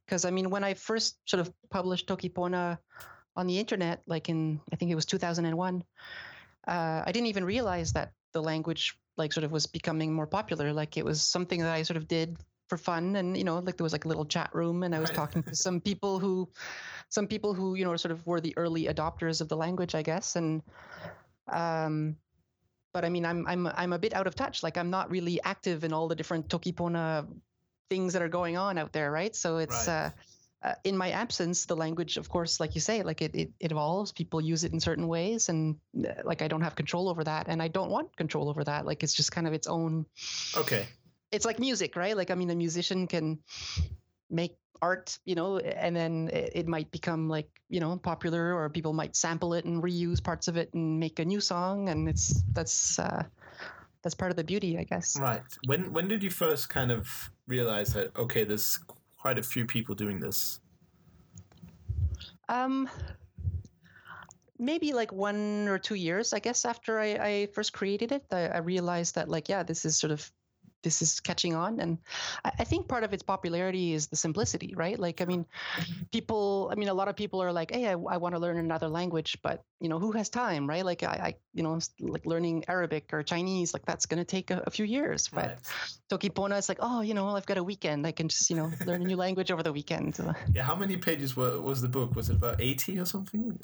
Because 0.06 0.26
I 0.26 0.30
mean, 0.30 0.50
when 0.52 0.64
I 0.64 0.76
first 0.76 1.18
sort 1.26 1.42
of 1.42 1.52
published 1.72 2.08
Tokipona 2.08 2.78
on 3.40 3.48
the 3.48 3.58
internet, 3.58 4.04
like 4.06 4.30
in 4.30 4.60
I 4.72 4.76
think 4.76 4.92
it 4.92 4.96
was 4.96 5.06
2001, 5.06 5.84
uh, 6.68 7.04
I 7.06 7.12
didn't 7.12 7.28
even 7.28 7.46
realize 7.46 7.94
that 7.94 8.12
the 8.34 8.42
language 8.42 9.00
like 9.18 9.34
sort 9.34 9.44
of 9.44 9.52
was 9.52 9.66
becoming 9.66 10.14
more 10.14 10.28
popular. 10.28 10.74
Like 10.74 10.98
it 10.98 11.06
was 11.06 11.22
something 11.22 11.62
that 11.62 11.74
I 11.74 11.84
sort 11.84 11.98
of 11.98 12.08
did 12.08 12.38
for 12.68 12.78
fun, 12.78 13.16
and 13.16 13.36
you 13.38 13.44
know, 13.44 13.60
like 13.60 13.78
there 13.78 13.84
was 13.84 13.94
like 13.94 14.06
a 14.06 14.08
little 14.08 14.26
chat 14.26 14.52
room, 14.54 14.84
and 14.84 14.94
I 14.94 15.00
was 15.00 15.10
Right. 15.10 15.16
talking 15.16 15.44
to 15.44 15.56
some 15.56 15.82
people 15.82 16.20
who, 16.20 16.50
some 17.10 17.28
people 17.28 17.54
who 17.54 17.76
you 17.76 17.86
know 17.86 17.96
sort 17.96 18.12
of 18.12 18.26
were 18.28 18.42
the 18.42 18.54
early 18.58 18.86
adopters 18.86 19.42
of 19.42 19.48
the 19.48 19.58
language, 19.58 19.96
I 19.96 20.04
guess, 20.04 20.36
and. 20.36 20.62
Um, 21.52 22.18
but 22.94 23.06
I 23.06 23.10
mean, 23.10 23.26
I'm 23.26 23.46
I'm 23.48 23.68
I'm 23.68 23.94
a 23.94 24.00
bit 24.00 24.14
out 24.14 24.28
of 24.28 24.36
touch. 24.36 24.64
Like 24.64 24.78
I'm 24.78 24.90
not 24.90 25.12
really 25.12 25.40
active 25.44 25.84
in 25.84 25.94
all 25.94 26.08
the 26.08 26.16
different 26.16 26.50
Tokipona 26.50 27.28
things 27.90 28.14
that 28.14 28.22
are 28.22 28.30
going 28.30 28.58
on 28.58 28.78
out 28.78 28.94
there, 28.94 29.12
right? 29.12 29.36
So 29.36 29.58
it's 29.58 29.88
Right. 29.88 30.06
uh, 30.06 30.12
uh, 30.62 30.74
in 30.84 30.98
my 30.98 31.12
absence, 31.12 31.66
the 31.66 31.76
language, 31.76 32.18
of 32.18 32.28
course, 32.28 32.60
like 32.60 32.76
you 32.76 32.82
say, 32.82 33.02
like 33.02 33.22
it, 33.22 33.34
it 33.34 33.52
it 33.60 33.72
evolves. 33.72 34.12
People 34.12 34.42
use 34.42 34.66
it 34.66 34.74
in 34.74 34.80
certain 34.80 35.08
ways, 35.08 35.48
and 35.48 35.78
uh, 36.06 36.12
like 36.26 36.42
I 36.42 36.50
don't 36.50 36.62
have 36.62 36.76
control 36.76 37.08
over 37.08 37.24
that, 37.24 37.48
and 37.48 37.62
I 37.62 37.70
don't 37.70 37.90
want 37.90 38.16
control 38.18 38.50
over 38.50 38.64
that. 38.66 38.86
Like 38.86 39.02
it's 39.02 39.14
just 39.14 39.32
kind 39.32 39.48
of 39.48 39.54
its 39.54 39.68
own. 39.68 40.06
Okay. 40.58 40.86
It's 41.32 41.46
like 41.46 41.60
music, 41.60 41.96
right? 41.96 42.16
Like 42.16 42.30
I 42.30 42.36
mean, 42.36 42.50
a 42.50 42.56
musician 42.56 43.08
can 43.08 43.40
make 44.30 44.58
art, 44.82 45.18
you 45.24 45.36
know, 45.36 45.60
and 45.60 45.96
then 45.96 46.30
it, 46.34 46.52
it 46.56 46.68
might 46.68 46.92
become 46.92 47.30
like 47.30 47.50
you 47.70 47.80
know 47.80 47.96
popular, 47.96 48.54
or 48.54 48.70
people 48.70 48.92
might 48.92 49.16
sample 49.16 49.54
it 49.54 49.64
and 49.64 49.82
reuse 49.82 50.22
parts 50.22 50.50
of 50.50 50.58
it 50.58 50.74
and 50.74 51.00
make 51.00 51.20
a 51.20 51.26
new 51.26 51.40
song, 51.40 51.88
and 51.88 52.10
it's 52.10 52.44
that's 52.52 53.00
uh, 53.00 53.24
that's 54.04 54.16
part 54.16 54.32
of 54.32 54.36
the 54.36 54.44
beauty, 54.44 54.78
I 54.78 54.84
guess. 54.84 55.18
Right. 55.18 55.42
When 55.68 55.94
when 55.94 56.10
did 56.10 56.22
you 56.22 56.30
first 56.30 56.68
kind 56.68 56.92
of 56.92 57.32
realize 57.48 57.94
that 57.94 58.14
okay, 58.18 58.44
there's 58.44 58.80
quite 59.20 59.38
a 59.38 59.44
few 59.44 59.66
people 59.66 59.94
doing 59.94 60.20
this? 60.20 60.60
Um, 62.48 62.90
maybe 64.58 64.94
like 64.94 65.12
one 65.12 65.68
or 65.68 65.78
two 65.78 65.96
years, 65.96 66.34
I 66.34 66.40
guess, 66.40 66.66
after 66.66 67.00
I, 67.00 67.06
I 67.06 67.48
first 67.54 67.74
created 67.74 68.12
it, 68.12 68.26
I, 68.32 68.48
I 68.48 68.58
realized 68.58 69.16
that 69.16 69.30
like, 69.30 69.50
yeah, 69.50 69.64
this 69.64 69.86
is 69.86 69.98
sort 69.98 70.12
of 70.12 70.32
this 70.84 71.02
is 71.02 71.20
catching 71.20 71.56
on, 71.56 71.80
and 71.80 71.98
I, 72.46 72.52
I 72.60 72.64
think 72.64 72.88
part 72.88 73.04
of 73.04 73.14
its 73.14 73.24
popularity 73.24 73.94
is 73.94 74.08
the 74.08 74.16
simplicity, 74.16 74.74
right? 74.76 74.98
Like, 74.98 75.22
I 75.22 75.26
mean, 75.26 75.46
people, 76.12 76.70
I 76.72 76.76
mean, 76.76 76.90
a 76.90 76.94
lot 76.94 77.08
of 77.08 77.16
people 77.16 77.42
are 77.42 77.52
like, 77.52 77.72
hey, 77.72 77.88
I, 77.88 77.92
I 77.92 78.18
want 78.18 78.36
to 78.36 78.40
learn 78.40 78.58
another 78.58 78.88
language, 78.88 79.38
but 79.42 79.64
you 79.80 79.90
know, 79.90 80.00
who 80.00 80.12
has 80.14 80.30
time, 80.30 80.68
right? 80.68 80.86
Like, 80.86 81.04
I, 81.04 81.08
I 81.08 81.36
you 81.54 81.64
know, 81.64 81.80
like 82.00 82.26
learning 82.26 82.66
Arabic 82.68 83.10
or 83.14 83.24
Chinese, 83.24 83.74
like 83.74 83.86
that's 83.86 84.06
going 84.06 84.20
to 84.20 84.26
take 84.26 84.52
a, 84.52 84.64
a 84.66 84.70
few 84.70 84.86
years, 84.86 85.28
but 85.28 85.50
Right. 85.50 85.58
Tokipona, 86.10 86.58
is 86.58 86.70
like, 86.70 86.80
oh, 86.82 87.02
you 87.02 87.14
know, 87.14 87.30
I've 87.36 87.46
got 87.46 87.58
a 87.58 87.64
weekend, 87.64 88.06
I 88.06 88.12
can 88.12 88.28
just, 88.28 88.50
you 88.50 88.56
know, 88.56 88.72
learn 88.86 89.02
a 89.02 89.06
new 89.06 89.16
language 89.16 89.52
over 89.52 89.64
the 89.64 89.74
weekend. 89.74 90.20
Yeah. 90.54 90.64
How 90.64 90.76
many 90.76 90.98
pages 90.98 91.36
were, 91.36 91.62
was 91.62 91.82
the 91.82 91.88
book? 91.88 92.16
Was 92.16 92.30
it 92.30 92.38
about 92.38 92.60
eighty 92.60 92.98
or 92.98 93.06
something? 93.06 93.60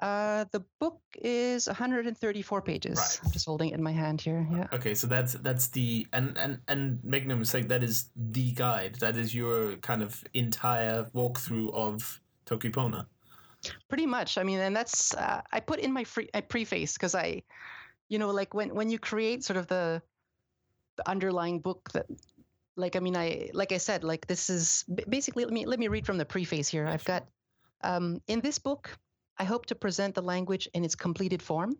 Uh, 0.00 0.44
the 0.52 0.64
book 0.78 1.00
is 1.20 1.66
134 1.66 2.62
pages. 2.62 2.98
Right. 2.98 3.20
I'm 3.24 3.32
just 3.32 3.46
holding 3.46 3.70
it 3.70 3.74
in 3.74 3.82
my 3.82 3.90
hand 3.90 4.20
here. 4.20 4.46
Yeah. 4.50 4.68
Okay, 4.72 4.94
so 4.94 5.08
that's 5.08 5.32
that's 5.34 5.68
the 5.68 6.06
and 6.12 6.38
and 6.38 6.60
and 6.68 7.02
make 7.02 7.26
no 7.26 7.34
mistake, 7.34 7.68
that 7.68 7.82
is 7.82 8.10
the 8.14 8.52
guide. 8.52 8.94
That 8.96 9.16
is 9.16 9.34
your 9.34 9.74
kind 9.76 10.02
of 10.02 10.22
entire 10.34 11.04
walkthrough 11.14 11.74
of 11.74 12.20
Tokipona. 12.46 13.06
Pretty 13.88 14.06
much. 14.06 14.38
I 14.38 14.44
mean, 14.44 14.60
and 14.60 14.74
that's 14.74 15.14
uh, 15.14 15.42
I 15.52 15.58
put 15.58 15.80
in 15.80 15.92
my 15.92 16.04
free 16.04 16.28
I 16.32 16.42
preface 16.42 16.92
because 16.92 17.16
I, 17.16 17.42
you 18.08 18.20
know, 18.20 18.30
like 18.30 18.54
when 18.54 18.72
when 18.74 18.90
you 18.90 19.00
create 19.00 19.42
sort 19.42 19.56
of 19.56 19.66
the 19.66 20.00
the 20.96 21.08
underlying 21.08 21.60
book 21.60 21.90
that. 21.92 22.06
Like 22.76 22.94
I 22.94 23.00
mean, 23.00 23.16
I 23.16 23.50
like 23.54 23.72
I 23.72 23.78
said, 23.78 24.04
like 24.04 24.28
this 24.28 24.48
is 24.48 24.84
basically. 25.08 25.44
Let 25.44 25.52
me 25.52 25.66
let 25.66 25.80
me 25.80 25.88
read 25.88 26.06
from 26.06 26.16
the 26.16 26.24
preface 26.24 26.68
here. 26.68 26.86
I've 26.86 27.02
got 27.02 27.26
um, 27.82 28.22
in 28.28 28.40
this 28.40 28.60
book, 28.60 28.96
I 29.38 29.44
hope 29.44 29.66
to 29.66 29.74
present 29.74 30.14
the 30.14 30.22
language 30.22 30.68
in 30.74 30.84
its 30.84 30.94
completed 30.94 31.42
form. 31.42 31.76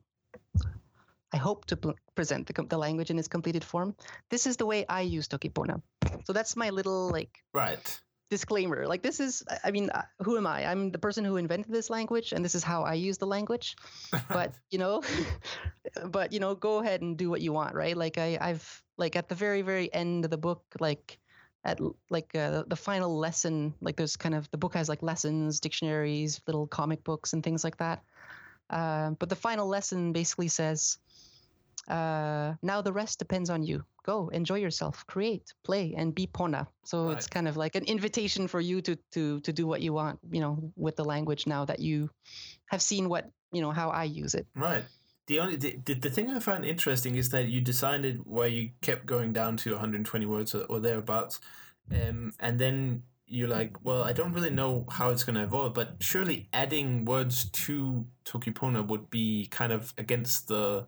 I 1.33 1.37
hope 1.37 1.67
to 1.67 1.77
pl- 1.77 1.95
present 2.15 2.47
the, 2.47 2.53
com- 2.53 2.69
the 2.69 2.79
language 2.79 3.11
in 3.11 3.19
its 3.19 3.29
completed 3.29 3.63
form. 3.65 3.95
This 4.31 4.47
is 4.47 4.57
the 4.57 4.65
way 4.67 4.87
I 4.89 5.03
use 5.03 5.29
Tokipona. 5.29 5.83
So 6.25 6.33
that's 6.33 6.57
my 6.57 6.71
little 6.71 7.11
like 7.11 7.31
Right. 7.53 8.01
disclaimer 8.31 8.87
like 8.87 9.01
this 9.03 9.21
is 9.21 9.43
i 9.65 9.71
mean 9.71 9.89
uh, 9.89 10.03
who 10.21 10.37
am 10.37 10.47
i 10.47 10.67
i'm 10.71 10.91
the 10.93 10.99
person 10.99 11.25
who 11.25 11.39
invented 11.39 11.73
this 11.73 11.89
language 11.89 12.33
and 12.33 12.45
this 12.45 12.55
is 12.55 12.63
how 12.63 12.83
i 12.85 12.93
use 12.93 13.17
the 13.17 13.27
language 13.27 13.75
but 14.29 14.53
you 14.71 14.77
know 14.79 15.01
but 16.13 16.31
you 16.31 16.39
know 16.39 16.55
go 16.55 16.79
ahead 16.81 17.01
and 17.01 17.17
do 17.17 17.31
what 17.31 17.41
you 17.41 17.55
want 17.55 17.75
right 17.75 17.97
like 17.97 18.19
i 18.19 18.37
i've 18.41 18.83
like 18.99 19.17
at 19.17 19.31
the 19.31 19.35
very 19.35 19.63
very 19.63 19.89
end 19.95 20.27
of 20.27 20.31
the 20.31 20.37
book 20.37 20.63
like 20.79 21.19
at 21.69 21.81
like 22.11 22.35
uh, 22.35 22.65
the 22.67 22.77
final 22.77 23.19
lesson 23.19 23.75
like 23.81 23.97
there's 23.97 24.17
kind 24.17 24.35
of 24.35 24.51
the 24.51 24.57
book 24.57 24.75
has 24.75 24.89
like 24.89 25.03
lessons 25.03 25.61
dictionaries 25.61 26.41
little 26.47 26.67
comic 26.67 27.05
books 27.05 27.33
and 27.33 27.45
things 27.45 27.63
like 27.63 27.77
that. 27.77 28.03
Uh, 28.71 29.11
but 29.19 29.29
the 29.29 29.37
final 29.37 29.67
lesson 29.67 30.13
basically 30.13 30.49
says 30.49 30.99
uh, 31.89 32.55
now 32.63 32.83
the 32.83 32.93
rest 32.93 33.19
depends 33.19 33.51
on 33.51 33.63
you. 33.63 33.85
Go 34.05 34.29
enjoy 34.29 34.57
yourself 34.57 35.07
create 35.07 35.53
play 35.65 35.95
and 35.97 36.15
be 36.15 36.27
pona. 36.27 36.67
So 36.85 37.07
right. 37.07 37.17
it's 37.17 37.27
kind 37.27 37.47
of 37.47 37.57
like 37.57 37.77
an 37.77 37.85
invitation 37.85 38.49
for 38.49 38.61
you 38.61 38.81
to 38.83 38.97
to 39.13 39.41
to 39.41 39.53
do 39.53 39.67
what 39.67 39.81
you 39.83 39.93
want 39.93 40.19
you 40.31 40.41
know 40.41 40.73
with 40.77 40.97
the 40.97 41.05
language 41.05 41.47
now 41.47 41.65
that 41.67 41.81
you 41.81 42.11
have 42.67 42.83
seen 42.83 43.09
what 43.09 43.31
you 43.53 43.63
know 43.63 43.71
how 43.71 43.91
i 43.91 44.05
use 44.05 44.35
it. 44.35 44.47
Right 44.55 44.85
the 45.29 45.39
only 45.39 45.57
the, 45.57 45.95
the 45.95 46.11
thing 46.11 46.31
i 46.31 46.41
find 46.41 46.65
interesting 46.65 47.15
is 47.15 47.29
that 47.29 47.47
you 47.47 47.61
decided 47.61 48.21
where 48.25 48.49
you 48.49 48.71
kept 48.81 49.07
going 49.07 49.33
down 49.33 49.57
to 49.57 49.73
120 49.73 50.27
words 50.27 50.55
or, 50.55 50.65
or 50.65 50.81
thereabouts 50.81 51.39
um, 51.93 52.33
and 52.41 52.59
then 52.59 53.03
you're 53.27 53.49
like 53.49 53.77
well 53.85 54.03
i 54.03 54.13
don't 54.13 54.33
really 54.33 54.51
know 54.51 54.85
how 54.91 55.11
it's 55.11 55.23
going 55.23 55.37
to 55.37 55.43
evolve 55.43 55.75
but 55.75 55.97
surely 56.01 56.49
adding 56.53 57.05
words 57.05 57.51
to 57.51 58.05
tokipona 58.25 58.87
would 58.87 59.09
be 59.11 59.47
kind 59.51 59.73
of 59.73 59.95
against 59.99 60.49
the 60.49 60.87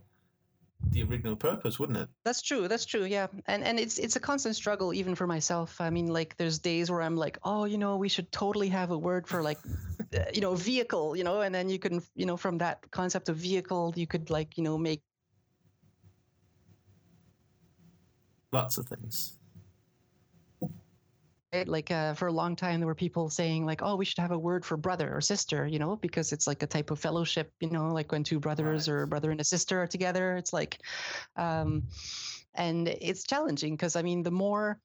the 0.90 1.02
original 1.02 1.36
purpose, 1.36 1.78
wouldn't 1.78 1.98
it? 1.98 2.08
That's 2.24 2.42
true. 2.42 2.68
That's 2.68 2.84
true. 2.84 3.04
Yeah, 3.04 3.28
and 3.46 3.62
and 3.64 3.78
it's 3.78 3.98
it's 3.98 4.16
a 4.16 4.20
constant 4.20 4.56
struggle 4.56 4.92
even 4.92 5.14
for 5.14 5.26
myself. 5.26 5.80
I 5.80 5.90
mean, 5.90 6.06
like 6.06 6.36
there's 6.36 6.58
days 6.58 6.90
where 6.90 7.02
I'm 7.02 7.16
like, 7.16 7.38
oh, 7.44 7.64
you 7.64 7.78
know, 7.78 7.96
we 7.96 8.08
should 8.08 8.30
totally 8.32 8.68
have 8.68 8.90
a 8.90 8.98
word 8.98 9.26
for 9.26 9.42
like, 9.42 9.58
uh, 10.16 10.24
you 10.32 10.40
know, 10.40 10.54
vehicle, 10.54 11.16
you 11.16 11.24
know, 11.24 11.40
and 11.40 11.54
then 11.54 11.68
you 11.68 11.78
can, 11.78 12.02
you 12.14 12.26
know, 12.26 12.36
from 12.36 12.58
that 12.58 12.90
concept 12.90 13.28
of 13.28 13.36
vehicle, 13.36 13.92
you 13.96 14.06
could 14.06 14.30
like, 14.30 14.56
you 14.56 14.64
know, 14.64 14.78
make 14.78 15.02
lots 18.52 18.78
of 18.78 18.86
things 18.86 19.39
like 21.66 21.90
uh, 21.90 22.14
for 22.14 22.28
a 22.28 22.32
long 22.32 22.54
time 22.54 22.78
there 22.78 22.86
were 22.86 22.94
people 22.94 23.28
saying 23.28 23.66
like 23.66 23.82
oh 23.82 23.96
we 23.96 24.04
should 24.04 24.18
have 24.18 24.30
a 24.30 24.38
word 24.38 24.64
for 24.64 24.76
brother 24.76 25.12
or 25.14 25.20
sister 25.20 25.66
you 25.66 25.78
know 25.78 25.96
because 25.96 26.32
it's 26.32 26.46
like 26.46 26.62
a 26.62 26.66
type 26.66 26.90
of 26.90 26.98
fellowship 26.98 27.52
you 27.60 27.70
know 27.70 27.92
like 27.92 28.12
when 28.12 28.22
two 28.22 28.38
brothers 28.38 28.88
right. 28.88 28.94
or 28.94 29.02
a 29.02 29.06
brother 29.06 29.30
and 29.30 29.40
a 29.40 29.44
sister 29.44 29.82
are 29.82 29.86
together 29.86 30.36
it's 30.36 30.52
like 30.52 30.78
um 31.36 31.82
and 32.54 32.88
it's 32.88 33.24
challenging 33.24 33.74
because 33.74 33.96
i 33.96 34.02
mean 34.02 34.22
the 34.22 34.30
more 34.30 34.78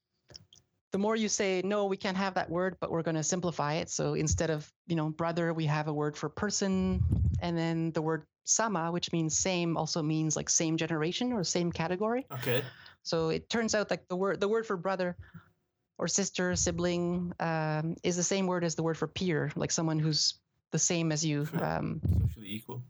the 0.90 0.98
more 0.98 1.14
you 1.14 1.28
say 1.28 1.62
no 1.64 1.86
we 1.86 1.96
can't 1.96 2.16
have 2.16 2.34
that 2.34 2.50
word 2.50 2.76
but 2.80 2.90
we're 2.90 3.02
going 3.02 3.16
to 3.16 3.22
simplify 3.22 3.74
it 3.74 3.88
so 3.88 4.14
instead 4.14 4.50
of 4.50 4.68
you 4.88 4.96
know 4.96 5.08
brother 5.10 5.52
we 5.52 5.66
have 5.66 5.86
a 5.86 5.92
word 5.92 6.16
for 6.16 6.28
person 6.28 7.00
and 7.40 7.56
then 7.56 7.92
the 7.92 8.02
word 8.02 8.24
sama 8.44 8.90
which 8.90 9.12
means 9.12 9.38
same 9.38 9.76
also 9.76 10.02
means 10.02 10.34
like 10.34 10.48
same 10.48 10.76
generation 10.76 11.32
or 11.32 11.44
same 11.44 11.70
category 11.70 12.26
okay 12.32 12.62
so 13.04 13.28
it 13.28 13.48
turns 13.48 13.72
out 13.74 13.88
like 13.88 14.06
the 14.08 14.16
word 14.16 14.40
the 14.40 14.48
word 14.48 14.66
for 14.66 14.76
brother 14.76 15.16
or 15.98 16.08
sister, 16.08 16.54
sibling 16.56 17.32
um, 17.40 17.96
is 18.02 18.16
the 18.16 18.22
same 18.22 18.46
word 18.46 18.64
as 18.64 18.74
the 18.74 18.82
word 18.82 18.98
for 18.98 19.06
peer, 19.06 19.50
like 19.56 19.70
someone 19.70 19.98
who's 19.98 20.34
the 20.72 20.78
same 20.78 21.12
as 21.12 21.24
you. 21.24 21.46
Um, 21.60 22.00
Socially 22.04 22.48
equal. 22.48 22.82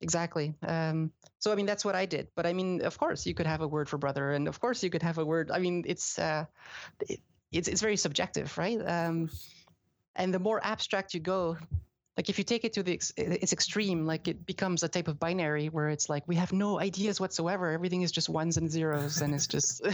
Exactly. 0.00 0.54
Um, 0.62 1.10
so 1.38 1.50
I 1.50 1.54
mean 1.54 1.66
that's 1.66 1.84
what 1.84 1.94
I 1.94 2.06
did. 2.06 2.28
But 2.36 2.46
I 2.46 2.52
mean, 2.52 2.82
of 2.82 2.98
course, 2.98 3.26
you 3.26 3.34
could 3.34 3.46
have 3.46 3.62
a 3.62 3.68
word 3.68 3.88
for 3.88 3.98
brother, 3.98 4.32
and 4.32 4.46
of 4.46 4.60
course, 4.60 4.82
you 4.82 4.90
could 4.90 5.02
have 5.02 5.18
a 5.18 5.24
word. 5.24 5.50
I 5.50 5.58
mean, 5.58 5.84
it's 5.86 6.18
uh, 6.18 6.44
it, 7.08 7.20
it's 7.50 7.68
it's 7.68 7.80
very 7.80 7.96
subjective, 7.96 8.56
right? 8.58 8.78
Um, 8.86 9.30
and 10.14 10.32
the 10.32 10.38
more 10.38 10.60
abstract 10.62 11.14
you 11.14 11.20
go, 11.20 11.56
like 12.16 12.30
if 12.30 12.38
you 12.38 12.44
take 12.44 12.64
it 12.64 12.72
to 12.72 12.82
the 12.82 12.92
ex- 12.92 13.12
its 13.16 13.52
extreme 13.52 14.06
like 14.06 14.28
it 14.28 14.46
becomes 14.46 14.82
a 14.82 14.88
type 14.88 15.08
of 15.08 15.18
binary 15.20 15.68
where 15.68 15.88
it's 15.88 16.08
like 16.08 16.26
we 16.26 16.34
have 16.36 16.52
no 16.52 16.80
ideas 16.80 17.20
whatsoever 17.20 17.70
everything 17.70 18.02
is 18.02 18.10
just 18.10 18.28
ones 18.28 18.56
and 18.56 18.70
zeros 18.70 19.20
and 19.20 19.34
it's 19.34 19.46
just 19.46 19.86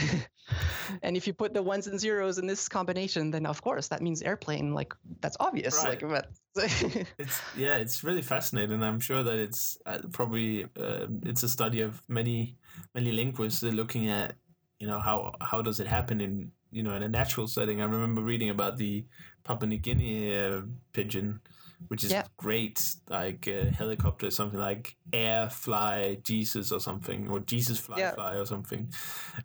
and 1.02 1.16
if 1.16 1.26
you 1.26 1.32
put 1.32 1.52
the 1.52 1.62
ones 1.62 1.86
and 1.86 1.98
zeros 1.98 2.38
in 2.38 2.46
this 2.46 2.68
combination 2.68 3.30
then 3.30 3.46
of 3.46 3.60
course 3.62 3.88
that 3.88 4.00
means 4.00 4.22
airplane 4.22 4.72
like 4.72 4.94
that's 5.20 5.36
obvious 5.40 5.84
right. 5.84 6.02
like 6.02 6.08
but 6.08 6.30
it's 7.18 7.40
yeah 7.56 7.76
it's 7.76 8.04
really 8.04 8.22
fascinating 8.22 8.82
i'm 8.82 9.00
sure 9.00 9.22
that 9.22 9.38
it's 9.38 9.78
uh, 9.86 9.98
probably 10.12 10.64
uh, 10.78 11.06
it's 11.24 11.42
a 11.42 11.48
study 11.48 11.80
of 11.80 12.02
many 12.08 12.56
many 12.94 13.10
linguists 13.10 13.62
looking 13.62 14.08
at 14.08 14.34
you 14.78 14.86
know 14.86 14.98
how 14.98 15.32
how 15.40 15.62
does 15.62 15.80
it 15.80 15.86
happen 15.86 16.20
in 16.20 16.50
you 16.70 16.82
know 16.82 16.94
in 16.94 17.02
a 17.02 17.08
natural 17.08 17.46
setting 17.46 17.80
i 17.80 17.84
remember 17.84 18.22
reading 18.22 18.50
about 18.50 18.76
the 18.76 19.04
papua 19.44 19.68
new 19.68 19.78
guinea 19.78 20.36
uh, 20.36 20.60
pidgin 20.92 21.40
which 21.88 22.04
is 22.04 22.12
yeah. 22.12 22.24
great. 22.36 22.94
Like 23.08 23.46
a 23.46 23.70
helicopter, 23.70 24.30
something 24.30 24.58
like 24.58 24.96
Air 25.12 25.50
Fly 25.50 26.18
Jesus 26.22 26.72
or 26.72 26.80
something, 26.80 27.28
or 27.28 27.40
Jesus 27.40 27.78
Fly 27.78 27.98
yeah. 27.98 28.12
Fly 28.12 28.36
or 28.36 28.46
something, 28.46 28.92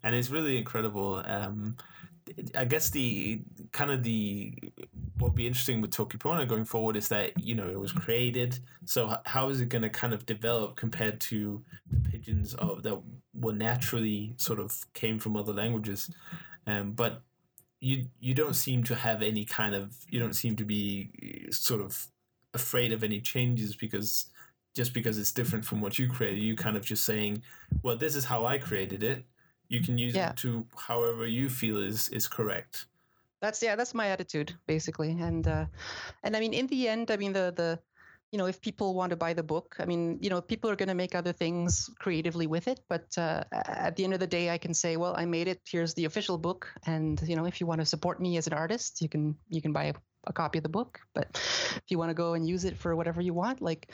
and 0.03 0.15
it's 0.15 0.29
really 0.29 0.57
incredible. 0.57 1.21
Um, 1.25 1.77
I 2.55 2.65
guess 2.65 2.89
the 2.89 3.41
kind 3.71 3.91
of 3.91 4.03
the 4.03 4.53
what 5.17 5.29
will 5.29 5.35
be 5.35 5.47
interesting 5.47 5.81
with 5.81 5.91
Tokipona 5.91 6.47
going 6.47 6.65
forward 6.65 6.95
is 6.95 7.07
that 7.09 7.43
you 7.43 7.55
know 7.55 7.67
it 7.67 7.79
was 7.79 7.91
created. 7.91 8.59
So 8.85 9.17
how 9.25 9.49
is 9.49 9.61
it 9.61 9.69
going 9.69 9.81
to 9.81 9.89
kind 9.89 10.13
of 10.13 10.25
develop 10.25 10.75
compared 10.75 11.19
to 11.21 11.63
the 11.89 12.09
pidgins 12.09 12.55
of 12.55 12.83
that 12.83 13.01
were 13.33 13.53
naturally 13.53 14.33
sort 14.37 14.59
of 14.59 14.75
came 14.93 15.19
from 15.19 15.35
other 15.35 15.53
languages? 15.53 16.09
Um, 16.65 16.91
but 16.91 17.21
you 17.79 18.05
you 18.19 18.33
don't 18.33 18.55
seem 18.55 18.83
to 18.83 18.95
have 18.95 19.21
any 19.21 19.45
kind 19.45 19.75
of 19.75 19.95
you 20.09 20.19
don't 20.19 20.33
seem 20.33 20.55
to 20.57 20.65
be 20.65 21.47
sort 21.51 21.81
of 21.81 22.07
afraid 22.61 22.91
of 22.91 23.03
any 23.03 23.19
changes 23.33 23.75
because 23.75 24.09
just 24.77 24.93
because 24.93 25.17
it's 25.17 25.31
different 25.31 25.65
from 25.65 25.81
what 25.81 25.97
you 25.97 26.07
created, 26.07 26.39
you 26.39 26.55
kind 26.55 26.77
of 26.77 26.83
just 26.91 27.03
saying, 27.03 27.41
well, 27.83 27.97
this 27.97 28.15
is 28.15 28.25
how 28.31 28.45
I 28.45 28.57
created 28.57 29.01
it. 29.03 29.25
You 29.69 29.81
can 29.81 29.97
use 29.97 30.15
yeah. 30.15 30.29
it 30.29 30.37
to 30.37 30.65
however 30.87 31.25
you 31.27 31.49
feel 31.49 31.77
is 31.89 32.09
is 32.09 32.27
correct. 32.27 32.85
That's 33.41 33.61
yeah, 33.61 33.75
that's 33.75 33.93
my 33.93 34.07
attitude 34.15 34.49
basically, 34.73 35.11
and 35.29 35.47
uh, 35.47 35.65
and 36.23 36.35
I 36.37 36.39
mean, 36.39 36.53
in 36.53 36.67
the 36.67 36.87
end, 36.87 37.11
I 37.11 37.17
mean 37.17 37.33
the 37.33 37.53
the 37.61 37.69
you 38.31 38.37
know 38.37 38.45
if 38.45 38.59
people 38.61 38.93
want 38.93 39.09
to 39.09 39.15
buy 39.15 39.33
the 39.33 39.43
book 39.43 39.75
i 39.79 39.85
mean 39.85 40.19
you 40.21 40.29
know 40.29 40.41
people 40.41 40.69
are 40.69 40.75
going 40.75 40.93
to 40.95 41.01
make 41.03 41.15
other 41.15 41.31
things 41.31 41.89
creatively 42.03 42.47
with 42.47 42.67
it 42.67 42.79
but 42.89 43.07
uh, 43.17 43.43
at 43.53 43.95
the 43.95 44.03
end 44.03 44.13
of 44.13 44.19
the 44.19 44.27
day 44.27 44.49
i 44.49 44.57
can 44.57 44.73
say 44.73 44.97
well 44.97 45.13
i 45.17 45.25
made 45.25 45.47
it 45.47 45.61
here's 45.65 45.93
the 45.93 46.05
official 46.05 46.37
book 46.37 46.67
and 46.85 47.21
you 47.29 47.35
know 47.37 47.45
if 47.45 47.61
you 47.61 47.67
want 47.67 47.79
to 47.79 47.85
support 47.85 48.19
me 48.19 48.37
as 48.37 48.47
an 48.47 48.53
artist 48.53 49.01
you 49.01 49.09
can 49.09 49.35
you 49.47 49.61
can 49.61 49.71
buy 49.71 49.93
a 50.27 50.33
copy 50.33 50.59
of 50.59 50.63
the 50.63 50.69
book 50.69 50.99
but 51.13 51.27
if 51.33 51.83
you 51.89 51.97
want 51.97 52.09
to 52.09 52.13
go 52.13 52.33
and 52.33 52.47
use 52.47 52.65
it 52.65 52.77
for 52.77 52.95
whatever 52.95 53.21
you 53.21 53.33
want 53.33 53.61
like 53.61 53.91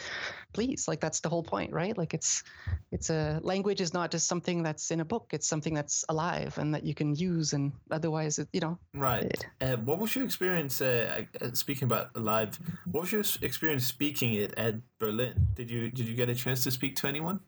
please 0.53 0.87
like 0.87 0.99
that's 0.99 1.19
the 1.21 1.29
whole 1.29 1.43
point 1.43 1.71
right 1.71 1.97
like 1.97 2.13
it's 2.13 2.43
it's 2.91 3.09
a 3.09 3.39
language 3.43 3.81
is 3.81 3.93
not 3.93 4.11
just 4.11 4.27
something 4.27 4.63
that's 4.63 4.91
in 4.91 4.99
a 4.99 5.05
book 5.05 5.27
it's 5.31 5.47
something 5.47 5.73
that's 5.73 6.03
alive 6.09 6.57
and 6.57 6.73
that 6.73 6.83
you 6.83 6.93
can 6.93 7.15
use 7.15 7.53
and 7.53 7.71
otherwise 7.91 8.39
it, 8.39 8.47
you 8.53 8.59
know 8.59 8.77
right 8.93 9.45
uh, 9.61 9.75
what 9.77 9.99
was 9.99 10.15
your 10.15 10.25
experience 10.25 10.81
uh, 10.81 11.23
uh, 11.41 11.47
speaking 11.53 11.85
about 11.85 12.09
alive 12.15 12.59
what 12.91 13.01
was 13.01 13.11
your 13.11 13.23
experience 13.41 13.85
speaking 13.85 14.33
it 14.33 14.53
at 14.57 14.75
berlin 14.99 15.47
did 15.53 15.69
you 15.69 15.89
did 15.89 16.07
you 16.07 16.15
get 16.15 16.29
a 16.29 16.35
chance 16.35 16.63
to 16.63 16.71
speak 16.71 16.95
to 16.95 17.07
anyone 17.07 17.39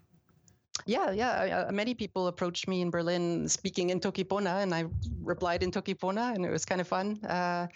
yeah, 0.85 1.11
yeah. 1.11 1.65
Uh, 1.67 1.71
many 1.71 1.93
people 1.93 2.27
approached 2.27 2.67
me 2.67 2.81
in 2.81 2.91
Berlin 2.91 3.47
speaking 3.47 3.89
in 3.89 3.99
Tokipona, 3.99 4.61
and 4.61 4.73
I 4.73 4.85
replied 5.23 5.63
in 5.63 5.71
Tokipona, 5.71 6.35
and 6.35 6.45
it 6.45 6.51
was 6.51 6.65
kind 6.65 6.81
of 6.81 6.87
fun. 6.87 7.23
Uh, 7.23 7.67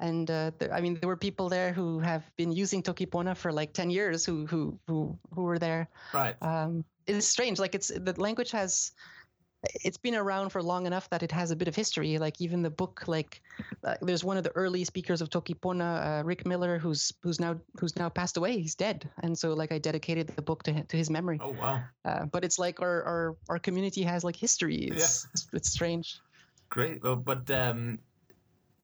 and 0.00 0.30
uh, 0.30 0.50
there, 0.58 0.72
I 0.72 0.80
mean, 0.80 0.98
there 1.00 1.08
were 1.08 1.16
people 1.16 1.48
there 1.48 1.72
who 1.72 2.00
have 2.00 2.24
been 2.36 2.52
using 2.52 2.82
Tokipona 2.82 3.36
for 3.36 3.52
like 3.52 3.72
ten 3.72 3.90
years, 3.90 4.24
who 4.24 4.46
who 4.46 4.78
who 4.86 5.18
who 5.34 5.42
were 5.42 5.58
there. 5.58 5.88
Right. 6.12 6.36
Um, 6.42 6.84
it's 7.06 7.26
strange. 7.26 7.58
Like 7.58 7.74
it's 7.74 7.88
the 7.88 8.14
language 8.20 8.50
has 8.50 8.92
it's 9.62 9.98
been 9.98 10.14
around 10.14 10.50
for 10.50 10.62
long 10.62 10.86
enough 10.86 11.08
that 11.10 11.22
it 11.22 11.30
has 11.32 11.50
a 11.50 11.56
bit 11.56 11.68
of 11.68 11.76
history. 11.76 12.18
Like 12.18 12.40
even 12.40 12.62
the 12.62 12.70
book, 12.70 13.04
like 13.06 13.42
uh, 13.84 13.96
there's 14.00 14.24
one 14.24 14.36
of 14.36 14.44
the 14.44 14.50
early 14.52 14.84
speakers 14.84 15.20
of 15.20 15.28
Tokipona, 15.28 16.20
uh, 16.20 16.24
Rick 16.24 16.46
Miller, 16.46 16.78
who's 16.78 17.12
who's 17.22 17.38
now 17.38 17.56
who's 17.78 17.96
now 17.96 18.08
passed 18.08 18.36
away. 18.36 18.58
He's 18.58 18.74
dead, 18.74 19.08
and 19.22 19.38
so 19.38 19.52
like 19.52 19.72
I 19.72 19.78
dedicated 19.78 20.28
the 20.28 20.42
book 20.42 20.62
to 20.64 20.82
to 20.84 20.96
his 20.96 21.10
memory. 21.10 21.38
Oh 21.42 21.52
wow! 21.52 21.82
Uh, 22.04 22.24
but 22.26 22.44
it's 22.44 22.58
like 22.58 22.80
our, 22.80 23.02
our 23.02 23.36
our 23.48 23.58
community 23.58 24.02
has 24.02 24.24
like 24.24 24.36
history. 24.36 24.76
It's, 24.76 25.24
yeah. 25.24 25.30
it's, 25.32 25.48
it's 25.52 25.70
strange. 25.70 26.20
Great, 26.70 27.02
well, 27.02 27.16
but 27.16 27.50
um, 27.50 27.98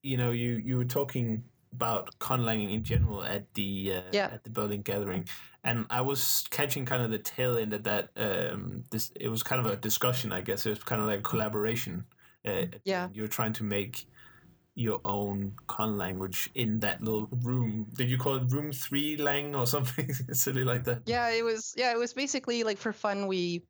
you 0.06 0.16
know, 0.16 0.30
you 0.30 0.62
you 0.64 0.76
were 0.76 0.84
talking 0.84 1.42
about 1.72 2.16
conlanging 2.18 2.72
in 2.72 2.82
general 2.82 3.22
at 3.24 3.52
the 3.54 3.94
uh, 3.96 4.02
yeah. 4.12 4.30
at 4.32 4.44
the 4.44 4.50
Berlin 4.50 4.82
gathering, 4.82 5.26
and 5.64 5.84
I 5.90 6.00
was 6.00 6.46
catching 6.50 6.84
kind 6.86 7.02
of 7.02 7.10
the 7.10 7.18
tail 7.18 7.58
end 7.58 7.72
of 7.72 7.82
that. 7.84 8.10
Um, 8.16 8.84
this 8.90 9.12
it 9.16 9.28
was 9.28 9.42
kind 9.42 9.60
of 9.64 9.66
a 9.66 9.76
discussion, 9.76 10.32
I 10.32 10.40
guess. 10.40 10.64
It 10.64 10.70
was 10.70 10.84
kind 10.84 11.02
of 11.02 11.08
like 11.08 11.18
a 11.18 11.22
collaboration. 11.22 12.04
Uh, 12.46 12.66
yeah, 12.84 13.08
you 13.12 13.22
were 13.22 13.28
trying 13.28 13.52
to 13.54 13.64
make 13.64 14.06
your 14.76 15.00
own 15.04 15.54
con 15.66 15.96
language 15.96 16.50
in 16.54 16.78
that 16.80 17.02
little 17.02 17.28
room. 17.42 17.86
Did 17.94 18.10
you 18.10 18.18
call 18.18 18.36
it 18.36 18.44
room 18.48 18.72
three 18.72 19.16
lang 19.16 19.54
or 19.54 19.66
something 19.66 20.12
silly 20.32 20.64
like 20.64 20.84
that? 20.84 21.02
Yeah, 21.06 21.28
it 21.30 21.44
was. 21.44 21.74
Yeah, 21.76 21.92
it 21.92 21.98
was 21.98 22.12
basically 22.12 22.62
like 22.62 22.78
for 22.78 22.92
fun. 22.92 23.26
We 23.26 23.64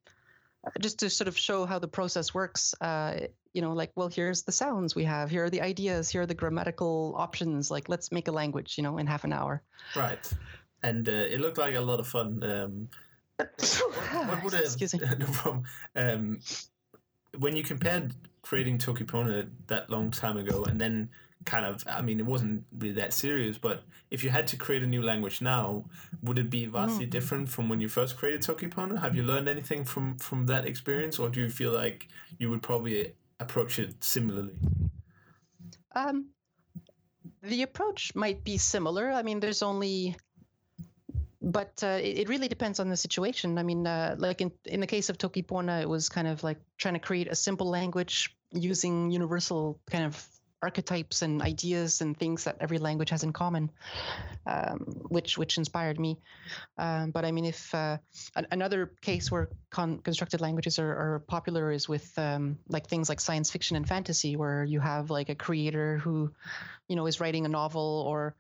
just 0.80 0.98
to 0.98 1.10
sort 1.10 1.28
of 1.28 1.38
show 1.38 1.64
how 1.64 1.78
the 1.78 1.88
process 1.88 2.34
works. 2.34 2.74
Uh, 2.80 3.20
you 3.56 3.62
know, 3.62 3.72
like, 3.72 3.90
well, 3.96 4.08
here's 4.08 4.42
the 4.42 4.52
sounds 4.52 4.94
we 4.94 5.04
have, 5.04 5.30
here 5.30 5.44
are 5.44 5.50
the 5.50 5.62
ideas, 5.62 6.10
here 6.10 6.20
are 6.20 6.26
the 6.26 6.34
grammatical 6.34 7.14
options. 7.16 7.70
Like, 7.70 7.88
let's 7.88 8.12
make 8.12 8.28
a 8.28 8.32
language, 8.32 8.76
you 8.76 8.82
know, 8.82 8.98
in 8.98 9.06
half 9.06 9.24
an 9.24 9.32
hour. 9.32 9.62
Right. 9.96 10.30
And 10.82 11.08
uh, 11.08 11.12
it 11.12 11.40
looked 11.40 11.56
like 11.56 11.74
a 11.74 11.80
lot 11.80 11.98
of 11.98 12.06
fun. 12.06 12.42
Um, 12.44 12.88
what, 13.38 14.28
what 14.28 14.44
would 14.44 14.52
have, 14.52 14.62
Excuse 14.62 14.92
me. 14.92 15.00
no 15.18 15.26
problem. 15.26 15.64
Um, 15.96 16.40
when 17.38 17.56
you 17.56 17.64
compared 17.64 18.12
creating 18.42 18.76
Tokipona 18.76 19.48
that 19.68 19.88
long 19.88 20.10
time 20.10 20.36
ago 20.36 20.64
and 20.68 20.78
then 20.78 21.08
kind 21.44 21.64
of 21.66 21.84
i 21.86 22.00
mean 22.00 22.18
it 22.18 22.26
wasn't 22.26 22.64
really 22.78 22.94
that 22.94 23.12
serious 23.12 23.56
but 23.58 23.82
if 24.10 24.24
you 24.24 24.30
had 24.30 24.46
to 24.48 24.56
create 24.56 24.82
a 24.82 24.86
new 24.86 25.02
language 25.02 25.40
now 25.40 25.84
would 26.22 26.38
it 26.38 26.50
be 26.50 26.66
vastly 26.66 27.06
Mm. 27.06 27.10
different 27.10 27.48
from 27.48 27.68
when 27.68 27.80
you 27.80 27.88
first 27.88 28.16
created 28.16 28.40
tokipona 28.40 28.98
have 28.98 29.14
you 29.14 29.22
learned 29.22 29.48
anything 29.48 29.84
from 29.84 30.16
from 30.16 30.46
that 30.46 30.64
experience 30.66 31.18
or 31.20 31.28
do 31.28 31.40
you 31.40 31.48
feel 31.48 31.72
like 31.72 32.08
you 32.38 32.50
would 32.50 32.62
probably 32.62 33.12
approach 33.40 33.78
it 33.78 34.02
similarly 34.02 34.54
Um, 35.94 36.30
the 37.42 37.62
approach 37.62 38.14
might 38.14 38.44
be 38.44 38.58
similar. 38.58 39.10
I 39.10 39.22
mean, 39.22 39.40
there's 39.40 39.62
only, 39.62 40.16
but 41.40 41.72
uh, 41.82 41.98
it, 42.02 42.28
really 42.28 42.48
depends 42.48 42.80
on 42.80 42.88
the 42.88 42.96
situation. 42.96 43.56
I 43.58 43.62
mean, 43.62 43.86
uh, 43.86 44.16
like 44.18 44.40
in 44.40 44.52
in 44.64 44.80
the 44.80 44.86
case 44.86 45.08
of 45.08 45.18
Tokipona, 45.18 45.80
it 45.80 45.88
was 45.88 46.08
kind 46.08 46.28
of 46.28 46.42
like 46.42 46.58
trying 46.76 46.94
to 46.94 47.00
create 47.00 47.28
a 47.28 47.34
simple 47.34 47.68
language 47.68 48.36
using 48.52 49.10
universal 49.10 49.80
kind 49.90 50.04
of 50.04 50.28
archetypes 50.62 51.22
and 51.22 51.42
ideas 51.42 52.00
and 52.00 52.16
things 52.16 52.44
that 52.44 52.56
every 52.60 52.78
language 52.78 53.10
has 53.10 53.22
in 53.22 53.32
common, 53.32 53.70
um, 54.46 54.78
which 55.08 55.36
which 55.36 55.58
inspired 55.58 56.00
me. 56.00 56.18
Um, 56.78 57.10
but 57.10 57.24
I 57.24 57.32
mean, 57.32 57.44
if 57.44 57.74
uh, 57.74 57.98
an, 58.34 58.46
another 58.50 58.92
case 59.00 59.30
where 59.30 59.48
con- 59.70 59.98
constructed 59.98 60.40
languages 60.40 60.78
are, 60.78 60.88
are 60.90 61.22
popular 61.26 61.70
is 61.70 61.88
with 61.88 62.18
um, 62.18 62.58
like 62.68 62.86
things 62.86 63.08
like 63.08 63.20
science 63.20 63.50
fiction 63.50 63.76
and 63.76 63.86
fantasy, 63.86 64.36
where 64.36 64.64
you 64.64 64.80
have 64.80 65.10
like 65.10 65.28
a 65.28 65.34
creator 65.34 65.98
who, 65.98 66.32
you 66.88 66.96
know, 66.96 67.06
is 67.06 67.20
writing 67.20 67.44
a 67.44 67.48
novel 67.48 68.04
or 68.06 68.34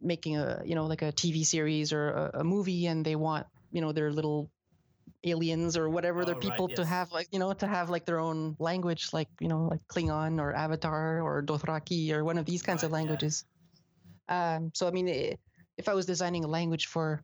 making 0.00 0.36
a 0.36 0.62
you 0.64 0.74
know 0.74 0.86
like 0.86 1.02
a 1.02 1.12
TV 1.12 1.44
series 1.44 1.92
or 1.92 2.10
a, 2.10 2.40
a 2.40 2.44
movie, 2.44 2.86
and 2.86 3.04
they 3.04 3.16
want 3.16 3.46
you 3.70 3.80
know 3.80 3.92
their 3.92 4.10
little 4.12 4.50
aliens 5.24 5.76
or 5.76 5.88
whatever 5.88 6.24
their 6.24 6.34
Oh, 6.34 6.40
right, 6.40 6.42
people 6.42 6.68
to 6.68 6.84
have 6.84 7.12
like 7.12 7.28
you 7.32 7.38
know 7.38 7.52
to 7.52 7.66
have 7.66 7.90
like 7.90 8.06
their 8.06 8.18
own 8.20 8.56
language 8.58 9.08
like 9.12 9.28
you 9.40 9.48
know 9.48 9.68
like 9.70 9.80
klingon 9.88 10.40
or 10.40 10.54
avatar 10.54 11.20
or 11.20 11.42
dothraki 11.42 12.10
or 12.12 12.24
one 12.24 12.38
of 12.38 12.46
these 12.46 12.62
kinds 12.62 12.82
of 12.82 12.90
Right, 12.90 13.00
yeah. 13.00 13.00
languages 13.00 13.44
um 14.28 14.70
so 14.74 14.86
i 14.88 14.90
mean 14.90 15.08
i 15.08 15.36
if 15.76 15.88
i 15.88 15.94
was 15.94 16.06
designing 16.06 16.44
a 16.44 16.48
language 16.48 16.86
for 16.86 17.22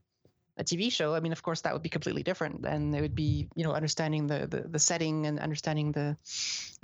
a 0.59 0.65
tv 0.65 0.91
show 0.93 1.15
i 1.15 1.21
mean 1.21 1.33
of 1.33 1.43
course 1.43 1.63
that 1.63 1.73
would 1.73 1.83
be 1.83 1.89
completely 1.89 2.23
different 2.23 2.65
and 2.67 2.95
it 2.95 3.01
would 3.01 3.15
be 3.15 3.49
you 3.57 3.65
know 3.65 3.73
understanding 3.73 4.27
the 4.27 4.47
the, 4.47 4.69
the 4.69 4.79
setting 4.79 5.27
and 5.27 5.39
understanding 5.39 5.93
the 5.93 6.17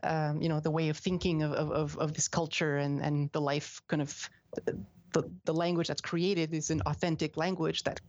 um 0.03 0.41
you 0.41 0.49
know 0.49 0.61
the 0.61 0.71
way 0.71 0.89
of 0.89 0.97
thinking 0.97 1.43
of 1.43 1.53
of, 1.53 1.71
of, 1.71 1.99
of 1.99 2.15
this 2.15 2.29
culture 2.29 2.77
and 2.77 3.01
and 3.03 3.31
the 3.33 3.41
life 3.41 3.83
kind 3.89 4.03
of 4.03 4.29
the, 5.13 5.31
the 5.45 5.55
language 5.55 5.89
that's 5.89 6.01
created 6.01 6.55
is 6.55 6.71
an 6.71 6.83
authentic 6.87 7.37
language 7.37 7.83
that 7.85 8.01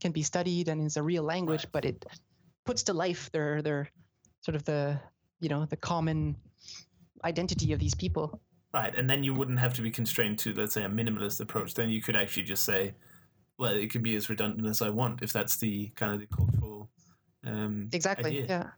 can 0.00 0.12
be 0.12 0.22
studied 0.22 0.68
and 0.68 0.86
is 0.86 0.96
a 0.96 1.02
real 1.02 1.22
language, 1.22 1.64
Right. 1.64 1.72
but 1.72 1.84
it 1.84 2.04
puts 2.66 2.82
to 2.84 2.92
life 2.92 3.30
their 3.32 3.62
their 3.62 3.88
sort 4.40 4.54
of 4.56 4.64
the 4.64 4.98
you 5.40 5.48
know 5.48 5.64
the 5.66 5.76
common 5.76 6.36
identity 7.24 7.72
of 7.72 7.78
these 7.78 7.94
people. 7.94 8.40
right 8.74 8.94
and 8.98 9.08
then 9.08 9.24
you 9.24 9.32
wouldn't 9.32 9.58
have 9.58 9.72
to 9.74 9.82
be 9.82 9.90
constrained 9.90 10.38
to 10.38 10.52
let's 10.54 10.74
say 10.74 10.84
a 10.84 10.88
minimalist 10.88 11.40
approach 11.40 11.74
then 11.74 11.88
you 11.88 12.02
could 12.02 12.16
actually 12.16 12.42
just 12.42 12.62
say 12.64 12.94
well 13.58 13.72
it 13.72 13.90
can 13.90 14.02
be 14.02 14.14
as 14.16 14.28
redundant 14.28 14.66
as 14.68 14.82
i 14.82 14.90
want 14.90 15.22
if 15.22 15.32
that's 15.32 15.56
the 15.56 15.88
kind 16.00 16.12
of 16.14 16.20
the 16.20 16.26
cultural 16.26 16.90
um 17.46 17.88
Exactly. 17.92 18.30
idea. 18.42 18.74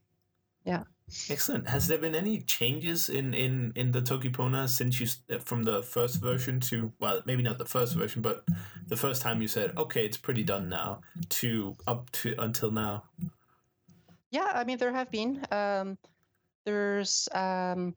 Yeah. 0.64 0.84
Excellent. 1.30 1.66
Has 1.68 1.86
there 1.88 1.96
been 1.96 2.14
any 2.14 2.40
changes 2.42 3.08
in 3.08 3.32
in 3.32 3.72
in 3.74 3.92
the 3.92 4.02
Tokipona 4.02 4.68
since 4.68 5.00
you 5.00 5.06
uh, 5.34 5.38
from 5.38 5.62
the 5.62 5.82
first 5.82 6.20
version 6.20 6.60
to 6.68 6.92
well 7.00 7.22
maybe 7.24 7.42
not 7.42 7.56
the 7.56 7.64
first 7.64 7.94
version 7.96 8.20
but 8.20 8.44
the 8.88 8.96
first 8.96 9.22
time 9.22 9.40
you 9.40 9.48
said 9.48 9.72
okay 9.78 10.04
it's 10.04 10.18
pretty 10.18 10.44
done 10.44 10.68
now 10.68 11.00
to 11.40 11.74
up 11.86 12.10
to 12.12 12.34
until 12.38 12.70
now. 12.70 13.04
Yeah, 14.30 14.50
I 14.54 14.64
mean 14.64 14.78
there 14.78 14.92
have 14.92 15.10
been. 15.10 15.44
Um, 15.50 15.98
there's 16.64 17.28
um, 17.32 17.94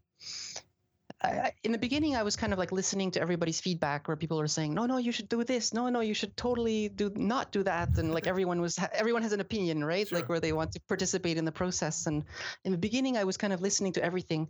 I, 1.24 1.52
in 1.64 1.72
the 1.72 1.78
beginning 1.78 2.16
I 2.16 2.24
was 2.24 2.36
kind 2.36 2.54
of 2.54 2.60
like 2.60 2.72
listening 2.72 3.12
to 3.12 3.22
everybody's 3.22 3.60
feedback 3.60 4.08
where 4.08 4.18
people 4.18 4.40
are 4.40 4.48
saying, 4.48 4.74
no, 4.74 4.86
no, 4.86 4.98
you 4.98 5.12
should 5.12 5.30
do 5.30 5.44
this. 5.44 5.74
No, 5.74 5.90
no, 5.90 6.00
you 6.00 6.14
should 6.14 6.36
totally 6.36 6.90
do 6.90 7.12
not 7.16 7.52
do 7.52 7.64
that. 7.64 7.98
And 7.98 8.14
like 8.14 8.28
everyone 8.28 8.62
was 8.62 8.80
everyone 8.94 9.22
has 9.22 9.34
an 9.34 9.40
opinion, 9.40 9.84
right? 9.84 10.08
Sure. 10.08 10.20
Like 10.20 10.30
where 10.30 10.40
they 10.40 10.54
want 10.54 10.72
to 10.74 10.80
participate 10.88 11.38
in 11.38 11.46
the 11.46 11.52
process. 11.52 12.08
And 12.08 12.24
in 12.64 12.72
the 12.72 12.78
beginning 12.78 13.18
I 13.18 13.26
was 13.26 13.38
kind 13.38 13.54
of 13.54 13.62
listening 13.62 13.94
to 13.94 14.04
everything. 14.04 14.48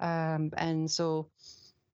Um, 0.00 0.50
and 0.56 0.90
so, 0.90 1.28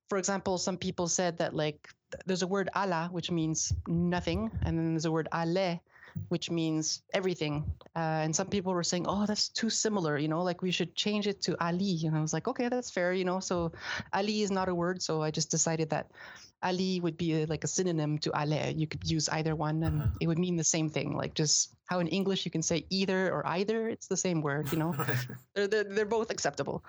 for 0.09 0.17
example, 0.17 0.57
some 0.57 0.79
people 0.79 1.09
said 1.09 1.39
that 1.39 1.55
like 1.55 1.89
there's 2.25 2.43
a 2.43 2.47
word 2.47 2.71
ala 2.75 3.09
which 3.13 3.31
means 3.31 3.73
nothing, 3.87 4.51
and 4.65 4.79
then 4.79 4.95
there's 4.95 5.05
a 5.05 5.13
word 5.13 5.29
Ale 5.35 5.81
which 6.29 6.51
means 6.51 7.03
everything. 7.15 7.65
Uh, 7.97 8.23
and 8.25 8.35
some 8.35 8.47
people 8.49 8.73
were 8.73 8.85
saying, 8.85 9.07
"Oh, 9.09 9.27
that's 9.27 9.49
too 9.49 9.71
similar," 9.71 10.19
you 10.19 10.29
know, 10.29 10.43
like 10.43 10.63
we 10.63 10.71
should 10.71 10.95
change 10.95 11.27
it 11.27 11.41
to 11.43 11.57
Ali. 11.63 12.03
And 12.05 12.17
I 12.17 12.21
was 12.21 12.33
like, 12.33 12.49
"Okay, 12.49 12.69
that's 12.69 12.91
fair," 12.91 13.13
you 13.13 13.25
know. 13.25 13.41
So 13.41 13.73
Ali 14.13 14.43
is 14.43 14.51
not 14.51 14.69
a 14.69 14.75
word, 14.75 15.03
so 15.03 15.23
I 15.23 15.31
just 15.31 15.51
decided 15.51 15.91
that 15.91 16.11
Ali 16.63 17.01
would 17.01 17.17
be 17.17 17.43
a, 17.43 17.47
like 17.47 17.65
a 17.65 17.69
synonym 17.69 18.19
to 18.19 18.33
Ale. 18.35 18.71
You 18.77 18.87
could 18.87 19.09
use 19.11 19.29
either 19.29 19.55
one, 19.55 19.83
and 19.83 20.01
Uh-huh. 20.01 20.19
it 20.21 20.27
would 20.27 20.39
mean 20.39 20.57
the 20.57 20.65
same 20.65 20.89
thing. 20.91 21.17
Like 21.17 21.35
just 21.35 21.75
how 21.87 21.99
in 22.01 22.09
English 22.09 22.45
you 22.45 22.51
can 22.51 22.63
say 22.63 22.85
either 22.91 23.33
or 23.33 23.47
either, 23.47 23.89
it's 23.89 24.07
the 24.07 24.17
same 24.17 24.43
word, 24.43 24.71
you 24.73 24.79
know. 24.79 24.95
they're, 25.55 25.69
they're 25.69 25.85
they're 25.85 26.05
both 26.07 26.31
acceptable. 26.31 26.85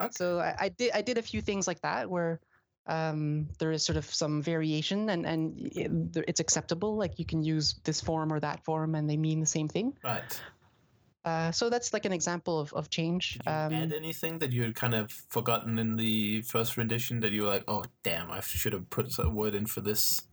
Okay. 0.00 0.10
So 0.12 0.38
I, 0.40 0.54
I 0.60 0.68
did 0.68 0.92
I 0.92 1.02
did 1.02 1.18
a 1.18 1.22
few 1.22 1.40
things 1.40 1.66
like 1.66 1.80
that 1.82 2.08
where 2.08 2.40
um, 2.86 3.48
there 3.58 3.72
is 3.72 3.82
sort 3.84 3.96
of 3.96 4.04
some 4.04 4.42
variation 4.42 5.08
and 5.10 5.26
and 5.26 5.70
it's 6.28 6.40
acceptable. 6.40 6.96
Like 6.96 7.18
you 7.18 7.24
can 7.24 7.42
use 7.42 7.76
this 7.84 8.00
form 8.00 8.32
or 8.32 8.40
that 8.40 8.64
form, 8.64 8.94
and 8.94 9.08
they 9.08 9.16
mean 9.16 9.40
the 9.40 9.46
same 9.46 9.68
thing. 9.68 9.96
right. 10.04 10.40
Uh, 11.24 11.50
so 11.50 11.70
that's 11.70 11.94
like 11.94 12.04
an 12.04 12.12
example 12.12 12.60
of 12.60 12.72
of 12.74 12.90
change. 12.90 13.38
Did 13.38 13.46
you 13.46 13.52
Um, 13.52 13.72
add 13.72 13.92
anything 13.94 14.38
that 14.40 14.52
you 14.52 14.62
had 14.62 14.74
kind 14.74 14.94
of 14.94 15.10
forgotten 15.30 15.78
in 15.78 15.96
the 15.96 16.42
first 16.42 16.76
rendition 16.76 17.20
that 17.20 17.32
you 17.32 17.44
were 17.44 17.48
like, 17.48 17.64
oh 17.66 17.84
damn, 18.02 18.30
I 18.30 18.40
should 18.40 18.74
have 18.74 18.90
put 18.90 19.18
a 19.18 19.30
word 19.30 19.54
in 19.54 19.64
for 19.66 19.80
this. 19.80 20.28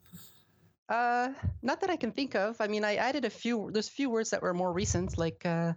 Uh, 0.89 1.30
not 1.62 1.80
that 1.80 1.89
I 1.89 1.95
can 1.95 2.12
think 2.12 2.36
of. 2.36 2.60
I 2.60 2.68
mean, 2.68 2.84
I 2.84 2.95
added 2.95 3.24
a 3.24 3.30
few. 3.30 3.72
There's 3.72 3.88
a 3.88 3.91
few 3.91 4.10
words 4.10 4.32
that 4.32 4.41
were 4.41 4.54
more 4.54 4.74
recent, 4.74 5.18
like 5.18 5.45
uh, 5.45 5.72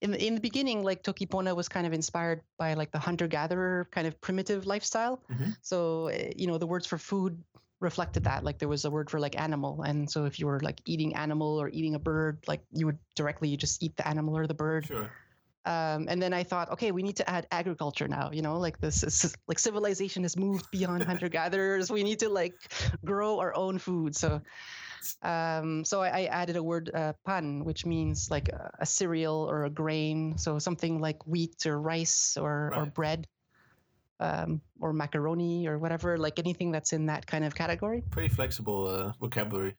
in 0.00 0.12
the 0.12 0.26
in 0.26 0.34
the 0.34 0.40
beginning, 0.40 0.82
like 0.82 1.02
Tokipona 1.02 1.54
was 1.54 1.68
kind 1.68 1.86
of 1.86 1.92
inspired 1.92 2.42
by 2.58 2.74
like 2.74 2.92
the 2.92 2.98
hunter 2.98 3.26
gatherer 3.26 3.88
kind 3.90 4.06
of 4.06 4.20
primitive 4.20 4.66
lifestyle. 4.66 5.22
Mhm. 5.30 5.56
So 5.62 6.08
uh, 6.08 6.30
you 6.36 6.46
know, 6.46 6.58
the 6.58 6.66
words 6.66 6.86
for 6.86 6.98
food 6.98 7.42
reflected 7.80 8.24
that. 8.24 8.44
Like 8.44 8.58
there 8.58 8.68
was 8.68 8.84
a 8.84 8.90
word 8.90 9.10
for 9.10 9.20
like 9.20 9.38
animal, 9.38 9.82
and 9.82 10.10
so 10.10 10.24
if 10.24 10.38
you 10.38 10.46
were 10.46 10.60
like 10.60 10.80
eating 10.86 11.14
animal 11.14 11.60
or 11.60 11.68
eating 11.68 11.94
a 11.94 11.98
bird, 11.98 12.38
like 12.46 12.62
you 12.72 12.86
would 12.86 12.98
directly 13.16 13.56
just 13.56 13.82
eat 13.82 13.96
the 13.96 14.06
animal 14.06 14.36
or 14.36 14.46
the 14.46 14.54
bird. 14.54 14.86
Sure. 14.86 15.10
Um, 15.64 16.06
and 16.08 16.22
then 16.22 16.32
I 16.32 16.44
thought, 16.44 16.70
okay, 16.72 16.92
we 16.92 17.02
need 17.02 17.16
to 17.16 17.28
add 17.28 17.46
agriculture 17.50 18.08
now. 18.08 18.30
You 18.32 18.40
know, 18.40 18.58
like 18.58 18.80
this 18.80 19.02
is 19.02 19.34
like 19.48 19.58
civilization 19.58 20.22
has 20.22 20.36
moved 20.36 20.70
beyond 20.70 21.02
hunter 21.10 21.28
gatherers. 21.28 21.90
We 21.90 22.02
need 22.02 22.20
to 22.20 22.28
like 22.28 22.54
grow 23.04 23.38
our 23.38 23.54
own 23.54 23.78
food. 23.78 24.16
So, 24.16 24.40
um, 25.22 25.84
so 25.84 26.02
I, 26.02 26.08
I 26.08 26.24
added 26.24 26.56
a 26.56 26.62
word 26.62 26.90
uh, 26.94 27.12
pan, 27.26 27.64
which 27.64 27.86
means 27.86 28.30
like 28.30 28.48
a, 28.48 28.70
a 28.80 28.86
cereal 28.86 29.48
or 29.50 29.64
a 29.64 29.70
grain. 29.70 30.38
So 30.38 30.58
something 30.58 31.00
like 31.00 31.26
wheat 31.26 31.66
or 31.66 31.80
rice 31.80 32.36
or 32.36 32.72
or 32.74 32.86
bread. 32.86 33.26
Um, 34.20 34.60
or 34.80 34.92
macaroni 34.92 35.68
or 35.68 35.78
whatever, 35.78 36.18
like 36.18 36.40
anything 36.40 36.72
that's 36.72 36.92
in 36.92 37.06
that 37.06 37.24
kind 37.24 37.44
of 37.44 37.54
category. 37.54 38.02
Pretty 38.10 38.28
flexible 38.28 38.88
uh, 38.88 39.12
vocabulary. 39.20 39.76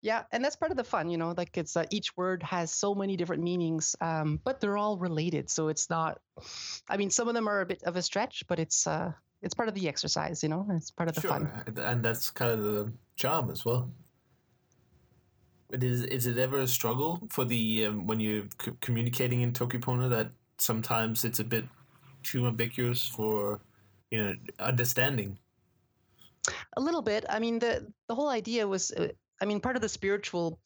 Yeah, 0.00 0.22
and 0.30 0.44
that's 0.44 0.54
part 0.54 0.70
of 0.70 0.76
the 0.76 0.84
fun, 0.84 1.10
you 1.10 1.18
know. 1.18 1.34
Like 1.36 1.58
it's 1.58 1.76
uh, 1.76 1.86
each 1.90 2.16
word 2.16 2.44
has 2.44 2.70
so 2.70 2.94
many 2.94 3.16
different 3.16 3.42
meanings, 3.42 3.96
um, 4.00 4.38
but 4.44 4.60
they're 4.60 4.76
all 4.76 4.96
related. 4.98 5.50
So 5.50 5.66
it's 5.66 5.90
not. 5.90 6.20
I 6.88 6.96
mean, 6.96 7.10
some 7.10 7.26
of 7.26 7.34
them 7.34 7.48
are 7.48 7.62
a 7.62 7.66
bit 7.66 7.82
of 7.82 7.96
a 7.96 8.02
stretch, 8.02 8.44
but 8.46 8.60
it's 8.60 8.86
uh, 8.86 9.10
it's 9.42 9.54
part 9.54 9.68
of 9.68 9.74
the 9.74 9.88
exercise, 9.88 10.42
you 10.42 10.48
know. 10.48 10.66
It's 10.70 10.90
part 10.90 11.08
of 11.08 11.14
the 11.14 11.20
sure. 11.20 11.30
fun. 11.30 11.50
and- 11.76 12.02
that's 12.02 12.30
kind 12.30 12.52
of 12.52 12.62
the 12.62 12.92
charm 13.16 13.50
as 13.50 13.64
well. 13.64 13.90
But 15.68 15.82
is 15.82 16.04
is 16.04 16.26
it 16.26 16.38
ever 16.38 16.58
a 16.58 16.66
struggle 16.66 17.26
for 17.30 17.44
the 17.44 17.86
um, 17.86 18.06
when 18.06 18.20
you're 18.20 18.44
c- 18.62 18.72
communicating 18.80 19.40
in 19.40 19.52
Tokipona 19.52 20.08
that 20.10 20.30
sometimes 20.58 21.24
it's 21.24 21.40
a 21.40 21.44
bit 21.44 21.64
too 22.22 22.46
ambiguous 22.46 23.06
for 23.08 23.60
you 24.10 24.22
know 24.22 24.34
understanding? 24.60 25.38
A 26.76 26.80
little 26.80 27.02
bit. 27.02 27.24
I 27.28 27.40
mean, 27.40 27.58
the 27.58 27.92
the 28.08 28.14
whole 28.14 28.28
idea 28.28 28.66
was. 28.66 28.92
Uh, 28.92 29.08
I 29.42 29.44
mean, 29.44 29.60
part 29.60 29.76
of 29.76 29.82
the 29.82 29.88
spiritual 29.88 30.60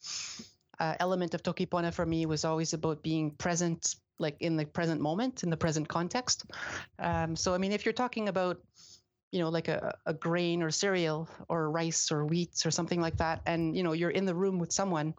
uh, 0.79 0.95
element 0.99 1.33
of 1.33 1.43
Tokipona 1.43 1.93
for 1.93 2.05
me 2.05 2.25
was 2.25 2.45
always 2.45 2.73
about 2.73 3.03
being 3.03 3.31
present, 3.31 3.95
like 4.21 4.37
in 4.39 4.55
the 4.55 4.65
present 4.65 5.01
moment, 5.01 5.43
in 5.43 5.49
the 5.49 5.57
present 5.57 5.87
context. 5.87 6.45
Um, 6.99 7.35
so, 7.35 7.53
I 7.53 7.57
mean, 7.57 7.71
if 7.71 7.85
you're 7.85 7.93
talking 7.93 8.29
about, 8.29 8.57
you 9.31 9.39
know, 9.39 9.49
like 9.49 9.67
a, 9.67 9.95
a 10.05 10.13
grain 10.13 10.61
or 10.61 10.71
cereal 10.71 11.27
or 11.49 11.71
rice 11.71 12.11
or 12.11 12.25
wheat 12.25 12.65
or 12.65 12.71
something 12.71 13.01
like 13.01 13.17
that, 13.17 13.41
and 13.45 13.75
you 13.75 13.83
know, 13.83 13.93
you're 13.93 14.11
in 14.11 14.25
the 14.25 14.35
room 14.35 14.59
with 14.59 14.71
someone, 14.71 15.13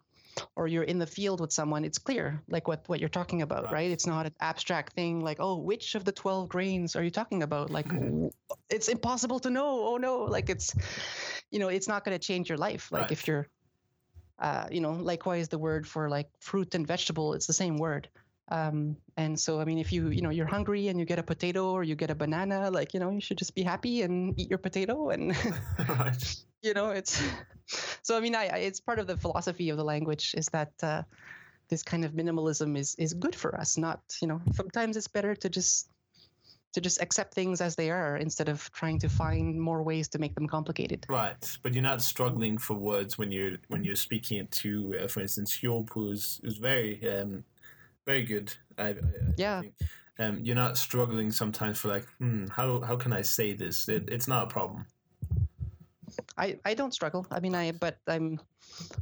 or 0.57 0.67
you're 0.67 0.85
in 0.85 0.99
the 0.99 1.07
field 1.07 1.41
with 1.41 1.53
someone, 1.53 1.85
it's 1.85 1.99
clear 1.99 2.43
like 2.49 2.69
what 2.69 2.89
what 2.89 3.01
you're 3.01 3.09
talking 3.09 3.43
about, 3.43 3.65
right? 3.65 3.73
Right. 3.73 3.91
It's 3.91 4.07
not 4.07 4.27
an 4.27 4.35
abstract 4.41 4.95
thing 4.95 5.21
like, 5.21 5.39
oh, 5.41 5.59
which 5.59 5.95
of 5.95 6.05
the 6.05 6.13
12 6.13 6.49
grains 6.49 6.97
are 6.97 7.05
you 7.05 7.11
talking 7.11 7.43
about? 7.43 7.71
Like 7.71 7.87
it's 8.71 8.89
impossible 8.89 9.41
to 9.41 9.51
know. 9.51 9.87
Oh 9.87 9.97
no, 9.97 10.25
like 10.25 10.49
it's 10.49 10.75
you 11.51 11.59
know, 11.59 11.69
it's 11.69 11.89
not 11.89 12.05
going 12.05 12.19
to 12.19 12.25
change 12.27 12.49
your 12.49 12.59
life 12.59 12.91
like 12.93 13.03
Right. 13.03 13.13
if 13.13 13.27
you're 13.29 13.49
uh, 14.39 14.67
you 14.71 14.81
know, 14.81 14.93
likewise 14.93 15.49
the 15.49 15.59
word 15.59 15.87
for 15.87 16.09
like 16.09 16.29
fruit 16.41 16.75
and 16.75 16.87
vegetable, 16.87 17.35
it's 17.35 17.47
the 17.47 17.53
same 17.53 17.77
word. 17.77 18.09
Um, 18.53 18.99
and 19.17 19.41
so, 19.41 19.63
I 19.63 19.65
mean, 19.65 19.79
if 19.79 19.91
you, 19.93 20.11
you 20.11 20.21
know, 20.21 20.29
you're 20.29 20.47
hungry 20.47 20.89
and 20.89 20.99
you 20.99 21.07
get 21.07 21.19
a 21.19 21.23
potato 21.23 21.71
or 21.73 21.83
you 21.83 21.95
get 21.95 22.11
a 22.11 22.15
banana, 22.15 22.71
like, 22.71 22.93
you 22.93 23.01
know, 23.01 23.09
you 23.09 23.21
should 23.21 23.39
just 23.39 23.55
be 23.55 23.63
happy 23.63 24.03
and 24.03 24.39
eat 24.39 24.51
your 24.51 24.59
potato. 24.59 25.09
And, 25.09 25.35
right. 25.89 26.37
you 26.61 26.75
know, 26.75 26.91
it's, 26.91 27.23
so, 28.03 28.15
I 28.15 28.21
mean, 28.21 28.35
I, 28.35 28.49
I, 28.49 28.57
it's 28.59 28.79
part 28.79 28.99
of 28.99 29.07
the 29.07 29.17
philosophy 29.17 29.71
of 29.71 29.79
the 29.79 29.85
language 29.85 30.35
is 30.37 30.47
that, 30.49 30.73
uh, 30.83 31.03
this 31.71 31.83
kind 31.83 32.05
of 32.05 32.13
minimalism 32.13 32.77
is, 32.77 32.95
is 32.97 33.15
good 33.15 33.35
for 33.35 33.59
us. 33.59 33.79
Not, 33.79 34.01
you 34.21 34.29
know, 34.29 34.43
sometimes 34.53 34.99
it's 34.99 35.09
better 35.09 35.35
to 35.35 35.49
just, 35.49 35.89
to 36.75 36.83
just 36.83 37.01
accept 37.01 37.33
things 37.33 37.63
as 37.63 37.75
they 37.77 37.91
are 37.91 38.19
instead 38.19 38.51
of 38.51 38.71
trying 38.73 38.99
to 38.99 39.09
find 39.09 39.59
more 39.59 39.83
ways 39.83 40.09
to 40.09 40.19
make 40.19 40.35
them 40.35 40.47
complicated. 40.47 41.07
Right, 41.09 41.59
but 41.63 41.73
you're 41.73 41.83
not 41.83 42.03
struggling 42.03 42.59
for 42.59 42.75
words 42.75 43.17
when 43.17 43.31
you're 43.31 43.57
when 43.69 43.85
you're 43.85 43.95
speaking 43.95 44.39
it 44.39 44.51
to, 44.63 44.95
uh, 45.03 45.07
for 45.07 45.21
instance, 45.21 45.57
Job, 45.57 45.91
who's 45.93 46.41
who's 46.43 46.57
very 46.57 47.07
um, 47.11 47.45
very 48.07 48.25
good. 48.25 48.53
I, 48.79 48.89
I, 48.89 48.91
I 48.91 48.95
Yeah. 49.37 49.61
think. 49.61 49.75
Um, 50.19 50.41
you're 50.43 50.55
not 50.57 50.77
struggling 50.77 51.33
sometimes 51.33 51.79
for 51.79 51.89
like, 51.89 52.07
hmm, 52.19 52.47
how 52.47 52.81
how 52.83 52.97
can 52.97 53.13
I 53.13 53.23
say 53.23 53.55
this? 53.55 53.89
It, 53.89 54.09
it's 54.09 54.29
not 54.29 54.45
a 54.45 54.47
problem. 54.47 54.87
I, 56.37 56.59
I 56.65 56.75
don't 56.75 56.93
struggle. 56.93 57.27
I 57.31 57.41
mean, 57.41 57.55
I 57.55 57.73
but 57.73 57.99
I'm, 58.07 58.41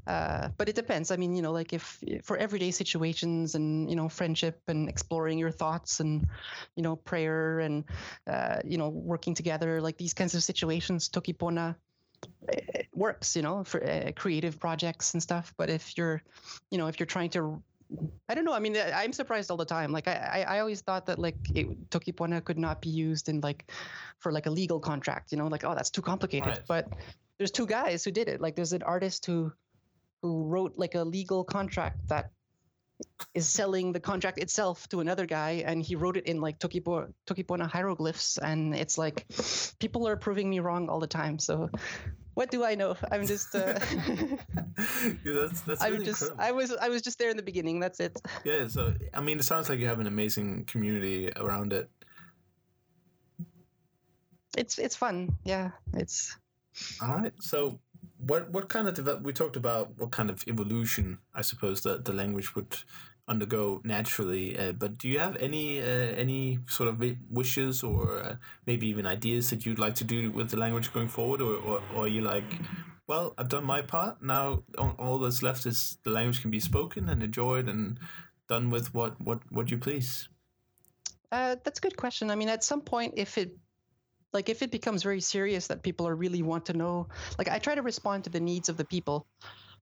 uh, 0.07 0.49
but 0.57 0.69
it 0.69 0.75
depends. 0.75 1.11
I 1.11 1.17
mean, 1.17 1.35
you 1.35 1.43
know, 1.43 1.53
like 1.53 1.73
if 1.73 2.03
for 2.23 2.37
everyday 2.37 2.71
situations 2.71 3.55
and 3.55 3.89
you 3.91 3.97
know 3.97 4.09
friendship 4.09 4.61
and 4.69 4.89
exploring 4.89 5.39
your 5.39 5.51
thoughts 5.51 6.01
and 6.01 6.27
you 6.77 6.83
know 6.83 6.97
prayer 6.97 7.61
and 7.61 7.85
uh, 8.27 8.61
you 8.65 8.79
know 8.79 8.89
working 8.89 9.35
together, 9.35 9.81
like 9.81 9.99
these 9.99 10.15
kinds 10.15 10.35
of 10.35 10.43
situations, 10.43 11.09
Tokipona 11.09 11.77
eh, 12.53 12.83
works. 12.95 13.37
You 13.37 13.43
know, 13.43 13.65
for 13.65 13.83
uh, 13.85 14.13
creative 14.15 14.59
projects 14.59 15.15
and 15.15 15.23
stuff. 15.23 15.53
But 15.57 15.71
if 15.71 15.97
you're, 15.97 16.23
you 16.71 16.79
know, 16.79 16.87
if 16.87 17.01
you're 17.01 17.07
trying 17.07 17.31
to 17.31 17.63
I 18.29 18.35
don't 18.35 18.45
know. 18.45 18.53
I 18.53 18.59
mean, 18.61 18.77
I- 18.77 19.03
I'm 19.03 19.13
surprised 19.13 19.51
all 19.51 19.57
the 19.57 19.65
time. 19.65 19.93
Like, 19.93 20.07
I, 20.09 20.45
I 20.47 20.57
I 20.57 20.61
always 20.61 20.81
thought 20.81 21.07
that 21.07 21.19
like 21.19 21.37
it, 21.55 21.91
Tokipona 21.91 22.43
could 22.45 22.59
not 22.59 22.81
be 22.81 22.89
used 22.91 23.29
in 23.29 23.41
like 23.41 23.71
for 24.19 24.33
like 24.33 24.47
a 24.47 24.51
legal 24.51 24.81
contract. 24.81 25.33
You 25.33 25.39
know, 25.39 25.49
like 25.49 25.65
oh, 25.65 25.75
that's 25.75 25.91
too 25.91 26.03
complicated. 26.03 26.49
Right. 26.49 26.67
But 26.69 26.89
there's 27.39 27.51
two 27.51 27.67
guys 27.67 28.05
who 28.05 28.11
did 28.11 28.29
it. 28.29 28.41
Like, 28.41 28.55
there's 28.55 28.73
an 28.73 28.83
artist 28.83 29.27
who 29.27 29.53
who 30.23 30.45
wrote 30.45 30.75
like 30.77 30.95
a 30.95 31.03
legal 31.03 31.45
contract 31.45 32.09
that 32.09 32.31
is 33.35 33.49
selling 33.49 33.93
the 33.93 34.01
contract 34.01 34.39
itself 34.39 34.87
to 34.91 35.01
another 35.01 35.27
guy, 35.27 35.65
and 35.67 35.83
he 35.83 35.97
wrote 35.97 36.17
it 36.17 36.27
in 36.27 36.41
like 36.41 36.59
Tokipo, 36.59 37.13
Tokipona 37.27 37.67
hieroglyphs, 37.67 38.39
and 38.39 38.75
it's 38.75 38.99
like 38.99 39.27
people 39.79 40.07
are 40.07 40.17
proving 40.17 40.49
me 40.51 40.61
wrong 40.61 40.89
all 40.89 41.01
the 41.01 41.07
time. 41.09 41.39
So. 41.39 41.71
What 42.35 42.51
do 42.51 42.65
I 42.65 42.75
know? 42.75 42.97
I'm 43.11 43.27
just, 43.27 43.55
uh, 43.55 43.79
yeah, 45.25 45.35
that's 45.43 45.61
that's 45.63 45.83
I'm 45.83 45.93
really 45.93 46.05
just, 46.05 46.23
incredible. 46.23 46.45
I 46.45 46.53
was, 46.53 46.73
I 46.73 46.89
was 46.89 47.03
just 47.03 47.19
there 47.19 47.31
in 47.31 47.37
the 47.37 47.43
beginning. 47.43 47.81
That's 47.81 48.01
it. 48.01 48.21
Yeah, 48.45 48.69
so 48.69 48.95
I 49.13 49.21
mean, 49.21 49.39
it 49.39 49.45
sounds 49.45 49.69
like 49.69 49.79
you 49.79 49.87
have 49.87 50.01
an 50.01 50.07
amazing 50.07 50.65
community 50.65 51.31
around 51.37 51.73
it. 51.73 51.91
it's 54.57 54.79
it's 54.79 54.97
fun 54.97 55.31
yeah 55.45 55.71
it's 55.95 56.37
All 57.03 57.15
right. 57.17 57.33
So, 57.41 57.81
what 58.19 58.51
what 58.51 58.69
kind 58.69 58.89
of 58.89 58.95
develop? 58.95 59.23
We 59.23 59.33
talked 59.33 59.57
about 59.57 59.93
what 59.99 60.11
kind 60.11 60.31
of 60.31 60.45
evolution 60.47 61.19
I 61.35 61.43
suppose 61.43 61.83
that 61.83 62.05
the 62.05 62.13
language 62.13 62.55
would 62.55 62.77
undergo 63.31 63.81
naturally. 63.85 64.59
Uh, 64.59 64.73
but 64.73 64.99
do 64.99 65.09
you 65.09 65.19
have 65.19 65.37
any 65.37 65.81
uh, 65.81 66.11
any 66.25 66.59
sort 66.67 66.89
of 66.91 67.03
wishes 67.31 67.83
or 67.83 68.23
uh, 68.23 68.37
maybe 68.67 68.89
even 68.89 69.07
ideas 69.07 69.51
that 69.51 69.65
you'd 69.65 69.79
like 69.79 69.95
to 69.95 70.05
do 70.05 70.31
with 70.33 70.51
the 70.51 70.57
language 70.57 70.93
going 70.93 71.09
forward, 71.09 71.41
or 71.41 71.55
or, 71.55 71.83
or 71.95 72.05
are 72.05 72.09
you 72.09 72.23
like, 72.23 72.59
well, 73.07 73.35
I've 73.39 73.49
done 73.49 73.65
my 73.65 73.83
part. 73.83 74.23
Now 74.23 74.65
all, 74.99 75.19
that's 75.19 75.43
left 75.43 75.65
is 75.67 75.99
the 76.05 76.11
language 76.11 76.43
can 76.43 76.51
be 76.51 76.61
spoken 76.61 77.09
and 77.09 77.23
enjoyed 77.23 77.69
and 77.69 77.99
done 78.49 78.69
with 78.71 78.93
what 78.93 79.21
what 79.21 79.39
what 79.51 79.71
you 79.71 79.79
please. 79.79 80.29
uh, 81.33 81.57
that's 81.65 81.79
a 81.79 81.83
good 81.83 81.97
question 81.97 82.31
i 82.31 82.35
mean 82.35 82.49
at 82.49 82.65
some 82.65 82.81
point 82.81 83.15
if 83.17 83.39
it 83.39 83.57
like 84.33 84.49
if 84.49 84.63
it 84.63 84.71
becomes 84.71 85.03
very 85.03 85.21
serious 85.21 85.67
that 85.69 85.83
people 85.83 86.07
are 86.07 86.15
really 86.15 86.43
want 86.43 86.67
to 86.67 86.73
know 86.73 87.09
like 87.39 87.49
i 87.49 87.59
try 87.59 87.75
to 87.75 87.83
respond 87.83 88.25
to 88.25 88.31
the 88.31 88.41
needs 88.41 88.69
of 88.69 88.77
the 88.77 88.85
people 88.85 89.27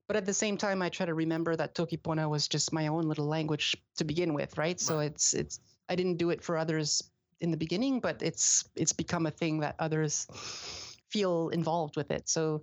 but 0.08 0.16
at 0.16 0.26
the 0.26 0.34
same 0.34 0.56
time 0.56 0.82
i 0.82 0.88
try 0.88 1.06
to 1.06 1.14
remember 1.14 1.54
that 1.54 1.74
tokipona 1.74 2.28
was 2.28 2.48
just 2.48 2.72
my 2.72 2.88
own 2.88 3.04
little 3.04 3.26
language 3.26 3.76
to 3.96 4.04
begin 4.04 4.34
with 4.34 4.58
right 4.58 4.80
so 4.80 4.96
Right. 4.96 5.12
it's 5.12 5.34
it's 5.34 5.60
i 5.88 5.94
didn't 5.94 6.16
do 6.16 6.30
it 6.30 6.42
for 6.42 6.56
others 6.56 7.02
in 7.40 7.52
the 7.52 7.56
beginning 7.56 8.00
but 8.00 8.20
it's 8.22 8.64
it's 8.74 8.92
become 8.92 9.26
a 9.26 9.30
thing 9.30 9.60
that 9.60 9.76
others 9.78 10.26
feel 11.10 11.50
involved 11.50 11.96
with 11.96 12.10
it 12.10 12.28
so 12.28 12.62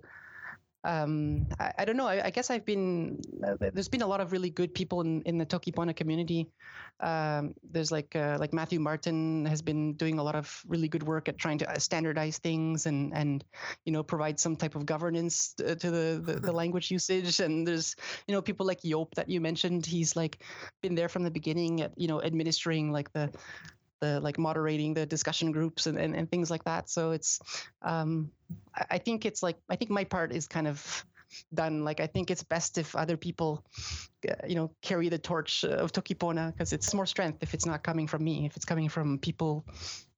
um, 0.86 1.46
I, 1.58 1.72
I 1.78 1.84
don't 1.84 1.96
know. 1.96 2.06
I, 2.06 2.26
I 2.26 2.30
guess 2.30 2.48
I've 2.48 2.64
been 2.64 3.20
uh, 3.44 3.56
there's 3.74 3.88
been 3.88 4.02
a 4.02 4.06
lot 4.06 4.20
of 4.20 4.30
really 4.30 4.50
good 4.50 4.72
people 4.72 5.00
in, 5.00 5.20
in 5.22 5.36
the 5.36 5.44
Tokipona 5.44 5.94
community. 5.96 6.48
Um, 7.00 7.54
there's 7.68 7.90
like 7.90 8.14
uh, 8.14 8.36
like 8.38 8.52
Matthew 8.52 8.78
Martin 8.78 9.44
has 9.46 9.60
been 9.60 9.94
doing 9.94 10.20
a 10.20 10.22
lot 10.22 10.36
of 10.36 10.62
really 10.68 10.86
good 10.86 11.02
work 11.02 11.28
at 11.28 11.38
trying 11.38 11.58
to 11.58 11.70
uh, 11.70 11.78
standardize 11.78 12.38
things 12.38 12.86
and 12.86 13.12
and 13.14 13.44
you 13.84 13.92
know 13.92 14.04
provide 14.04 14.38
some 14.38 14.54
type 14.54 14.76
of 14.76 14.86
governance 14.86 15.54
to, 15.54 15.74
to 15.74 15.90
the, 15.90 16.22
the 16.24 16.40
the 16.40 16.52
language 16.62 16.90
usage. 16.92 17.40
And 17.40 17.66
there's 17.66 17.96
you 18.28 18.34
know 18.34 18.40
people 18.40 18.64
like 18.64 18.78
Yop 18.84 19.12
that 19.16 19.28
you 19.28 19.40
mentioned. 19.40 19.84
He's 19.84 20.14
like 20.14 20.44
been 20.82 20.94
there 20.94 21.08
from 21.08 21.24
the 21.24 21.32
beginning 21.32 21.80
at 21.80 21.98
you 21.98 22.06
know 22.06 22.22
administering 22.22 22.92
like 22.92 23.12
the 23.12 23.32
the 24.00 24.20
like 24.20 24.38
moderating 24.38 24.94
the 24.94 25.06
discussion 25.06 25.52
groups 25.52 25.86
and, 25.86 25.98
and, 25.98 26.14
and 26.14 26.30
things 26.30 26.50
like 26.50 26.64
that. 26.64 26.90
So 26.90 27.12
it's 27.12 27.40
um, 27.82 28.30
I, 28.90 28.98
think 28.98 29.24
it's 29.24 29.42
like 29.42 29.56
I 29.68 29.76
think 29.76 29.90
my 29.90 30.04
part 30.04 30.32
is 30.32 30.46
kind 30.46 30.68
of 30.68 31.04
done. 31.54 31.84
Like 31.84 32.00
I 32.00 32.06
think 32.06 32.30
it's 32.30 32.42
best 32.42 32.78
if 32.78 32.94
other 32.94 33.16
people, 33.16 33.64
uh, 34.28 34.34
you 34.46 34.54
know, 34.54 34.70
carry 34.82 35.08
the 35.08 35.18
torch 35.18 35.64
of 35.64 35.92
Tokipona 35.92 36.52
because 36.52 36.72
it's 36.72 36.92
more 36.94 37.06
strength 37.06 37.42
if 37.42 37.54
it's 37.54 37.66
not 37.66 37.82
coming 37.82 38.06
from 38.06 38.24
me. 38.24 38.46
If 38.46 38.56
it's 38.56 38.64
coming 38.64 38.88
from 38.88 39.18
people 39.18 39.64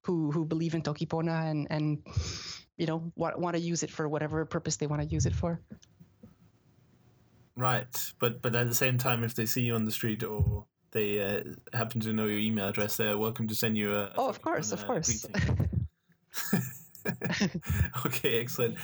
who 0.03 0.31
who 0.31 0.45
believe 0.45 0.75
in 0.75 0.81
Tokipona 0.81 1.49
and 1.49 1.67
and 1.69 1.99
you 2.77 2.85
know 2.85 3.11
want 3.15 3.39
want 3.39 3.55
to 3.55 3.61
use 3.61 3.83
it 3.83 3.91
for 3.91 4.07
whatever 4.07 4.45
purpose 4.45 4.77
they 4.77 4.87
want 4.87 5.01
to 5.01 5.07
use 5.07 5.25
it 5.25 5.35
for. 5.35 5.59
Right, 7.55 8.13
but 8.19 8.41
but 8.41 8.55
at 8.55 8.67
the 8.67 8.75
same 8.75 8.97
time, 8.97 9.23
if 9.23 9.35
they 9.35 9.45
see 9.45 9.63
you 9.63 9.75
on 9.75 9.83
the 9.83 9.91
street 9.91 10.23
or 10.23 10.65
they 10.91 11.19
uh, 11.19 11.43
happen 11.77 12.01
to 12.01 12.13
know 12.13 12.25
your 12.25 12.39
email 12.39 12.67
address, 12.67 12.97
they're 12.97 13.17
welcome 13.17 13.47
to 13.47 13.55
send 13.55 13.77
you 13.77 13.95
a. 13.95 14.11
Oh, 14.17 14.29
of 14.29 14.41
course, 14.41 14.71
of 14.71 14.85
course. 14.85 15.25
okay, 18.05 18.39
excellent. 18.41 18.77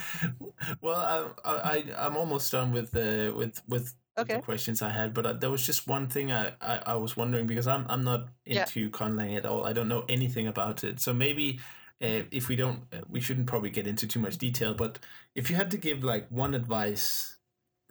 Well, 0.81 1.35
I, 1.43 1.51
I 1.51 1.83
I'm 1.97 2.15
almost 2.17 2.51
done 2.51 2.71
with 2.71 2.95
uh, 2.95 3.33
with 3.35 3.61
with 3.67 3.93
Okay. 4.17 4.35
the 4.35 4.41
questions 4.41 4.81
I 4.81 4.89
had, 4.89 5.13
but 5.13 5.25
uh, 5.25 5.33
there 5.33 5.51
was 5.51 5.65
just 5.65 5.87
one 5.87 6.07
thing 6.07 6.31
I, 6.31 6.53
I, 6.61 6.81
I 6.85 6.95
was 6.95 7.17
wondering 7.17 7.47
because 7.47 7.67
I'm 7.67 7.85
I'm 7.89 8.01
not 8.01 8.29
Yeah. 8.45 8.63
into 8.63 8.89
conlang 8.89 9.35
at 9.37 9.45
all. 9.45 9.65
I 9.65 9.73
don't 9.73 9.89
know 9.89 10.05
anything 10.07 10.47
about 10.47 10.83
it. 10.85 11.01
So 11.01 11.13
maybe 11.13 11.59
uh, 12.01 12.23
if 12.31 12.47
we 12.47 12.55
don't, 12.55 12.83
uh, 12.93 13.01
we 13.09 13.19
shouldn't 13.19 13.47
probably 13.47 13.69
get 13.71 13.87
into 13.87 14.07
too 14.07 14.19
much 14.19 14.37
detail. 14.37 14.73
But 14.73 14.99
if 15.35 15.49
you 15.49 15.57
had 15.57 15.69
to 15.71 15.77
give 15.77 16.03
like 16.03 16.29
one 16.29 16.53
advice, 16.53 17.35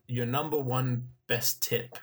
your 0.09 0.27
number 0.27 0.57
one 0.59 1.09
best 1.27 1.63
tip 1.63 1.99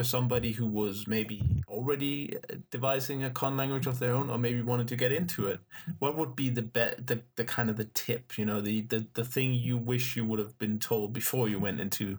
for 0.00 0.04
somebody 0.04 0.52
who 0.52 0.66
was 0.66 1.06
maybe 1.06 1.62
already 1.68 2.34
uh, 2.34 2.56
devising 2.70 3.22
a 3.22 3.28
con 3.28 3.54
language 3.54 3.86
of 3.86 3.98
their 3.98 4.14
own 4.14 4.30
or 4.30 4.38
maybe 4.38 4.62
wanted 4.62 4.88
to 4.88 4.96
get 4.96 5.12
into 5.12 5.46
it 5.46 5.60
what 5.98 6.16
would 6.16 6.34
be 6.34 6.48
the 6.48 6.62
be- 6.62 6.96
the, 7.04 7.20
the 7.36 7.44
kind 7.44 7.68
of 7.68 7.76
the 7.76 7.84
tip 7.84 8.38
you 8.38 8.46
know 8.46 8.62
the, 8.62 8.80
the 8.92 9.06
the 9.12 9.26
thing 9.26 9.52
you 9.52 9.76
wish 9.76 10.16
you 10.16 10.24
would 10.24 10.38
have 10.38 10.56
been 10.56 10.78
told 10.78 11.12
before 11.12 11.50
you 11.50 11.60
went 11.60 11.78
into 11.78 12.18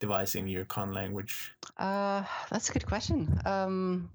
devising 0.00 0.48
your 0.48 0.64
con 0.64 0.90
language 0.94 1.54
Uh, 1.76 2.24
that's 2.50 2.70
a 2.70 2.72
good 2.72 2.86
question. 2.86 3.38
Um, 3.44 4.08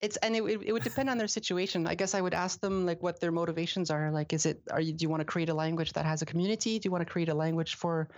it's 0.00 0.16
and 0.18 0.36
it, 0.36 0.42
it 0.68 0.72
would 0.72 0.84
depend 0.84 1.08
on 1.10 1.18
their 1.18 1.26
situation. 1.26 1.86
I 1.86 1.94
guess 1.94 2.14
I 2.14 2.20
would 2.20 2.34
ask 2.34 2.60
them 2.60 2.86
like 2.86 3.02
what 3.02 3.18
their 3.18 3.32
motivations 3.32 3.90
are. 3.90 4.12
Like, 4.12 4.32
is 4.32 4.46
it 4.46 4.60
are 4.70 4.80
you 4.80 4.92
do 4.92 5.02
you 5.04 5.08
want 5.08 5.20
to 5.20 5.24
create 5.24 5.48
a 5.48 5.54
language 5.54 5.94
that 5.94 6.04
has 6.04 6.22
a 6.22 6.26
community? 6.26 6.78
Do 6.78 6.86
you 6.86 6.92
want 6.92 7.04
to 7.06 7.12
create 7.12 7.30
a 7.30 7.34
language 7.34 7.74
for, 7.74 8.08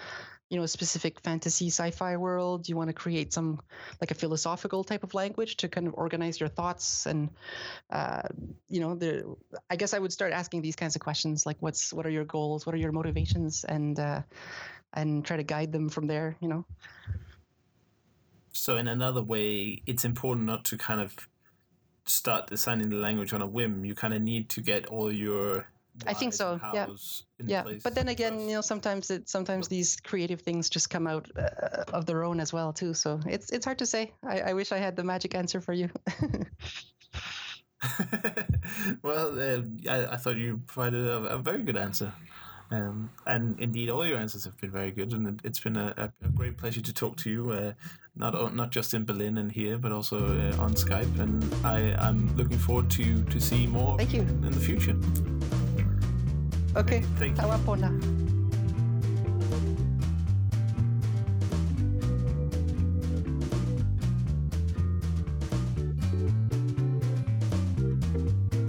you 0.51 0.57
know, 0.57 0.63
a 0.63 0.69
specific 0.69 1.21
fantasy 1.21 1.69
sci-fi 1.69 2.17
world? 2.17 2.69
You 2.69 2.77
want 2.77 2.89
to 2.89 2.95
create 2.95 3.33
some 3.33 3.61
like 4.01 4.11
a 4.11 4.15
philosophical 4.15 4.85
type 4.85 5.03
of 5.03 5.15
language 5.15 5.57
to 5.59 5.69
kind 5.69 5.87
of 5.87 5.95
organize 5.95 6.41
your 6.41 6.49
thoughts 6.49 7.07
and, 7.07 7.31
uh, 7.91 8.23
you 8.69 8.81
know, 8.81 8.95
the 8.95 9.37
I 9.71 9.77
guess 9.77 9.95
I 9.95 9.99
would 9.99 10.13
start 10.13 10.33
asking 10.33 10.63
these 10.63 10.77
kinds 10.77 10.97
of 10.97 11.03
questions 11.03 11.47
like 11.47 11.57
what's 11.61 11.93
what 11.93 12.07
are 12.07 12.11
your 12.11 12.25
goals? 12.25 12.67
What 12.67 12.75
are 12.75 12.79
your 12.79 12.93
motivations? 12.93 13.65
And 13.65 13.99
uh, 13.99 14.23
and 14.95 15.25
try 15.25 15.37
to 15.37 15.43
guide 15.43 15.73
them 15.73 15.89
from 15.89 16.07
there. 16.07 16.37
You 16.41 16.49
know. 16.49 16.65
so 18.53 18.77
in 18.77 18.89
another 18.89 19.23
way 19.23 19.83
it's 19.87 20.05
important 20.05 20.47
not 20.47 20.65
to 20.65 20.77
kind 20.77 21.01
of 21.01 21.29
start 22.07 22.49
designing 22.49 22.89
the 22.89 22.97
language 22.97 23.33
on 23.33 23.43
a 23.43 23.47
whim 23.47 23.85
you 23.85 23.95
kind 23.95 24.15
of 24.15 24.23
need 24.23 24.49
to 24.49 24.61
get 24.61 24.87
all 24.87 25.13
your 25.13 25.69
I 26.07 26.15
think 26.15 26.35
so, 26.35 26.61
yeah. 26.75 26.87
yeah 27.45 27.63
place 27.63 27.83
but 27.83 27.95
then 27.95 28.09
again 28.09 28.41
you 28.41 28.55
know 28.55 28.61
sometimes 28.61 29.11
it 29.11 29.29
sometimes 29.29 29.69
these 29.69 29.97
creative 30.01 30.41
things 30.41 30.69
just 30.69 30.91
come 30.91 31.07
out 31.07 31.29
uh, 31.37 31.85
of 31.93 32.07
their 32.07 32.25
own 32.25 32.41
as 32.41 32.53
well 32.53 32.73
too 32.73 32.95
so 32.95 33.21
it's 33.27 33.51
it's 33.51 33.65
hard 33.65 33.79
to 33.79 33.87
say 33.87 34.13
i, 34.25 34.41
I 34.41 34.53
wish 34.55 34.73
i 34.73 34.79
had 34.79 34.97
the 34.97 35.05
magic 35.05 35.35
answer 35.35 35.61
for 35.61 35.73
you 35.73 35.89
well, 39.03 39.39
uh, 39.39 39.63
I, 39.89 40.15
I 40.15 40.17
thought 40.17 40.37
you 40.37 40.61
provided 40.67 41.07
a, 41.07 41.17
a 41.35 41.39
very 41.39 41.63
good 41.63 41.77
answer. 41.77 42.13
Um, 42.71 43.11
and 43.27 43.59
indeed, 43.61 43.89
all 43.89 44.05
your 44.05 44.19
answers 44.19 44.45
have 44.45 44.57
been 44.59 44.71
very 44.71 44.91
good, 44.91 45.13
and 45.13 45.27
it, 45.27 45.41
it's 45.43 45.61
been 45.61 45.77
a, 45.77 45.95
a, 46.23 46.29
great 46.29 46.59
pleasure 46.59 46.83
to 46.83 46.93
talk 46.93 47.17
to 47.19 47.31
you. 47.31 47.51
Uh, 47.51 47.73
not 48.15 48.55
not 48.55 48.71
just 48.71 48.93
in 48.93 49.05
Berlin 49.05 49.39
and 49.39 49.51
here, 49.51 49.79
but 49.79 49.91
also 49.91 50.19
uh, 50.19 50.63
on 50.63 50.75
Skype. 50.75 51.19
And 51.19 51.43
I, 51.65 51.95
I'm 51.99 52.37
looking 52.37 52.59
forward 52.59 52.91
to 52.91 53.25
to 53.25 53.41
see 53.41 53.67
more 53.67 53.97
Thank 53.97 54.13
you. 54.13 54.21
in 54.21 54.51
the 54.51 54.61
future. 54.61 54.97
Okay 56.79 57.03
Thank 57.18 57.37
you. 57.37 57.43
Tawa 57.43 57.59
pona. 57.66 57.91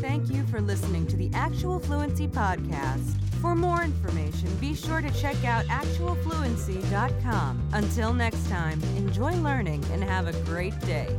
Thank 0.02 0.32
you 0.32 0.44
for 0.48 0.60
listening 0.60 1.06
to 1.08 1.16
the 1.16 1.30
Actual 1.36 1.80
Fluency 1.80 2.28
Podcast. 2.28 3.22
For 3.42 3.56
more 3.56 3.84
information, 3.84 4.54
be 4.56 4.74
sure 4.74 5.02
to 5.02 5.12
check 5.12 5.46
out 5.46 5.66
actualfluency.com. 5.66 7.70
Until 7.74 8.14
next 8.14 8.50
time, 8.50 8.82
enjoy 8.98 9.34
learning 9.36 9.86
and 9.94 10.04
have 10.04 10.28
a 10.28 10.34
great 10.44 10.78
day. 10.82 11.16